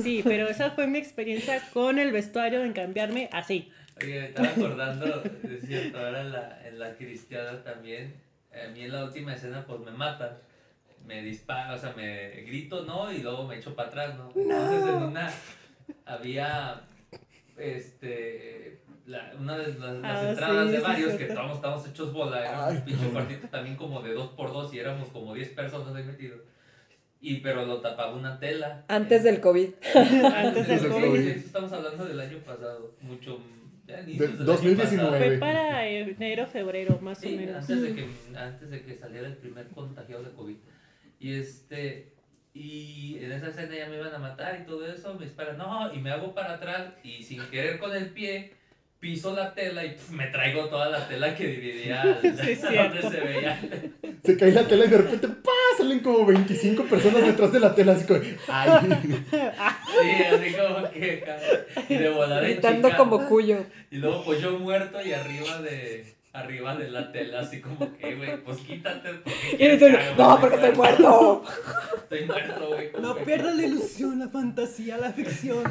Sí, 0.04 0.22
pero 0.24 0.50
esa 0.50 0.72
fue 0.72 0.88
mi 0.88 0.98
experiencia 0.98 1.62
con 1.72 1.98
el 1.98 2.12
vestuario 2.12 2.62
en 2.66 2.74
cambiarme 2.74 3.30
así. 3.32 3.70
Oye, 4.02 4.20
me 4.20 4.26
estaba 4.28 4.48
acordando, 4.50 5.06
de 5.44 5.62
cierto, 5.62 5.98
ahora 6.00 6.22
en 6.22 6.32
la, 6.32 6.68
en 6.68 6.80
la 6.80 6.96
cristiana 6.96 7.64
también, 7.64 8.14
a 8.52 8.68
mí 8.72 8.82
en 8.84 8.92
la 8.92 9.06
última 9.06 9.34
escena 9.34 9.66
pues 9.66 9.80
me 9.80 9.92
matan, 9.92 10.32
me 11.06 11.22
disparan, 11.22 11.74
o 11.74 11.78
sea, 11.78 11.94
me 11.96 12.30
grito, 12.42 12.84
¿no? 12.84 13.12
Y 13.12 13.20
luego 13.20 13.46
me 13.48 13.58
echo 13.58 13.74
para 13.76 13.90
atrás, 13.90 14.16
¿no? 14.18 14.30
Entonces 14.36 14.84
en 14.86 15.04
una 15.04 15.32
había, 16.06 16.82
este, 17.58 18.82
la- 19.06 19.34
una 19.40 19.58
de 19.58 19.68
las, 19.76 19.78
las 19.98 20.24
Ah, 20.24 20.30
entradas 20.30 20.66
sí, 20.68 20.72
de 20.74 20.80
varios 20.80 21.12
sí. 21.14 21.18
que 21.20 21.26
todos 21.26 21.56
estábamos 21.56 21.88
hechos 21.88 22.12
bola, 22.14 22.40
era 22.42 22.66
Ay, 22.68 22.76
un 22.78 22.82
pinche 22.82 23.10
cuartito 23.10 23.48
también 23.48 23.76
como 23.76 24.02
de 24.02 24.14
dos 24.14 24.30
por 24.32 24.52
dos 24.52 24.74
y 24.74 24.80
éramos 24.80 25.10
como 25.10 25.34
10 25.34 25.50
personas 25.50 25.96
ahí 25.96 26.04
metidos. 26.04 26.42
Y 27.22 27.38
pero 27.38 27.66
lo 27.66 27.80
tapaba 27.82 28.14
una 28.14 28.40
tela. 28.40 28.84
Antes 28.88 29.24
del 29.24 29.40
COVID. 29.42 29.70
Antes 30.36 30.68
del 30.68 30.90
COVID. 30.92 31.28
Eso 31.28 31.40
estamos 31.48 31.72
hablando 31.72 32.06
del 32.06 32.20
año 32.20 32.38
pasado, 32.40 32.94
mucho 33.02 33.40
del 33.86 33.96
año 33.98 34.46
2019. 34.46 35.18
Fue 35.28 35.38
para 35.38 35.88
enero, 35.88 36.48
febrero, 36.48 37.00
más 37.02 37.20
Sí, 37.20 37.34
o 37.36 37.38
menos. 37.38 37.56
antes 37.58 37.82
de, 37.82 37.96
que, 37.96 38.08
antes 38.38 38.70
de 38.70 38.82
que 38.84 38.96
saliera 38.98 39.28
el 39.28 39.38
primer 39.38 39.68
contagiado 39.68 40.24
de 40.24 40.32
COVID. 40.32 40.56
Y 41.20 41.34
este, 41.34 42.14
y 42.54 43.18
en 43.22 43.32
esa 43.32 43.50
escena 43.50 43.76
ya 43.76 43.88
me 43.90 43.96
iban 43.98 44.14
a 44.14 44.18
matar 44.20 44.60
y 44.62 44.66
todo 44.66 44.86
eso, 44.92 45.14
me 45.16 45.26
espera, 45.26 45.54
no, 45.54 45.94
y 45.94 46.00
me 46.00 46.12
hago 46.12 46.34
para 46.34 46.54
atrás 46.56 46.94
y 47.04 47.24
sin 47.24 47.42
querer 47.50 47.80
con 47.80 47.96
el 47.96 48.10
pie 48.12 48.54
piso 49.06 49.36
la 49.36 49.54
tela 49.54 49.86
y 49.86 49.90
pf, 49.90 50.14
me 50.14 50.26
traigo 50.28 50.66
toda 50.66 50.90
la 50.90 51.08
tela 51.08 51.36
que 51.36 51.46
dividía 51.46 52.20
Sí, 52.24 52.56
donde 52.76 53.02
se 53.04 53.20
veía. 53.22 53.62
Se 54.24 54.36
cae 54.36 54.52
la 54.52 54.68
tela 54.68 54.86
y 54.86 54.88
de 54.88 54.98
repente 54.98 55.28
¡pah! 55.28 55.52
salen 55.78 56.00
como 56.00 56.26
25 56.26 56.86
personas 56.86 57.22
detrás 57.22 57.52
de 57.52 57.60
la 57.60 57.76
tela, 57.76 57.92
así 57.92 58.08
como, 58.08 58.22
¡ay! 58.48 58.80
Sí, 59.32 60.24
así 60.34 60.56
como 60.56 60.90
que 60.90 61.24
y 61.88 61.96
de 61.96 62.10
volar 62.10 62.44
en 62.44 62.54
Gritando 62.54 62.88
chica. 62.88 62.98
como 62.98 63.28
cuyo. 63.28 63.64
Y 63.92 63.98
luego 63.98 64.26
pues 64.26 64.42
yo 64.42 64.58
muerto 64.58 65.00
y 65.06 65.14
arriba 65.14 65.62
de 65.62 66.16
arriba 66.34 66.76
de 66.76 66.90
la 66.90 67.12
tela 67.12 67.42
así 67.42 67.62
como 67.62 67.96
que 67.98 68.16
güey, 68.16 68.38
pues 68.44 68.58
quítate 68.58 69.10
porque 69.24 69.56
quieres 69.56 70.18
no, 70.18 70.40
porque 70.42 70.56
estoy 70.56 70.76
muerto. 70.76 71.44
Estoy 71.96 72.26
muerto, 72.26 72.68
güey. 72.70 72.90
No 73.00 73.16
pierdas 73.18 73.56
la 73.56 73.64
ilusión, 73.68 74.18
la 74.18 74.30
fantasía, 74.30 74.98
la 74.98 75.14
ficción. 75.14 75.64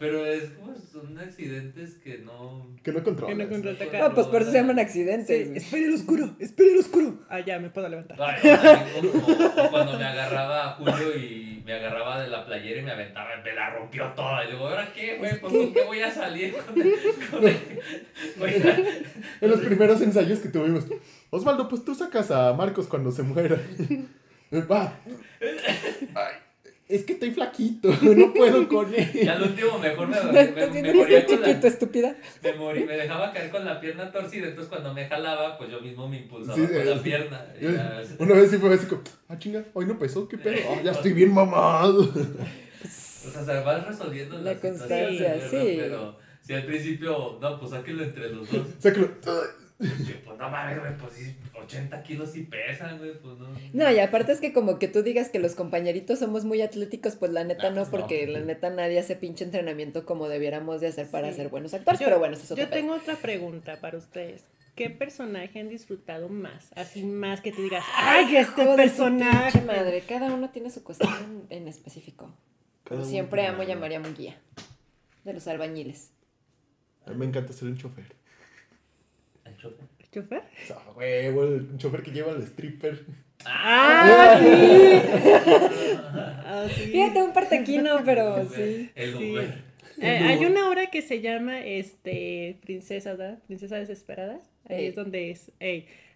Pero 0.00 0.24
es 0.26 0.44
como 0.58 0.74
son 0.74 1.18
accidentes 1.18 1.94
que 2.02 2.18
no. 2.18 2.74
Que 2.82 2.90
no 2.90 3.04
controlas. 3.04 3.36
Que 3.36 3.44
no 3.44 3.50
contraataca. 3.50 3.98
No, 3.98 4.14
pues 4.14 4.26
por 4.28 4.40
eso 4.42 4.50
se 4.50 4.56
llaman 4.56 4.78
accidentes. 4.78 5.46
Sí, 5.48 5.52
espere 5.56 5.84
el 5.84 5.94
oscuro, 5.94 6.34
espere 6.40 6.72
el 6.72 6.78
oscuro. 6.78 7.20
Ah, 7.28 7.40
ya, 7.40 7.58
me 7.58 7.68
puedo 7.68 7.86
levantar. 7.88 8.16
Ay, 8.20 8.50
o 8.50 9.70
cuando 9.70 9.98
me 9.98 10.04
agarraba 10.04 10.70
a 10.70 10.72
Julio 10.76 11.16
y 11.18 11.62
me 11.66 11.74
agarraba 11.74 12.22
de 12.22 12.28
la 12.28 12.46
playera 12.46 12.80
y 12.80 12.82
me 12.82 12.92
aventaba, 12.92 13.28
me 13.44 13.52
la 13.52 13.70
rompió 13.76 14.06
toda. 14.16 14.42
Y 14.46 14.52
digo, 14.52 14.66
¿ahora 14.68 14.90
qué, 14.94 15.18
güey? 15.18 15.38
Pues 15.38 15.52
con 15.52 15.72
qué 15.74 15.84
voy 15.84 16.00
a 16.00 16.10
salir 16.10 16.54
con 16.54 16.80
el, 16.80 16.94
con 17.30 17.44
el- 17.46 17.58
voy 18.38 18.50
a- 18.50 18.78
En 19.44 19.50
los 19.50 19.60
primeros 19.60 20.00
ensayos 20.00 20.38
que 20.38 20.48
tuvimos. 20.48 20.86
Osvaldo, 21.28 21.68
pues 21.68 21.84
tú 21.84 21.94
sacas 21.94 22.30
a 22.30 22.54
Marcos 22.54 22.86
cuando 22.86 23.12
se 23.12 23.22
muera. 23.22 23.58
Va. 24.70 24.94
Ay, 26.14 26.34
es 26.90 27.04
que 27.04 27.12
estoy 27.14 27.30
flaquito, 27.30 27.88
no 28.02 28.34
puedo 28.34 28.68
con 28.68 28.92
Y 28.92 28.96
él. 29.20 29.28
al 29.28 29.42
último 29.42 29.78
mejor 29.78 30.08
me, 30.08 30.20
me, 30.22 30.50
me, 30.50 30.82
me 30.82 30.94
moría 30.94 31.24
con 31.26 31.36
chiquito, 31.38 31.58
la, 31.62 31.68
estúpida. 31.68 32.16
me, 32.42 32.52
morí, 32.54 32.84
me 32.84 32.96
dejaba 32.96 33.32
caer 33.32 33.50
con 33.50 33.64
la 33.64 33.80
pierna 33.80 34.10
torcida, 34.10 34.48
entonces 34.48 34.68
cuando 34.68 34.92
me 34.92 35.06
jalaba, 35.06 35.56
pues 35.56 35.70
yo 35.70 35.80
mismo 35.80 36.08
me 36.08 36.18
impulsaba 36.18 36.56
Sí, 36.56 36.66
con 36.66 36.76
eh, 36.76 36.84
la 36.84 37.02
pierna. 37.02 37.46
Y 37.60 37.64
ya, 37.72 38.02
Una 38.18 38.34
vez 38.34 38.50
sí 38.50 38.56
fue 38.58 38.74
así 38.74 38.86
como, 38.86 39.02
ah, 39.28 39.38
chinga, 39.38 39.64
hoy 39.72 39.86
no 39.86 39.98
pesó, 39.98 40.28
qué 40.28 40.36
pedo. 40.38 40.56
Ah, 40.70 40.80
ya 40.82 40.90
estoy 40.92 41.12
bien 41.12 41.32
mamado. 41.32 42.00
O 42.02 43.30
sea, 43.30 43.44
se 43.44 43.60
vas 43.60 43.86
resolviendo 43.86 44.36
La 44.38 44.52
las 44.52 44.60
constancia, 44.60 45.40
sí. 45.50 45.76
Pero 45.78 46.18
si 46.40 46.54
al 46.54 46.64
principio, 46.64 47.38
no, 47.40 47.58
pues 47.60 47.70
sáquenlo 47.70 48.02
entre 48.02 48.30
los 48.30 48.50
dos. 48.50 48.66
Sácalo. 48.78 49.10
Yo, 49.80 50.14
pues 50.26 50.38
no 50.38 50.50
mames, 50.50 50.78
güey, 50.78 50.96
pues 50.98 51.12
sí, 51.14 51.36
80 51.58 52.02
kilos 52.02 52.30
sí 52.32 52.42
pesan, 52.42 52.98
güey, 52.98 53.18
pues 53.20 53.38
no. 53.38 53.48
No, 53.72 53.90
y 53.90 53.98
aparte 53.98 54.32
es 54.32 54.40
que 54.40 54.52
como 54.52 54.78
que 54.78 54.88
tú 54.88 55.02
digas 55.02 55.30
que 55.30 55.38
los 55.38 55.54
compañeritos 55.54 56.18
somos 56.18 56.44
muy 56.44 56.60
atléticos, 56.60 57.16
pues 57.16 57.32
la 57.32 57.44
neta 57.44 57.68
Ah, 57.68 57.70
no, 57.70 57.76
pues 57.76 57.90
no. 57.92 57.98
porque 57.98 58.26
la 58.26 58.40
neta 58.40 58.68
nadie 58.70 58.98
hace 58.98 59.16
pinche 59.16 59.44
entrenamiento 59.44 60.04
como 60.04 60.28
debiéramos 60.28 60.80
de 60.82 60.88
hacer 60.88 61.10
para 61.10 61.30
Sí. 61.30 61.36
ser 61.36 61.48
buenos 61.48 61.72
actores, 61.74 61.98
Yo- 61.98 62.06
pero 62.06 62.18
bueno, 62.18 62.34
eso 62.34 62.44
es 62.44 62.50
otro 62.52 62.62
Yo 62.64 62.68
pedo. 62.70 62.80
tengo 62.80 62.94
otra 62.94 63.16
pregunta 63.16 63.80
para 63.80 63.96
ustedes. 63.98 64.44
¿Qué 64.76 64.88
personaje 64.90 65.58
han 65.60 65.68
disfrutado 65.68 66.28
más? 66.28 66.70
Así 66.76 67.02
más 67.02 67.40
que 67.40 67.50
te 67.52 67.60
digas, 67.60 67.84
¡ay, 67.96 68.36
este 68.36 68.64
personaje! 68.76 69.60
madre, 69.62 70.02
cada 70.06 70.32
uno 70.32 70.50
tiene 70.50 70.70
su 70.70 70.82
cuestión 70.84 71.12
en, 71.50 71.62
en 71.62 71.68
específico. 71.68 72.32
Cada 72.84 73.04
Siempre 73.04 73.46
amo 73.46 73.60
algo. 73.62 73.72
llamar 73.72 73.92
a 73.94 74.00
Munguía, 74.00 74.36
de 75.24 75.32
los 75.32 75.46
albañiles. 75.48 76.12
A 77.06 77.10
mí 77.10 77.16
me 77.16 77.26
encanta 77.26 77.52
ser 77.52 77.68
un 77.68 77.76
chofer. 77.76 78.19
Chofer. 79.60 79.86
¿Chofer? 80.12 80.42
Huevo, 80.96 81.76
chofer 81.76 82.02
que 82.02 82.10
lleva 82.10 82.32
al 82.32 82.42
stripper. 82.42 83.04
¡Ah, 83.44 84.38
sí! 84.42 85.02
Ah, 86.52 86.66
sí. 86.74 86.80
Fíjate, 86.90 87.22
un 87.22 87.32
partequino, 87.32 88.02
pero 88.04 88.44
sí. 88.50 88.90
El 88.94 89.16
Sí. 89.16 89.30
Uber. 89.32 89.70
Eh, 90.02 90.06
hay 90.08 90.44
una 90.46 90.68
obra 90.68 90.86
que 90.90 91.00
se 91.02 91.20
llama 91.20 91.60
este 91.60 92.58
Princesas, 92.62 93.16
¿verdad? 93.18 93.38
Princesas 93.46 93.80
Desesperadas. 93.80 94.42
Ahí 94.68 94.86
es 94.86 94.94
donde 94.96 95.30
es. 95.30 95.52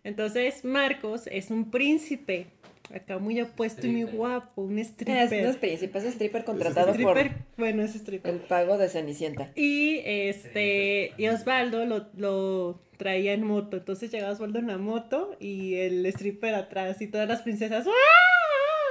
Entonces, 0.05 0.64
Marcos 0.64 1.28
es 1.30 1.51
un 1.51 1.70
príncipe. 1.70 2.47
Acá 2.93 3.18
muy 3.18 3.41
apuesto 3.41 3.87
y 3.87 3.91
muy 3.91 4.03
guapo, 4.05 4.62
un 4.62 4.78
Es, 4.78 4.89
stripper. 4.89 5.43
no 5.45 5.51
es 5.51 5.57
príncipe, 5.57 5.99
es 5.99 6.05
stripper 6.05 6.45
contratado 6.45 6.91
stripper, 6.91 7.30
por 7.32 7.37
bueno, 7.57 7.82
es 7.82 7.95
stripper. 7.95 8.35
el 8.35 8.41
pago 8.41 8.76
de 8.78 8.89
Cenicienta. 8.89 9.51
Y 9.55 10.01
este, 10.05 11.12
y 11.16 11.28
Osvaldo 11.28 11.87
lo, 11.87 12.07
lo 12.16 12.80
traía 12.99 13.32
en 13.32 13.43
moto. 13.45 13.78
Entonces 13.78 14.11
llegaba 14.11 14.32
Osvaldo 14.32 14.59
en 14.59 14.66
la 14.66 14.78
moto 14.78 15.37
y 15.41 15.76
el 15.76 16.05
stripper 16.07 16.55
atrás 16.55 17.01
y 17.01 17.07
todas 17.09 17.28
las 17.28 17.43
princesas. 17.43 17.87
¡ah! 17.87 17.91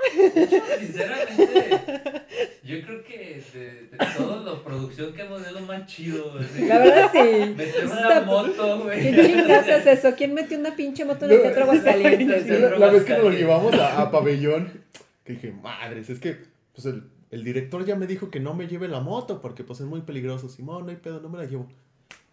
Sinceramente, 0.80 2.22
yo 2.64 2.82
creo 2.82 3.04
que 3.04 3.42
de, 3.54 3.60
de 3.88 3.98
toda 4.18 4.42
la 4.54 4.64
producción 4.64 5.14
que 5.14 5.22
hemos 5.22 5.46
es 5.46 5.52
lo 5.54 5.62
más 5.62 5.86
chido. 5.86 6.34
así. 6.40 6.66
La 6.66 6.80
verdad 6.80 7.12
sí. 7.12 7.54
Meter 7.56 7.86
una 7.86 8.02
Está- 8.02 8.22
moto, 8.22 8.80
güey. 8.84 9.02
¿Qué 9.16 9.26
chingados 9.26 9.68
es 9.68 9.86
eso? 9.88 10.14
¿Quién 10.18 10.34
metió 10.34 10.58
una 10.60 10.76
pinche 10.76 11.06
moto 11.06 11.26
en 11.26 11.32
el 11.32 11.42
teatro 11.42 11.64
Aguascalientes? 11.64 12.48
La, 12.48 12.78
la 12.78 12.90
vez 12.92 13.04
que 13.04 13.18
nos 13.18 13.34
llevamos 13.34 13.74
a, 13.76 14.02
a 14.02 14.12
pabellón, 14.12 14.72
que 15.24 15.34
dije, 15.34 15.52
madres, 15.52 16.10
es 16.10 16.20
que 16.20 16.38
pues 16.74 16.86
el, 16.86 17.04
el 17.32 17.44
director 17.44 17.86
ya 17.86 17.96
me 17.96 18.08
dijo 18.08 18.30
que 18.30 18.40
no 18.40 18.54
me 18.54 18.68
lleve 18.68 18.88
la 18.88 19.00
moto 19.00 19.42
porque 19.42 19.64
pues 19.64 19.80
es 19.80 19.86
muy 19.86 20.02
peligroso. 20.02 20.50
Simón, 20.50 20.86
no 20.86 20.92
hay 20.92 20.98
pedo, 20.98 21.22
no 21.22 21.30
me 21.30 21.38
la 21.38 21.46
llevo. 21.46 21.68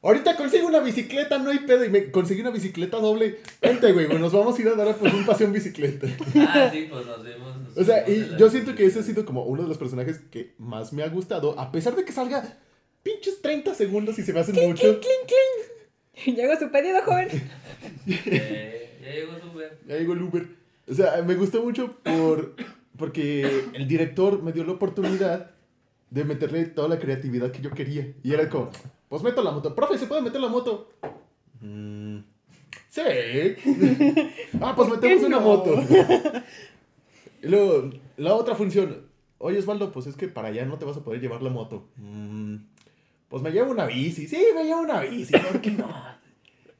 Ahorita 0.02 0.34
consigo 0.36 0.66
una 0.66 0.80
bicicleta, 0.80 1.38
no 1.38 1.50
hay 1.50 1.58
pedo. 1.58 1.84
Y 1.84 1.90
me 1.90 2.10
conseguí 2.10 2.40
una 2.40 2.50
bicicleta 2.50 2.98
doble. 2.98 3.38
Vente, 3.60 3.92
güey, 3.92 4.08
nos 4.08 4.32
vamos 4.32 4.58
a 4.58 4.62
ir 4.62 4.68
a 4.68 4.74
dar 4.74 4.96
pues, 4.96 5.12
un 5.12 5.26
paseo 5.26 5.46
en 5.46 5.52
bicicleta. 5.52 6.06
Ah, 6.36 6.70
sí, 6.72 6.86
pues 6.90 7.04
nos 7.04 7.22
vimos. 7.22 7.56
nos 7.60 7.76
O 7.76 7.84
sea, 7.84 8.08
y 8.08 8.30
yo 8.38 8.48
siento 8.48 8.74
que 8.74 8.86
ese 8.86 9.00
ha 9.00 9.02
sido 9.02 9.26
como 9.26 9.44
uno 9.44 9.62
de 9.62 9.68
los 9.68 9.78
personajes 9.78 10.18
que 10.30 10.54
más 10.58 10.92
me 10.92 11.02
ha 11.02 11.08
gustado, 11.08 11.58
a 11.58 11.70
pesar 11.70 11.96
de 11.96 12.04
que 12.04 12.12
salga 12.12 12.58
pinches 13.02 13.42
30 13.42 13.74
segundos 13.74 14.18
y 14.18 14.22
se 14.22 14.32
me 14.32 14.40
hacen 14.40 14.54
mucho. 14.66 15.00
Llegó 16.26 16.58
su 16.58 16.70
pedido, 16.70 17.02
joven. 17.02 17.28
Eh, 18.06 18.98
ya 19.02 19.12
llegó 19.12 19.38
su 19.38 19.50
Uber. 19.50 19.78
Ya 19.86 19.96
llegó 19.96 20.12
el 20.12 20.22
Uber. 20.22 20.46
O 20.88 20.94
sea, 20.94 21.22
me 21.22 21.34
gustó 21.34 21.62
mucho 21.62 21.96
por 22.02 22.54
porque 22.96 23.64
el 23.72 23.88
director 23.88 24.42
me 24.42 24.52
dio 24.52 24.64
la 24.64 24.72
oportunidad 24.72 25.52
de 26.10 26.24
meterle 26.24 26.66
toda 26.66 26.88
la 26.88 26.98
creatividad 26.98 27.50
que 27.50 27.62
yo 27.62 27.70
quería. 27.70 28.12
Y 28.22 28.34
era 28.34 28.48
como, 28.48 28.70
pues 29.10 29.22
meto 29.24 29.42
la 29.42 29.50
moto. 29.50 29.74
Profe, 29.74 29.98
¿se 29.98 30.06
puede 30.06 30.22
meter 30.22 30.40
la 30.40 30.46
moto? 30.48 30.88
"Mm, 31.60 32.18
sí. 32.88 33.00
ah, 34.60 34.72
pues 34.76 34.88
metemos 34.88 35.24
una 35.24 35.40
no? 35.40 35.42
moto. 35.42 35.74
y 37.42 37.48
luego, 37.48 37.90
la 38.16 38.34
otra 38.34 38.54
función. 38.54 39.08
Oye, 39.38 39.58
Osvaldo, 39.58 39.90
pues 39.90 40.06
es 40.06 40.16
que 40.16 40.28
para 40.28 40.48
allá 40.48 40.64
no 40.64 40.78
te 40.78 40.84
vas 40.84 40.96
a 40.96 41.02
poder 41.04 41.20
llevar 41.20 41.42
la 41.42 41.50
moto. 41.50 41.88
"Mm, 41.96 42.56
pues 43.28 43.42
me 43.42 43.50
llevo 43.50 43.72
una 43.72 43.86
bici. 43.86 44.28
Sí, 44.28 44.38
me 44.54 44.62
llevo 44.64 44.82
una 44.82 45.00
bici. 45.00 45.32
¿Por 45.36 45.60
qué 45.60 45.72
no? 45.72 45.88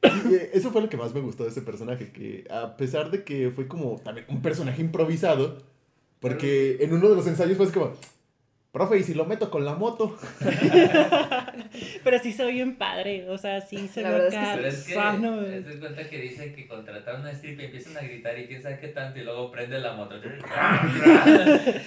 Eh, 0.03 0.51
eso 0.53 0.71
fue 0.71 0.81
lo 0.81 0.89
que 0.89 0.97
más 0.97 1.13
me 1.13 1.19
gustó 1.19 1.43
de 1.43 1.49
ese 1.49 1.61
personaje, 1.61 2.11
que 2.13 2.45
a 2.49 2.77
pesar 2.77 3.11
de 3.11 3.23
que 3.25 3.51
fue 3.51 3.67
como 3.67 3.97
también 3.99 4.25
un 4.29 4.41
personaje 4.41 4.81
improvisado, 4.81 5.57
porque 6.21 6.77
en 6.79 6.93
uno 6.93 7.09
de 7.09 7.15
los 7.15 7.27
ensayos 7.27 7.57
fue 7.57 7.69
como, 7.71 7.91
profe, 8.71 8.99
¿y 8.99 9.03
si 9.03 9.13
lo 9.13 9.25
meto 9.25 9.49
con 9.51 9.65
la 9.65 9.75
moto? 9.75 10.15
Pero 12.03 12.19
sí 12.19 12.31
soy 12.33 12.53
bien 12.53 12.77
padre, 12.77 13.29
o 13.29 13.37
sea, 13.37 13.61
sí 13.61 13.87
se 13.87 14.01
La 14.01 14.09
ve 14.11 14.19
verdad 14.19 14.33
es 14.33 14.33
que 14.33 14.39
acá 14.39 14.55
Pero 14.55 14.67
es 14.67 14.83
que, 14.85 14.93
sano. 14.93 15.39
te 15.43 15.61
das 15.61 15.75
cuenta 15.77 16.09
que 16.09 16.17
dicen 16.21 16.55
que 16.55 16.67
contrataron 16.67 17.25
a 17.25 17.31
strip 17.31 17.59
y 17.59 17.65
empiezan 17.65 17.97
a 17.97 18.01
gritar 18.01 18.37
y 18.39 18.47
quién 18.47 18.61
sabe 18.61 18.79
qué 18.79 18.87
tanto 18.89 19.19
y 19.19 19.23
luego 19.23 19.51
prende 19.51 19.79
la 19.79 19.93
moto. 19.93 20.15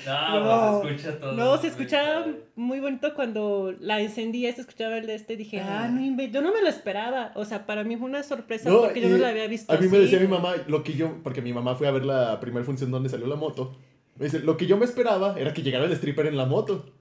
no, 0.06 0.44
No. 0.44 0.80
pues 0.82 1.00
se 1.02 1.08
escucha 1.08 1.20
todo. 1.20 1.32
No, 1.32 1.56
se 1.58 1.66
escuchaba 1.68 2.24
padre. 2.24 2.40
muy 2.56 2.80
bonito 2.80 3.14
cuando 3.14 3.74
la 3.80 4.00
encendí, 4.00 4.42
se 4.52 4.60
escuchaba 4.60 4.98
el 4.98 5.06
de 5.06 5.14
este, 5.14 5.36
dije, 5.36 5.60
ah, 5.60 5.84
Ah. 5.84 5.88
no 5.88 6.22
yo 6.24 6.42
no 6.42 6.52
me 6.52 6.62
lo 6.62 6.68
esperaba, 6.68 7.32
o 7.34 7.44
sea, 7.44 7.66
para 7.66 7.82
mí 7.84 7.96
fue 7.96 8.08
una 8.08 8.22
sorpresa 8.22 8.68
No, 8.70 8.80
porque 8.82 9.00
yo 9.00 9.08
no 9.08 9.16
la 9.18 9.28
había 9.28 9.46
visto 9.46 9.72
A 9.72 9.76
mí 9.76 9.88
me 9.88 9.98
decía 9.98 10.20
mi 10.20 10.28
mamá, 10.28 10.54
lo 10.68 10.82
que 10.84 10.92
yo, 10.92 11.22
porque 11.22 11.40
mi 11.42 11.52
mamá 11.52 11.74
fue 11.74 11.88
a 11.88 11.90
ver 11.90 12.04
la 12.04 12.38
primera 12.40 12.64
función 12.64 12.90
donde 12.90 13.08
salió 13.08 13.26
la 13.26 13.36
moto, 13.36 13.76
me 14.16 14.26
dice, 14.26 14.40
lo 14.40 14.56
que 14.56 14.66
yo 14.66 14.76
me 14.76 14.84
esperaba 14.84 15.38
era 15.38 15.52
que 15.52 15.62
llegara 15.62 15.84
el 15.84 15.92
stripper 15.92 16.26
en 16.26 16.36
la 16.36 16.46
moto. 16.46 16.92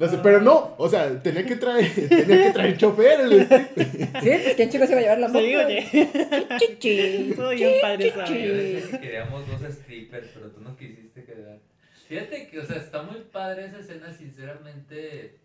Hace, 0.00 0.18
Pero 0.18 0.40
no, 0.40 0.74
o 0.78 0.88
sea, 0.88 1.22
tenía 1.22 1.44
que 1.44 1.56
traer, 1.56 1.92
tenía 2.08 2.44
que 2.44 2.50
traer 2.50 2.78
chofer 2.78 3.20
el 3.20 3.42
stripper. 3.42 4.22
Sí, 4.22 4.30
pues 4.42 4.54
quién 4.56 4.70
chicos 4.70 4.90
iba 4.90 4.98
a 4.98 5.02
llevar 5.02 5.18
la 5.20 5.28
moto. 5.28 5.40
Sí, 5.40 5.54
oye, 5.54 7.34
soy 7.36 7.56
bien 7.56 7.74
padre, 7.80 8.12
que 8.12 8.98
queríamos 9.00 9.46
dos 9.46 9.72
strippers, 9.72 10.28
pero 10.34 10.50
tú 10.50 10.60
no 10.62 10.76
quisiste 10.76 11.24
quedar. 11.24 11.58
Fíjate 12.08 12.48
que, 12.48 12.58
o 12.58 12.64
sea, 12.64 12.76
está 12.76 13.02
muy 13.02 13.20
padre 13.20 13.66
esa 13.66 13.78
escena, 13.80 14.12
sinceramente. 14.12 15.36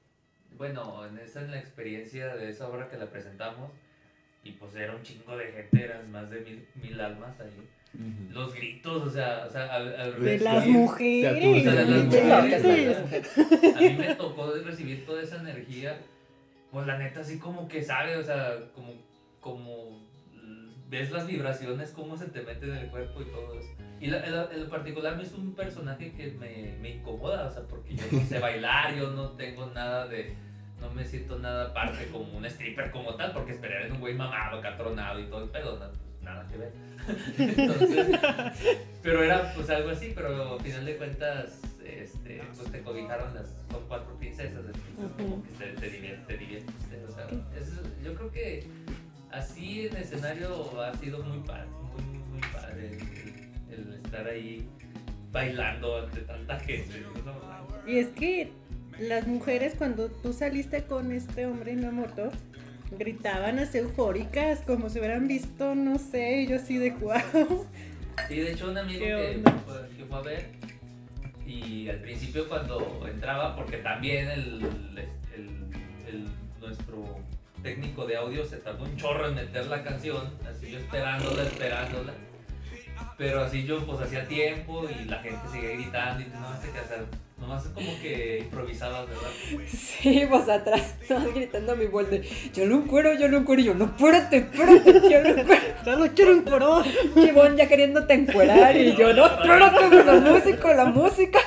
Bueno, 0.57 1.05
en 1.05 1.19
esa 1.19 1.41
en 1.41 1.51
la 1.51 1.59
experiencia 1.59 2.35
de 2.35 2.49
esa 2.49 2.67
obra 2.67 2.89
que 2.89 2.97
la 2.97 3.11
presentamos, 3.11 3.71
y 4.43 4.51
pues 4.51 4.75
era 4.75 4.95
un 4.95 5.03
chingo 5.03 5.37
de 5.37 5.51
gente, 5.51 5.83
eran 5.83 6.09
más 6.09 6.29
de 6.29 6.39
mil, 6.39 6.67
mil 6.81 6.99
almas 6.99 7.39
ahí. 7.39 7.67
Los 8.31 8.53
gritos, 8.53 9.03
o 9.07 9.09
sea, 9.09 9.45
o 9.47 9.51
sea 9.51 9.73
al, 9.73 9.95
al 9.99 10.23
De 12.23 12.27
las 12.27 12.63
mujeres. 12.63 13.37
A 13.75 13.81
mí 13.81 13.89
me 13.97 14.15
tocó 14.15 14.51
recibir 14.53 15.05
toda 15.05 15.21
esa 15.23 15.37
energía 15.37 15.97
pues 16.71 16.85
la 16.85 16.97
neta 16.97 17.21
así 17.21 17.39
como 17.39 17.67
que 17.67 17.81
sabe, 17.81 18.17
o 18.17 18.23
sea, 18.23 18.55
como, 18.75 18.91
como 19.39 20.01
mm, 20.33 20.89
ves 20.89 21.11
las 21.11 21.25
vibraciones, 21.25 21.91
cómo 21.91 22.17
se 22.17 22.27
te 22.27 22.41
meten 22.41 22.71
en 22.71 22.77
el 22.77 22.87
cuerpo 22.89 23.21
y 23.21 23.25
todo 23.25 23.57
eso. 23.57 23.69
Y 23.99 24.07
la- 24.07 24.49
en 24.53 24.69
particular 24.69 25.15
me 25.15 25.23
es 25.23 25.31
un 25.33 25.55
personaje 25.55 26.11
que 26.11 26.31
me, 26.33 26.75
me 26.81 26.89
incomoda, 26.97 27.47
o 27.47 27.51
sea, 27.51 27.63
porque 27.63 27.95
yo 27.95 28.03
no 28.11 28.19
sé 28.25 28.39
bailar, 28.39 28.95
yo 28.95 29.09
no 29.11 29.29
tengo 29.31 29.65
nada 29.73 30.07
de, 30.07 30.33
no 30.81 30.91
me 30.91 31.03
siento 31.05 31.39
nada 31.39 31.73
parte 31.73 32.05
como 32.11 32.37
un 32.37 32.45
stripper 32.45 32.91
como 32.91 33.15
tal, 33.15 33.31
porque 33.31 33.53
esperar 33.53 33.83
en 33.83 33.93
un 33.93 33.99
güey 34.01 34.13
mamado, 34.13 34.61
catronado 34.61 35.19
y 35.19 35.25
todo 35.27 35.45
el 35.45 35.49
pedo, 35.49 35.79
no, 35.79 35.85
nada 36.27 36.47
que 36.47 36.57
ver. 36.57 36.71
Entonces, 37.37 38.19
pero 39.01 39.23
era 39.23 39.53
pues 39.53 39.69
algo 39.69 39.89
así, 39.89 40.11
pero 40.13 40.53
al 40.55 40.59
final 40.61 40.85
de 40.85 40.97
cuentas, 40.97 41.61
este, 41.85 42.41
pues 42.55 42.71
te 42.71 42.81
cobijaron 42.81 43.33
las, 43.33 43.47
son 43.71 43.83
cuatro 43.87 44.13
princesas, 44.17 44.65
entonces 44.65 44.83
como 45.17 45.43
que 45.43 45.49
te, 45.57 45.71
te 45.79 45.89
divierte, 45.89 46.33
te 46.33 46.37
divierte, 46.37 46.73
o 47.07 47.11
sea, 47.11 47.27
es- 47.57 48.03
yo 48.03 48.13
creo 48.15 48.31
que 48.31 48.67
así 49.31 49.87
en 49.87 49.95
escenario 49.97 50.81
ha 50.81 50.93
sido 50.97 51.23
muy 51.23 51.39
padre, 51.47 51.67
muy, 51.93 52.17
muy 52.31 52.41
padre 52.51 52.97
el, 53.69 53.73
el 53.73 53.93
estar 54.03 54.27
ahí 54.27 54.67
bailando 55.31 55.99
ante 56.05 56.21
tanta 56.21 56.59
gente. 56.59 57.03
Y 57.85 57.99
es 57.99 58.07
que 58.07 58.51
las 58.99 59.27
mujeres 59.27 59.75
cuando 59.77 60.09
tú 60.09 60.33
saliste 60.33 60.83
con 60.83 61.11
este 61.11 61.45
hombre 61.45 61.71
en 61.71 61.81
la 61.83 61.91
moto, 61.91 62.31
gritaban 62.91 63.59
así 63.59 63.79
eufóricas, 63.79 64.59
como 64.61 64.89
si 64.89 64.99
hubieran 64.99 65.27
visto, 65.27 65.75
no 65.75 65.97
sé, 65.99 66.45
yo 66.47 66.55
así 66.57 66.77
de 66.77 66.91
guau. 66.91 67.65
Sí, 68.27 68.35
de 68.37 68.51
hecho 68.51 68.69
un 68.71 68.77
amigo 68.77 68.99
¿Qué 68.99 69.41
que 69.43 69.51
fue, 69.65 69.89
que 69.97 70.05
fue 70.05 70.17
a 70.17 70.21
ver 70.21 70.49
y 71.45 71.87
al 71.89 71.99
principio 72.01 72.47
cuando 72.49 73.07
entraba, 73.07 73.55
porque 73.55 73.77
también 73.77 74.29
el, 74.29 74.61
el- 75.35 75.71
el- 76.07 76.27
nuestro 76.59 77.17
técnico 77.63 78.05
de 78.05 78.17
audio 78.17 78.43
se 78.45 78.57
tardó 78.57 78.83
un 78.83 78.95
chorro 78.97 79.27
en 79.29 79.35
meter 79.35 79.65
la 79.67 79.83
canción, 79.83 80.29
así 80.49 80.71
yo 80.71 80.79
esperándola, 80.79 81.43
esperándola. 81.43 82.13
Pero 83.17 83.41
así 83.41 83.63
yo 83.63 83.85
pues 83.85 83.99
hacía 84.01 84.27
tiempo 84.27 84.87
y 84.89 85.05
la 85.05 85.19
gente 85.19 85.39
seguía 85.51 85.71
gritando 85.71 86.21
y 86.21 86.25
tú 86.25 86.33
nomás 86.35 86.61
te 86.61 86.69
quedas, 86.71 86.87
nomás 87.39 87.63
como 87.67 87.99
que 88.01 88.39
improvisabas, 88.39 89.07
¿verdad? 89.07 89.29
Sí, 89.67 90.25
vos 90.25 90.49
atrás, 90.49 90.95
estabas 91.01 91.33
gritando 91.33 91.73
a 91.73 91.75
mi 91.75 91.85
vuelta. 91.85 92.17
Yo 92.53 92.65
lo 92.65 92.75
encuero, 92.75 93.13
yo 93.13 93.27
lo 93.27 93.37
encuero. 93.37 93.61
Y 93.61 93.65
yo, 93.65 93.73
no, 93.73 93.85
espérate, 93.85 94.37
espérate, 94.37 94.93
yo 95.09 95.21
lo 95.21 95.29
encuero. 95.29 95.61
Ya 95.85 95.95
lo 95.95 96.07
quiero 96.13 96.31
encuerar. 96.33 96.83
Chivón 97.13 97.55
ya 97.55 97.67
queriéndote 97.67 98.13
encuerar. 98.13 98.75
Y 98.75 98.95
yo, 98.95 99.13
no, 99.13 99.25
espérate, 99.25 100.03
la 100.03 100.19
música, 100.19 100.73
la 100.73 100.85
música. 100.85 101.39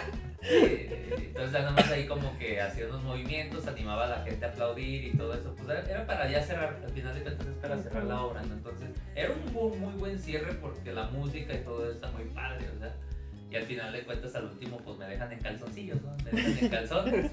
Entonces 0.43 1.53
ya 1.53 1.63
nomás 1.63 1.91
ahí 1.91 2.07
como 2.07 2.39
que 2.39 2.61
hacía 2.61 2.87
unos 2.87 3.03
movimientos, 3.03 3.67
animaba 3.67 4.05
a 4.05 4.09
la 4.09 4.23
gente 4.23 4.45
a 4.45 4.49
aplaudir 4.49 5.05
y 5.05 5.17
todo 5.17 5.35
eso. 5.35 5.55
Pues 5.57 5.69
era, 5.69 5.91
era 5.91 6.07
para 6.07 6.31
ya 6.31 6.43
cerrar, 6.43 6.79
al 6.85 6.91
final 6.91 7.15
de 7.15 7.23
cuentas 7.23 7.47
es 7.47 7.55
para 7.55 7.79
cerrar 7.79 8.05
la 8.05 8.23
obra, 8.23 8.43
¿no? 8.43 8.55
Entonces 8.55 8.91
era 9.15 9.33
un 9.33 9.81
muy 9.81 9.95
buen 9.95 10.19
cierre 10.19 10.55
porque 10.55 10.93
la 10.93 11.05
música 11.09 11.53
y 11.55 11.59
todo 11.59 11.85
eso 11.85 11.95
está 11.95 12.11
muy 12.13 12.25
padre, 12.25 12.67
o 12.75 12.79
sea. 12.79 12.95
Y 13.51 13.57
al 13.57 13.65
final 13.65 13.93
de 13.93 14.03
cuentas 14.03 14.35
al 14.37 14.45
último 14.45 14.79
pues 14.79 14.97
me 14.97 15.07
dejan 15.07 15.33
en 15.33 15.41
calzoncillos, 15.41 16.01
¿no? 16.03 16.17
Me 16.25 16.31
dejan 16.31 16.65
en 16.65 16.69
calzones 16.71 17.31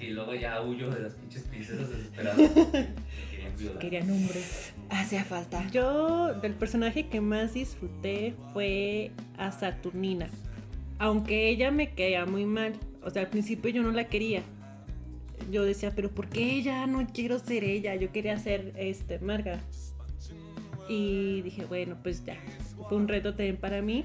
y 0.00 0.06
luego 0.08 0.34
ya 0.34 0.60
huyo 0.60 0.90
de 0.90 1.02
las 1.02 1.14
pinches 1.14 1.42
princesas 1.42 1.88
desesperadas. 1.88 2.50
querían. 3.30 3.78
Querían 3.78 4.10
hombres. 4.10 4.72
Hacía 4.90 5.24
falta. 5.24 5.68
Yo, 5.70 6.34
del 6.34 6.54
personaje 6.54 7.08
que 7.08 7.20
más 7.20 7.54
disfruté 7.54 8.34
fue 8.52 9.12
a 9.38 9.52
Saturnina. 9.52 10.28
Aunque 10.98 11.48
ella 11.48 11.70
me 11.70 11.94
caía 11.94 12.26
muy 12.26 12.44
mal. 12.44 12.72
O 13.04 13.10
sea, 13.10 13.22
al 13.22 13.28
principio 13.28 13.70
yo 13.70 13.82
no 13.82 13.92
la 13.92 14.08
quería. 14.08 14.42
Yo 15.50 15.64
decía, 15.64 15.92
pero 15.94 16.10
¿por 16.10 16.28
qué 16.28 16.54
ella? 16.56 16.86
No 16.88 17.06
quiero 17.06 17.38
ser 17.38 17.62
ella. 17.62 17.94
Yo 17.94 18.10
quería 18.10 18.36
ser 18.38 18.72
este, 18.76 19.20
Marga. 19.20 19.60
Y 20.88 21.42
dije, 21.42 21.66
bueno, 21.66 21.96
pues 22.02 22.24
ya. 22.24 22.36
Fue 22.88 22.98
un 22.98 23.06
reto 23.06 23.30
también 23.30 23.56
para 23.56 23.80
mí. 23.80 24.04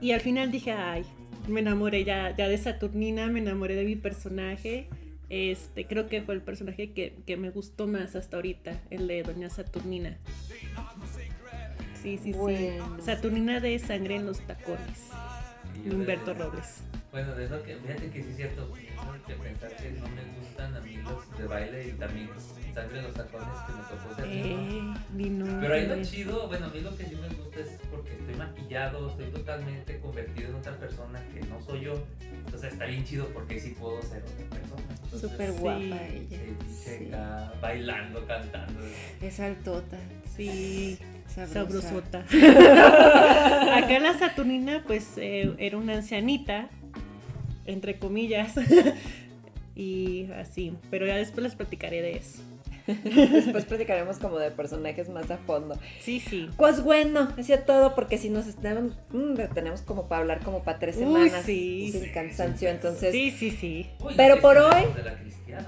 Y 0.00 0.12
al 0.12 0.20
final 0.20 0.50
dije, 0.50 0.72
ay, 0.72 1.04
me 1.48 1.60
enamoré 1.60 2.04
ya, 2.04 2.34
ya 2.36 2.48
de 2.48 2.56
Saturnina, 2.58 3.26
me 3.28 3.40
enamoré 3.40 3.74
de 3.74 3.84
mi 3.84 3.96
personaje. 3.96 4.88
Este, 5.28 5.86
creo 5.86 6.08
que 6.08 6.22
fue 6.22 6.34
el 6.34 6.42
personaje 6.42 6.92
que, 6.92 7.16
que 7.26 7.36
me 7.36 7.50
gustó 7.50 7.86
más 7.86 8.16
hasta 8.16 8.36
ahorita, 8.36 8.80
el 8.90 9.06
de 9.06 9.22
Doña 9.22 9.48
Saturnina. 9.50 10.16
Sí, 12.02 12.18
sí, 12.18 12.32
Bueno. 12.32 12.96
sí. 12.98 13.02
Saturnina 13.04 13.60
de 13.60 13.78
sangre 13.78 14.16
en 14.16 14.26
los 14.26 14.40
tacones. 14.40 15.08
Humberto 15.90 16.34
Robles. 16.34 16.82
Bueno, 17.12 17.34
de 17.34 17.44
eso 17.44 17.62
que, 17.62 17.76
fíjate 17.76 18.10
que 18.10 18.22
sí 18.22 18.28
es 18.30 18.36
cierto, 18.36 18.72
tengo 18.72 19.26
que 19.26 19.34
pensar 19.34 19.76
que 19.76 19.90
no 19.92 20.08
me 20.08 20.22
gustan 20.40 20.76
a 20.76 20.80
mí 20.80 20.96
los 20.98 21.38
de 21.38 21.46
baile 21.46 21.88
y 21.88 21.92
también 21.92 22.28
sangre 22.72 22.98
en 22.98 23.04
los 23.04 23.14
tacones 23.14 23.48
que 23.66 23.72
me 23.72 23.82
tocó 24.00 24.14
ser. 24.16 24.24
Eh, 24.28 24.94
vino. 25.10 25.46
Pero 25.60 25.74
ahí 25.74 25.86
lo 25.86 26.02
chido, 26.02 26.48
bueno, 26.48 26.66
a 26.66 26.68
mí 26.70 26.80
lo 26.80 26.96
que 26.96 27.04
sí 27.04 27.16
me 27.16 27.28
gusta 27.28 27.60
es 27.60 27.78
porque 27.90 28.12
estoy 28.12 28.34
maquillado, 28.34 29.10
estoy 29.10 29.26
totalmente 29.30 29.98
convertido 30.00 30.48
en 30.50 30.54
otra 30.56 30.76
persona 30.78 31.20
que 31.34 31.40
no 31.46 31.60
soy 31.62 31.80
yo. 31.82 31.94
Entonces 32.46 32.72
está 32.72 32.86
bien 32.86 33.04
chido 33.04 33.26
porque 33.34 33.60
sí 33.60 33.76
puedo 33.78 34.00
ser 34.02 34.22
otra 34.22 34.46
persona. 34.58 34.82
Entonces, 35.04 35.20
Súper 35.30 35.50
Sí. 35.52 35.58
guapa 35.58 35.78
sí, 35.80 36.26
ella. 36.30 36.38
Sí. 36.68 37.10
bailando, 37.60 38.26
cantando. 38.26 38.80
Es 39.20 39.40
altota. 39.40 39.98
Sí, 40.36 40.98
Sabrosa. 41.26 41.52
sabrosota. 41.82 42.24
Acá 43.76 43.98
la 43.98 44.18
Saturnina, 44.18 44.82
pues, 44.86 45.12
eh, 45.16 45.52
era 45.58 45.76
una 45.76 45.94
ancianita, 45.94 46.68
entre 47.66 47.98
comillas. 47.98 48.54
y 49.76 50.30
así. 50.32 50.74
Pero 50.90 51.06
ya 51.06 51.16
después 51.16 51.42
les 51.44 51.54
platicaré 51.54 52.02
de 52.02 52.16
eso. 52.16 52.42
Después 53.04 53.64
platicaremos 53.64 54.18
como 54.18 54.38
de 54.38 54.50
personajes 54.50 55.08
más 55.08 55.30
a 55.30 55.38
fondo. 55.38 55.76
Sí, 56.00 56.20
sí. 56.20 56.48
Pues 56.56 56.82
bueno, 56.82 57.28
hacía 57.38 57.64
todo 57.64 57.94
porque 57.94 58.18
si 58.18 58.30
nos 58.30 58.46
estamos, 58.46 58.94
mm, 59.12 59.34
tenemos 59.54 59.82
como 59.82 60.08
para 60.08 60.22
hablar 60.22 60.40
como 60.40 60.62
para 60.62 60.78
tres 60.78 60.96
Uy, 60.96 61.02
semanas 61.04 61.42
sí. 61.44 61.90
sin 61.92 62.12
cansancio, 62.12 62.68
entonces. 62.68 63.12
Sí, 63.12 63.30
sí, 63.30 63.50
sí. 63.50 63.90
Uy, 64.04 64.14
Pero 64.16 64.40
por 64.40 64.58
hoy-. 64.58 64.86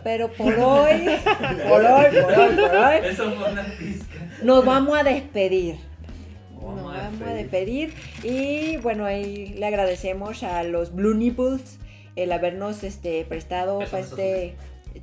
Pero 0.05 0.33
por 0.33 0.55
hoy, 0.55 1.07
por 1.69 1.85
hoy, 1.85 2.07
por 2.23 2.33
hoy, 2.39 2.57
por 2.57 2.77
hoy, 2.77 2.97
Eso 3.05 3.33
fue 3.33 3.53
una 3.53 3.65
pizca. 3.79 4.15
nos 4.43 4.65
vamos 4.65 4.97
a 4.99 5.03
despedir. 5.03 5.77
Nos 6.55 6.85
vamos 6.85 7.23
a 7.23 7.35
despedir 7.35 7.93
y 8.23 8.77
bueno, 8.77 9.05
ahí 9.05 9.49
le 9.59 9.67
agradecemos 9.67 10.45
a 10.45 10.63
los 10.63 10.95
Blue 10.95 11.15
Nipples 11.15 11.79
el 12.15 12.31
habernos 12.31 12.85
este 12.85 13.25
prestado 13.25 13.81
para 13.81 13.99
este 13.99 14.55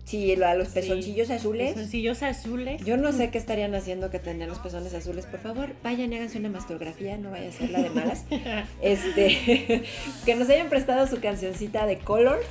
sí, 0.05 0.31
a 0.41 0.55
los 0.55 0.69
Sí. 0.69 0.73
pezoncillos 0.75 1.29
azules. 1.29 1.73
Pezoncillos 1.73 2.23
azules. 2.23 2.83
Yo 2.83 2.97
no 2.97 3.11
sé 3.11 3.29
qué 3.29 3.37
estarían 3.37 3.75
haciendo 3.75 4.09
que 4.09 4.19
tenían 4.19 4.49
los 4.49 4.59
pezones 4.59 4.93
azules. 4.93 5.25
Por 5.25 5.39
favor, 5.39 5.69
vayan 5.83 6.11
y 6.13 6.15
háganse 6.17 6.37
una 6.39 6.49
mastografía, 6.49 7.17
no 7.17 7.31
vaya 7.31 7.49
a 7.49 7.51
ser 7.51 7.69
la 7.71 7.81
de 7.81 7.89
malas. 7.89 8.25
Este, 8.81 9.83
que 10.25 10.35
nos 10.35 10.49
hayan 10.49 10.69
prestado 10.69 11.07
su 11.07 11.19
cancioncita 11.19 11.85
de 11.85 11.97
Colors. 11.99 12.45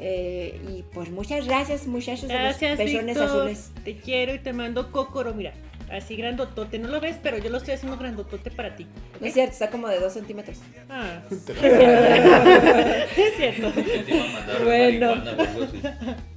Eh, 0.00 0.60
y 0.68 0.82
pues 0.92 1.10
muchas 1.10 1.46
gracias, 1.46 1.86
muchachos 1.86 2.28
Gracias, 2.28 2.76
de 2.78 2.84
los 2.84 2.92
pezones 2.92 3.16
azules. 3.16 3.70
Te 3.84 3.96
quiero 3.96 4.34
y 4.34 4.38
te 4.38 4.52
mando 4.52 4.90
cócoro, 4.92 5.32
mira. 5.34 5.52
Así 5.94 6.16
grandotote. 6.16 6.78
No 6.78 6.88
lo 6.88 7.00
ves, 7.00 7.18
pero 7.22 7.38
yo 7.38 7.50
lo 7.50 7.58
estoy 7.58 7.74
haciendo 7.74 7.96
grandotote 7.96 8.50
para 8.50 8.74
ti. 8.74 8.86
No 9.20 9.26
es 9.26 9.34
cierto, 9.34 9.52
está 9.52 9.70
como 9.70 9.88
de 9.88 10.00
dos 10.00 10.12
centímetros. 10.12 10.58
Ah, 10.90 11.20
Te 11.46 11.52
es 13.26 13.36
cierto. 13.36 13.68
A 13.68 14.32
mandar 14.32 14.64
Bueno. 14.64 15.14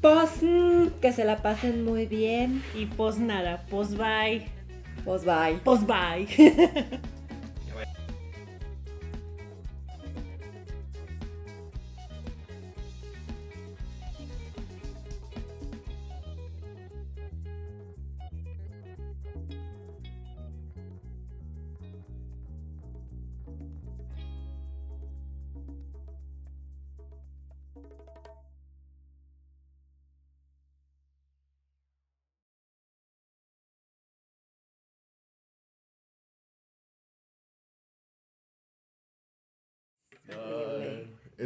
Pues 0.02 0.30
mm, 0.42 1.00
que 1.02 1.12
se 1.12 1.26
la 1.26 1.38
pasen 1.38 1.84
muy 1.84 2.06
bien. 2.06 2.64
Y 2.76 2.86
pues 2.86 3.18
nada, 3.18 3.66
pues 3.70 3.98
bye. 3.98 4.48
Pues 5.04 5.26
bye. 5.26 5.60
Pues 5.64 5.86
bye. 5.86 7.00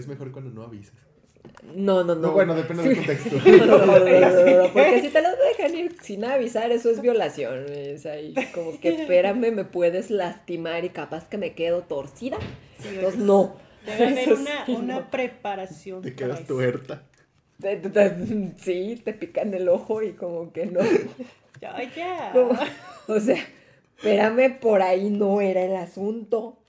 Es 0.02 0.08
mejor 0.08 0.32
cuando 0.32 0.52
no 0.52 0.64
avisas. 0.64 0.96
No, 1.76 2.04
no, 2.04 2.16
no. 2.16 2.22
No, 2.22 2.32
bueno, 2.34 2.54
depende 2.56 2.84
del 2.84 2.98
contexto. 2.98 3.36
No, 3.46 3.66
no, 3.66 3.86
no, 3.86 4.00
no, 4.00 4.46
no, 4.46 4.64
no, 4.64 4.74
porque 4.74 5.02
si 5.02 5.10
te 5.10 5.22
los 5.22 5.34
dejan 5.38 5.76
ir 5.76 5.96
sin 6.02 6.24
avisar, 6.26 6.72
eso 6.72 6.90
es 6.90 7.02
violación. 7.02 7.66
Es 7.70 8.06
ahí 8.06 8.34
como 8.54 8.80
que 8.80 9.02
espérame, 9.02 9.52
me 9.52 9.66
puedes 9.66 10.12
lastimar 10.12 10.86
y 10.86 10.90
capaz 10.90 11.28
que 11.30 11.38
me 11.38 11.54
quedo 11.54 11.82
torcida. 11.82 12.38
Entonces, 12.84 13.20
no. 13.20 13.56
Debe 13.86 14.08
haber 14.08 14.34
una, 14.34 14.66
sí, 14.66 14.72
una 14.74 15.00
no. 15.00 15.12
preparación. 15.12 16.02
Te 16.04 16.14
quedas 16.14 16.46
tuerta. 16.46 17.04
sí, 18.58 19.02
te 19.04 19.14
pican 19.14 19.54
el 19.54 19.70
ojo 19.70 20.02
y 20.04 20.14
como 20.14 20.52
que 20.52 20.68
no. 20.68 20.82
Ya, 21.60 21.82
ya. 21.96 22.32
Como- 22.34 22.58
o 23.08 23.20
sea, 23.20 23.44
espérame, 23.98 24.60
por 24.60 24.82
ahí 24.82 25.10
no 25.10 25.42
era 25.42 25.64
el 25.64 25.76
asunto. 25.76 26.61